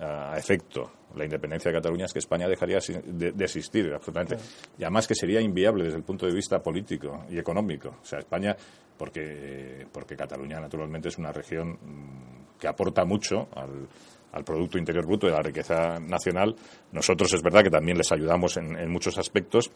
a 0.00 0.36
efecto 0.36 0.90
la 1.16 1.24
independencia 1.24 1.70
de 1.70 1.76
Cataluña 1.76 2.06
es 2.06 2.12
que 2.12 2.18
España 2.18 2.48
dejaría 2.48 2.78
de, 3.04 3.44
existir 3.44 3.92
absolutamente. 3.92 4.36
Y 4.78 4.84
además 4.84 5.06
que 5.06 5.14
sería 5.14 5.40
inviable 5.40 5.84
desde 5.84 5.98
el 5.98 6.04
punto 6.04 6.26
de 6.26 6.32
vista 6.32 6.62
político 6.62 7.24
y 7.30 7.38
económico. 7.38 7.96
O 8.00 8.04
sea, 8.04 8.18
España, 8.18 8.56
porque, 8.96 9.86
porque 9.92 10.16
Cataluña 10.16 10.60
naturalmente 10.60 11.08
es 11.08 11.18
una 11.18 11.32
región 11.32 11.72
mm, 11.72 12.58
que 12.58 12.68
aporta 12.68 13.04
mucho 13.04 13.48
al, 13.54 13.88
al 14.32 14.44
Producto 14.44 14.78
Interior 14.78 15.04
Bruto 15.04 15.26
de 15.26 15.32
la 15.32 15.42
riqueza 15.42 15.98
nacional. 16.00 16.54
Nosotros 16.92 17.32
es 17.34 17.42
verdad 17.42 17.62
que 17.62 17.70
también 17.70 17.98
les 17.98 18.10
ayudamos 18.10 18.56
en 18.56 18.90
muchos 18.90 19.18
aspectos, 19.18 19.70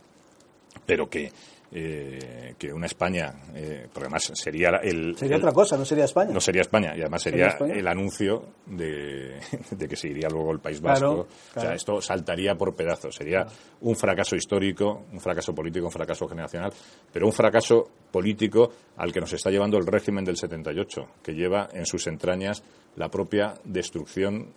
pero 0.87 1.09
que 1.09 1.31
eh, 1.73 2.55
que 2.57 2.73
una 2.73 2.87
España, 2.87 3.35
eh, 3.53 3.89
porque 3.93 4.07
además 4.07 4.31
sería 4.35 4.71
el... 4.83 5.17
Sería 5.17 5.37
otra 5.37 5.53
cosa, 5.53 5.77
no 5.77 5.85
sería 5.85 6.05
España. 6.05 6.33
No 6.33 6.41
sería 6.41 6.63
España, 6.63 6.95
y 6.97 7.01
además 7.01 7.23
sería, 7.23 7.59
el 7.59 7.89
anuncio 7.89 8.45
de, 8.67 9.41
que 9.89 9.97
se 9.97 10.09
iría 10.09 10.29
luego 10.29 10.53
el 10.53 10.61
País 10.61 10.81
Vasco. 10.81 11.27
O 11.57 11.61
sea, 11.61 11.75
esto 11.75 12.01
saltaría 12.01 12.55
por 12.55 12.75
pedazos. 12.77 13.17
Sería 13.17 13.47
un 13.81 13.97
fracaso 13.97 14.37
histórico, 14.37 15.07
un 15.13 15.21
fracaso 15.21 15.55
político, 15.55 15.87
un 15.87 15.93
fracaso 15.93 16.29
generacional, 16.29 16.73
pero 17.13 17.27
un 17.27 17.33
fracaso 17.33 17.91
político 18.13 18.71
al 18.97 19.13
que 19.13 19.21
nos 19.21 19.33
está 19.33 19.51
llevando 19.51 19.77
el 19.77 19.87
régimen 19.87 20.25
del 20.25 20.37
78, 20.37 21.09
que 21.23 21.33
lleva 21.33 21.69
en 21.73 21.85
sus 21.85 22.07
entrañas 22.07 22.63
la 22.95 23.11
propia 23.11 23.55
destrucción 23.65 24.53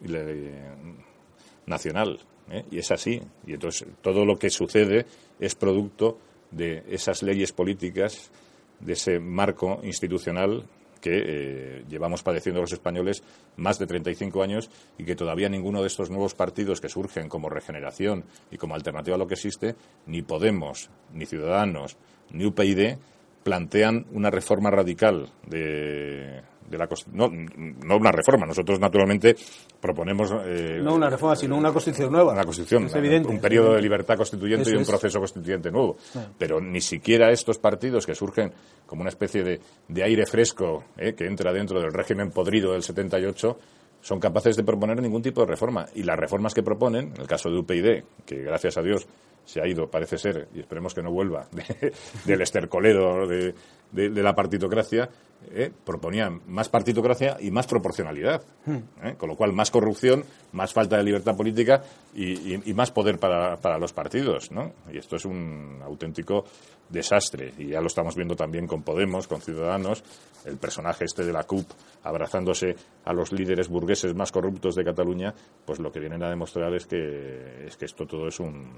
nacional. 1.69 2.19
¿eh? 2.51 2.65
Y 2.71 2.79
es 2.79 2.91
así. 2.91 3.21
Y 3.47 3.53
entonces 3.53 3.87
todo 4.01 4.25
lo 4.25 4.37
que 4.37 4.49
sucede 4.49 5.05
es 5.39 5.55
producto 5.55 6.17
de 6.51 6.83
esas 6.89 7.23
leyes 7.23 7.53
políticas, 7.53 8.31
de 8.79 8.93
ese 8.93 9.19
marco 9.19 9.79
institucional 9.83 10.65
que 10.99 11.23
eh, 11.25 11.85
llevamos 11.87 12.23
padeciendo 12.23 12.59
los 12.59 12.73
españoles 12.73 13.23
más 13.55 13.79
de 13.79 13.87
35 13.87 14.43
años 14.43 14.69
y 14.97 15.05
que 15.05 15.15
todavía 15.15 15.47
ninguno 15.47 15.79
de 15.79 15.87
estos 15.87 16.09
nuevos 16.09 16.35
partidos 16.35 16.81
que 16.81 16.89
surgen 16.89 17.29
como 17.29 17.49
regeneración 17.49 18.25
y 18.51 18.57
como 18.57 18.75
alternativa 18.75 19.15
a 19.15 19.17
lo 19.17 19.27
que 19.27 19.35
existe, 19.35 19.75
ni 20.07 20.21
Podemos, 20.23 20.89
ni 21.13 21.25
Ciudadanos, 21.25 21.95
ni 22.31 22.45
UPyD, 22.45 22.97
plantean 23.43 24.07
una 24.11 24.29
reforma 24.29 24.71
radical 24.71 25.29
de, 25.47 26.41
la 26.77 26.87
no, 27.13 27.29
no 27.29 27.97
una 27.97 28.11
reforma. 28.11 28.45
Nosotros, 28.45 28.79
naturalmente, 28.79 29.35
proponemos. 29.79 30.31
Eh, 30.45 30.79
no 30.81 30.95
una 30.95 31.09
reforma, 31.09 31.35
sino 31.35 31.57
una 31.57 31.71
constitución 31.71 32.11
nueva. 32.11 32.33
Una 32.33 32.43
constitución. 32.43 32.87
un 33.27 33.39
periodo 33.39 33.73
de 33.73 33.81
libertad 33.81 34.17
constituyente 34.17 34.71
y 34.71 34.75
un 34.75 34.85
proceso 34.85 35.19
constituyente 35.19 35.71
nuevo. 35.71 35.97
Pero 36.37 36.59
ni 36.59 36.81
siquiera 36.81 37.31
estos 37.31 37.57
partidos 37.57 38.05
que 38.05 38.15
surgen 38.15 38.51
como 38.85 39.01
una 39.01 39.09
especie 39.09 39.43
de, 39.43 39.59
de 39.87 40.03
aire 40.03 40.25
fresco 40.25 40.85
eh, 40.97 41.13
que 41.13 41.25
entra 41.25 41.53
dentro 41.53 41.79
del 41.79 41.91
régimen 41.91 42.31
podrido 42.31 42.73
del 42.73 42.83
78 42.83 43.57
son 44.01 44.19
capaces 44.19 44.55
de 44.55 44.63
proponer 44.63 45.01
ningún 45.01 45.21
tipo 45.21 45.41
de 45.41 45.47
reforma. 45.47 45.85
Y 45.93 46.03
las 46.03 46.17
reformas 46.17 46.53
que 46.53 46.63
proponen, 46.63 47.11
en 47.15 47.21
el 47.21 47.27
caso 47.27 47.49
de 47.49 47.59
UPyD, 47.59 48.03
que 48.25 48.43
gracias 48.43 48.77
a 48.77 48.81
Dios 48.81 49.07
se 49.49 49.59
ha 49.59 49.67
ido, 49.67 49.89
parece 49.89 50.19
ser, 50.19 50.47
y 50.53 50.59
esperemos 50.59 50.93
que 50.93 51.01
no 51.01 51.11
vuelva, 51.11 51.47
del 52.25 52.41
estercolero 52.41 53.27
de, 53.27 53.55
de, 53.91 54.21
la 54.21 54.35
partitocracia, 54.35 55.09
eh, 55.51 55.71
proponían 55.83 56.41
más 56.45 56.69
partitocracia 56.69 57.37
y 57.39 57.49
más 57.49 57.65
proporcionalidad. 57.65 58.43
Hmm. 58.67 58.77
Eh, 59.03 59.15
con 59.17 59.27
lo 59.27 59.35
cual, 59.35 59.51
más 59.53 59.71
corrupción, 59.71 60.23
más 60.51 60.71
falta 60.71 60.97
de 60.97 61.03
libertad 61.03 61.35
política 61.35 61.81
y, 62.13 62.61
más 62.75 62.91
poder 62.91 63.17
para, 63.17 63.57
para, 63.57 63.79
los 63.79 63.91
partidos. 63.91 64.51
¿no? 64.51 64.71
Y 64.93 64.99
esto 64.99 65.15
es 65.15 65.25
un 65.25 65.79
auténtico 65.83 66.45
desastre. 66.87 67.51
Y 67.57 67.69
ya 67.69 67.81
lo 67.81 67.87
estamos 67.87 68.15
viendo 68.15 68.35
también 68.35 68.67
con 68.67 68.83
Podemos, 68.83 69.27
con 69.27 69.41
Ciudadanos, 69.41 70.03
el 70.45 70.57
personaje 70.57 71.05
este 71.05 71.25
de 71.25 71.33
la 71.33 71.43
CUP 71.43 71.65
abrazándose 72.03 72.75
a 73.05 73.13
los 73.13 73.31
líderes 73.31 73.67
burgueses 73.67 74.13
más 74.13 74.31
corruptos 74.31 74.75
de 74.75 74.83
Cataluña, 74.83 75.33
pues 75.65 75.79
lo 75.79 75.91
que 75.91 75.99
vienen 75.99 76.21
a 76.21 76.29
demostrar 76.29 76.71
es 76.75 76.85
que, 76.85 77.65
es 77.65 77.75
que 77.77 77.85
esto 77.85 78.05
todo 78.05 78.27
es 78.27 78.39
un, 78.39 78.71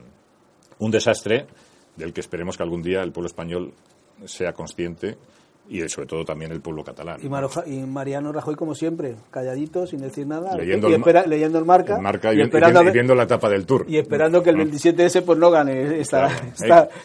un 0.79 0.91
desastre 0.91 1.47
del 1.95 2.13
que 2.13 2.21
esperemos 2.21 2.57
que 2.57 2.63
algún 2.63 2.81
día 2.81 3.01
el 3.01 3.11
pueblo 3.11 3.27
español 3.27 3.73
sea 4.25 4.53
consciente 4.53 5.17
y 5.69 5.87
sobre 5.87 6.07
todo 6.07 6.25
también 6.25 6.51
el 6.51 6.59
pueblo 6.59 6.83
catalán. 6.83 7.19
Y, 7.21 7.79
Mariano 7.85 8.31
Rajoy, 8.31 8.55
como 8.55 8.75
siempre, 8.75 9.15
calladito, 9.29 9.87
sin 9.87 10.01
decir 10.01 10.27
nada, 10.27 10.55
leyendo, 10.57 10.87
el, 10.87 11.29
leyendo 11.29 11.59
el 11.59 11.65
marca, 11.65 12.33
y, 12.33 12.41
esperando 12.41 12.83
viendo 12.91 13.15
la 13.15 13.23
etapa 13.23 13.49
del 13.49 13.65
Tour. 13.65 13.85
Y 13.87 13.97
esperando 13.97 14.43
que 14.43 14.49
el 14.49 14.57
27S 14.57 15.23
pues 15.23 15.39
no 15.39 15.49
gane. 15.49 15.99
Está, 16.01 16.29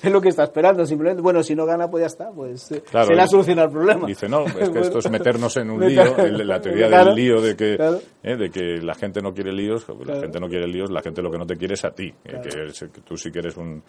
es 0.03 0.11
lo 0.11 0.21
que 0.21 0.31
está 0.31 0.45
esperando, 0.45 0.85
simplemente. 0.85 1.23
Bueno, 1.23 1.43
si 1.43 1.55
no 1.55 1.65
gana, 1.65 1.89
pues 1.89 2.03
ya 2.03 2.07
está, 2.07 2.31
pues 2.31 2.71
eh, 2.73 2.83
se 2.91 3.15
le 3.15 3.23
ha 3.23 3.27
solucionado 3.27 3.69
el 3.69 3.73
problema. 3.73 4.07
Dice, 4.07 4.29
no, 4.29 4.45
es 4.45 4.71
que 4.71 4.81
esto 4.81 4.99
es 4.99 5.11
meternos 5.11 5.57
en 5.57 5.71
un 5.71 5.87
lío, 5.87 6.17
la 6.17 6.61
teoría 6.61 6.89
del 6.89 7.15
lío 7.15 7.41
de 7.41 7.57
que, 7.57 7.75
eh, 8.23 8.37
de 8.37 8.51
que 8.51 8.81
la 8.83 8.95
gente 8.95 9.21
no 9.21 9.33
quiere 9.33 9.53
líos, 9.53 9.87
la 10.05 10.21
gente 10.21 10.41
no 10.41 10.49
quiere 10.49 10.67
líos, 10.67 10.91
la 10.91 11.03
gente 11.03 11.23
lo 11.23 11.31
que 11.31 11.39
no 11.39 11.47
te 11.47 11.57
quiere 11.57 11.75
es 11.75 11.85
a 11.85 11.91
ti, 11.91 12.13
eh, 12.25 12.41
que, 12.43 12.89
que, 12.89 13.01
tú 13.03 13.17
sí 13.17 13.31
que 13.31 13.39
eres 13.39 13.57
un, 13.57 13.83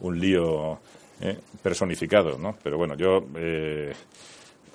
un 0.00 0.18
lío 0.18 0.78
eh, 1.22 1.38
personificado, 1.62 2.36
¿no? 2.38 2.56
Pero 2.62 2.76
bueno, 2.76 2.96
yo 2.96 3.24
eh, 3.36 3.92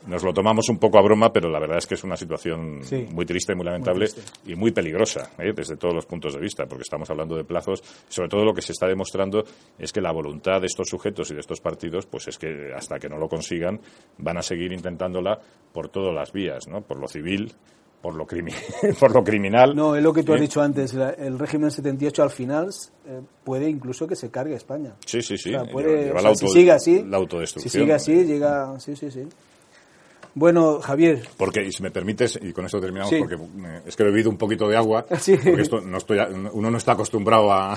nos 0.08 0.24
lo 0.24 0.34
tomamos 0.34 0.70
un 0.70 0.78
poco 0.78 0.98
a 0.98 1.02
broma, 1.02 1.34
pero 1.34 1.50
la 1.50 1.60
verdad 1.60 1.80
es 1.80 1.88
que 1.88 1.96
es 1.96 2.04
una 2.04 2.16
situación 2.16 2.82
muy 3.12 3.26
triste, 3.26 3.54
muy 3.54 3.66
lamentable 3.66 4.08
y 4.46 4.56
muy 4.56 4.72
peligrosa 4.72 5.32
¿eh? 5.38 5.52
desde 5.54 5.76
todos 5.76 5.94
los 5.94 6.06
puntos 6.06 6.34
de 6.34 6.40
vista, 6.40 6.66
porque 6.66 6.84
estamos 6.84 7.10
hablando 7.10 7.36
de 7.36 7.44
plazos. 7.44 7.84
Sobre 8.08 8.30
todo 8.30 8.46
lo 8.46 8.54
que 8.54 8.62
se 8.62 8.72
está 8.72 8.88
demostrando 8.88 9.44
es 9.78 9.92
que 9.92 10.00
la 10.00 10.12
voluntad 10.12 10.62
de 10.62 10.68
estos 10.68 10.88
sujetos 10.88 11.30
y 11.32 11.34
de 11.34 11.42
estos 11.42 11.60
partidos, 11.60 12.06
pues 12.06 12.28
es 12.30 12.38
que 12.38 12.72
hasta 12.74 13.00
que 13.00 13.10
no 13.10 13.18
lo 13.18 13.28
consigan, 13.28 13.80
van 14.18 14.38
a 14.38 14.42
seguir 14.42 14.72
intentándola 14.72 15.38
por 15.74 15.90
todas 15.90 16.14
las 16.14 16.32
vías, 16.32 16.68
¿no? 16.68 16.82
Por 16.82 17.00
lo 17.00 17.08
civil, 17.08 17.52
por 18.08 18.16
lo, 18.16 18.26
por 19.00 19.14
lo 19.14 19.22
criminal. 19.22 19.76
No, 19.76 19.94
es 19.94 20.02
lo 20.02 20.14
que 20.14 20.24
tú 20.24 20.34
has 20.34 20.40
dicho 20.40 20.62
antes. 20.62 20.94
el 20.94 21.38
régimen 21.38 21.70
78 21.70 22.24
al 22.24 22.30
final 22.30 22.70
eh, 23.06 23.20
puede 23.44 23.70
incluso 23.70 24.08
que 24.08 24.16
se 24.16 24.32
cargue 24.32 24.54
a 24.54 24.58
España. 24.58 24.94
Sí, 25.06 25.22
sí, 25.22 25.38
sí. 25.38 25.52
puede, 25.74 26.14
si 26.36 26.48
sigue 26.48 26.72
así, 26.72 27.04
la 27.04 27.18
autodestrucción. 27.18 27.70
Si 27.70 27.80
sigue 27.80 27.94
así, 27.94 28.24
llega. 28.24 28.80
Sí, 28.80 28.96
sí, 28.96 29.12
sí. 29.12 29.28
Bueno, 30.38 30.80
Javier. 30.80 31.24
Porque, 31.36 31.64
y 31.64 31.72
si 31.72 31.82
me 31.82 31.90
permites, 31.90 32.38
y 32.40 32.54
con 32.54 32.64
esto 32.64 32.80
terminamos, 32.80 33.12
porque 33.18 33.36
eh, 33.36 33.82
es 33.88 33.96
que 33.96 34.04
he 34.04 34.06
bebido 34.06 34.30
un 34.30 34.38
poquito 34.38 34.68
de 34.70 34.78
agua, 34.78 35.04
porque 35.10 35.62
esto 35.62 35.82
no 35.82 35.98
estoy, 35.98 36.20
uno 36.54 36.70
no 36.70 36.78
está 36.78 36.92
acostumbrado 36.92 37.52
a, 37.52 37.74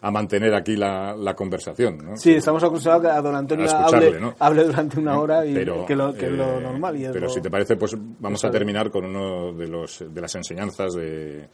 a 0.00 0.10
mantener 0.12 0.54
aquí 0.54 0.76
la, 0.76 1.16
la 1.16 1.34
conversación. 1.34 1.98
¿no? 1.98 2.16
Sí, 2.16 2.34
estamos 2.34 2.62
acostumbrados 2.62 3.04
a 3.06 3.16
que 3.16 3.22
don 3.22 3.34
Antonio 3.34 3.66
hable, 4.38 4.64
durante 4.64 5.00
una 5.00 5.18
hora 5.18 5.44
y 5.44 5.54
que, 5.54 5.64
lo, 5.64 5.84
que 6.14 6.26
es 6.26 6.32
lo 6.32 6.58
eh, 6.58 6.62
normal. 6.62 7.00
Y 7.00 7.08
pero 7.12 7.28
si 7.28 7.40
te 7.40 7.50
parece, 7.50 7.74
pues 7.74 7.96
vamos 7.98 8.44
a 8.44 8.50
terminar 8.50 8.92
con 8.92 9.06
uno 9.06 9.52
de, 9.52 9.66
los, 9.66 10.04
de 10.08 10.20
las 10.20 10.32
enseñanzas 10.36 10.94
de 10.94 11.48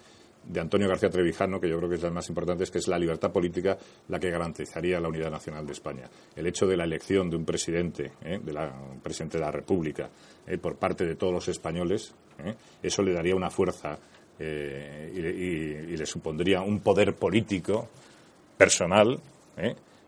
de 0.45 0.61
Antonio 0.61 0.89
García 0.89 1.11
Trevijano, 1.11 1.61
que 1.61 1.69
yo 1.69 1.77
creo 1.79 1.89
que 1.89 1.97
es 1.97 2.03
la 2.03 2.11
más 2.11 2.29
importante, 2.29 2.65
es 2.65 2.71
que 2.71 2.79
es 2.79 2.89
la 2.89 2.99
libertad 2.99 3.31
política 3.31 3.77
la 4.09 4.19
que 4.19 4.31
garantizaría 4.31 5.01
la 5.01 5.09
unidad 5.09 5.31
nacional 5.31 5.67
de 5.67 5.73
España. 5.73 6.09
El 6.35 6.47
hecho 6.47 6.67
de 6.67 6.77
la 6.77 6.85
elección 6.85 7.31
de 7.31 7.37
un 7.37 7.45
presidente, 7.45 8.13
¿eh? 8.25 8.41
de 8.43 8.53
la, 8.53 8.73
presidente 9.03 9.39
de 9.39 9.45
la 9.45 9.51
República, 9.51 10.09
¿eh? 10.47 10.59
por 10.59 10.77
parte 10.77 11.05
de 11.05 11.17
todos 11.17 11.33
los 11.33 11.49
españoles, 11.49 12.15
¿eh? 12.45 12.55
eso 12.83 13.03
le 13.03 13.13
daría 13.13 13.35
una 13.35 13.51
fuerza 13.51 13.99
y, 14.39 14.43
le 14.43 16.07
supondría 16.07 16.63
un 16.63 16.81
poder 16.81 17.15
político 17.15 17.91
personal 18.57 19.21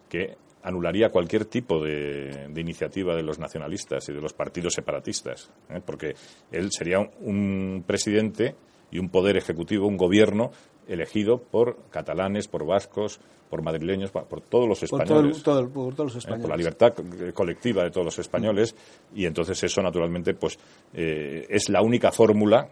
que 0.08 0.34
anularía 0.62 1.10
cualquier 1.10 1.44
tipo 1.44 1.84
de, 1.84 2.50
iniciativa 2.56 3.14
de 3.14 3.22
los 3.22 3.38
nacionalistas 3.38 4.08
y 4.08 4.14
de 4.14 4.22
los 4.22 4.32
partidos 4.32 4.72
separatistas, 4.72 5.50
porque 5.84 6.14
él 6.50 6.70
sería 6.72 7.00
un 7.20 7.84
presidente 7.86 8.54
y 8.92 8.98
un 8.98 9.08
poder 9.08 9.36
ejecutivo, 9.36 9.88
un 9.88 9.96
gobierno 9.96 10.52
elegido 10.86 11.38
por 11.38 11.76
catalanes, 11.90 12.46
por 12.46 12.64
vascos, 12.64 13.18
por 13.48 13.62
madrileños, 13.62 14.10
por 14.10 14.40
todos 14.42 14.68
los 14.68 14.82
españoles. 14.82 15.42
Por, 15.42 15.94
todos 15.94 15.96
los 15.96 16.16
españoles. 16.16 16.42
por 16.42 16.50
la 16.50 16.56
libertad 16.56 16.94
colectiva 17.34 17.84
de 17.84 17.90
todos 17.90 18.04
los 18.04 18.18
españoles. 18.18 18.74
Y 19.14 19.26
entonces 19.26 19.62
eso, 19.62 19.82
naturalmente, 19.82 20.34
pues 20.34 20.58
eh, 20.92 21.46
es 21.48 21.68
la 21.68 21.82
única 21.82 22.12
fórmula, 22.12 22.68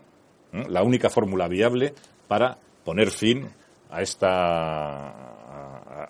la 0.68 0.83
única 0.83 1.11
fórmula 1.11 1.49
viable 1.49 1.95
para 2.29 2.57
poner 2.85 3.11
fin 3.11 3.49
a 3.91 4.03
esta 4.03 5.31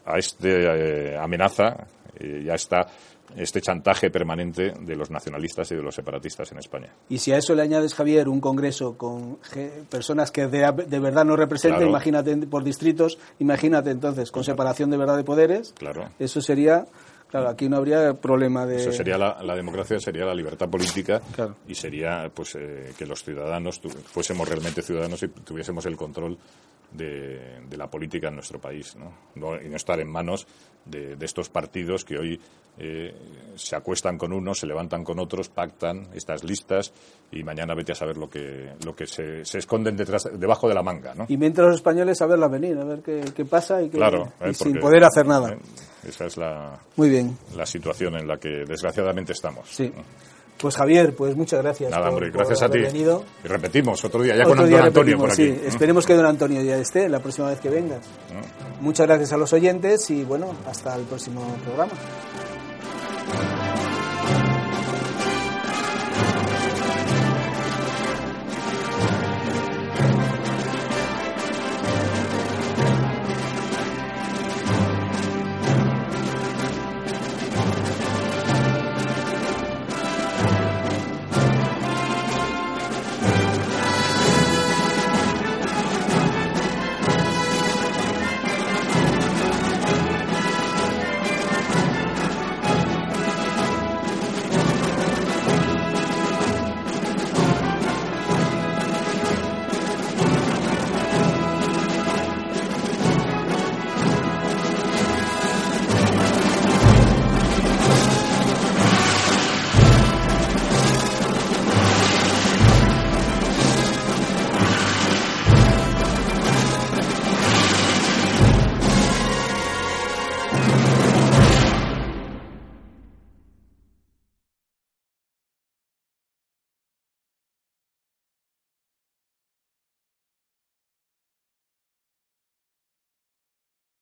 a, 0.05 0.19
esta 0.19 0.49
eh, 0.49 1.17
amenaza 1.17 1.87
y 2.21 2.49
a 2.49 2.55
esta 2.55 2.87
este 3.37 3.61
chantaje 3.61 4.11
permanente 4.11 4.72
de 4.81 4.97
los 4.97 5.11
nacionalistas 5.11 5.70
y 5.72 5.76
de 5.76 5.83
los 5.83 5.95
separatistas 5.95 6.51
en 6.53 6.59
España. 6.59 6.89
Y 7.09 7.18
si 7.18 7.33
a 7.33 7.39
eso 7.39 7.55
le 7.55 7.62
añades, 7.62 7.95
Javier, 7.95 8.28
un 8.28 8.41
congreso 8.41 8.97
con 8.97 9.39
personas 9.89 10.31
que 10.31 10.47
de, 10.47 10.99
verdad 11.01 11.24
no 11.24 11.37
representen, 11.37 11.89
imagínate 11.89 12.37
por 12.47 12.64
distritos, 12.64 13.18
imagínate 13.39 13.91
entonces 13.91 14.31
con 14.31 14.45
separación 14.45 14.91
de 14.91 14.97
verdad 14.97 15.16
de 15.16 15.24
poderes, 15.24 15.74
claro. 15.76 16.09
eso 16.18 16.41
sería 16.41 16.87
Claro, 17.31 17.49
aquí 17.49 17.68
no 17.68 17.76
habría 17.76 18.14
problema 18.14 18.66
de. 18.66 18.76
Eso 18.76 18.91
sería 18.91 19.16
la, 19.16 19.55
democracia, 19.55 20.01
sería 20.01 20.24
la 20.24 20.35
libertad 20.35 20.68
política 20.68 21.22
y 21.68 21.76
sería 21.76 22.28
pues 22.35 22.57
eh, 22.57 22.93
que 22.99 23.07
los 23.07 23.22
ciudadanos 23.22 23.81
fuésemos 24.07 24.49
realmente 24.49 24.83
ciudadanos 24.83 25.22
y 25.22 25.28
tuviésemos 25.28 25.87
el 25.87 25.97
control 25.97 26.37
de, 26.93 27.61
la 27.76 27.88
política 27.88 28.28
en 28.28 28.34
nuestro 28.34 28.61
país, 28.61 28.97
¿no? 28.97 29.57
y 29.61 29.68
no 29.68 29.76
estar 29.76 30.01
en 30.01 30.09
manos 30.09 30.47
de, 30.84 31.16
estos 31.20 31.49
partidos 31.49 32.05
que 32.05 32.18
hoy 32.18 32.41
eh, 32.78 33.14
se 33.57 33.76
acuestan 33.76 34.16
con 34.16 34.32
unos, 34.32 34.59
se 34.61 34.66
levantan 34.66 35.05
con 35.05 35.18
otros, 35.18 35.49
pactan 35.49 36.09
estas 36.14 36.45
listas 36.45 36.93
y 37.30 37.43
mañana 37.43 37.74
vete 37.74 37.93
a 37.93 37.95
saber 37.95 38.16
lo 38.16 38.28
que, 38.28 38.72
lo 38.84 38.95
que 38.95 39.07
se, 39.07 39.43
esconden 39.43 39.97
detrás, 39.97 40.28
debajo 40.32 40.68
de 40.68 40.74
la 40.74 40.82
manga. 40.82 41.14
¿no? 41.14 41.26
Y 41.28 41.36
mientras 41.36 41.68
los 41.68 41.76
españoles 41.76 42.20
a 42.22 42.26
verla 42.26 42.49
venir, 42.49 42.78
a 42.78 42.84
ver 42.84 43.03
qué, 43.03 43.45
pasa 43.45 43.82
y, 43.82 43.86
eh, 43.86 44.55
sin 44.55 44.78
poder 44.78 45.05
hacer 45.05 45.26
nada. 45.26 45.53
Eh, 45.53 45.59
esa 46.09 46.26
es 46.26 46.36
la, 46.36 46.80
Muy 46.97 47.11
bien. 47.11 47.36
la 47.55 47.66
situación 47.66 48.16
en 48.16 48.26
la 48.26 48.38
que 48.38 48.64
desgraciadamente 48.66 49.32
estamos. 49.32 49.68
Sí. 49.68 49.93
Pues 50.61 50.77
Javier, 50.77 51.15
pues 51.15 51.35
muchas 51.37 51.63
gracias. 51.63 51.91
Nada, 51.91 52.11
hombre, 52.11 52.31
gracias 52.31 52.63
a 52.63 52.69
ti. 52.69 52.79
Y 52.79 53.49
repetimos 53.49 54.05
otro 54.05 54.23
día, 54.23 54.37
ya 54.37 54.45
con 54.45 54.59
don 54.59 54.75
Antonio 54.75 55.19
por 55.19 55.31
aquí. 55.31 55.47
Sí, 55.47 55.61
esperemos 55.67 56.07
que 56.07 56.15
don 56.15 56.27
Antonio 56.27 56.61
ya 56.63 56.77
esté 56.77 57.09
la 57.09 57.21
próxima 57.21 57.49
vez 57.49 57.61
que 57.61 57.71
vengas. 57.71 58.07
Muchas 58.81 59.07
gracias 59.07 59.33
a 59.33 59.37
los 59.37 59.53
oyentes 59.53 60.11
y 60.11 60.23
bueno, 60.25 60.55
hasta 60.67 60.97
el 60.97 61.05
próximo 61.05 61.43
programa. 61.65 61.93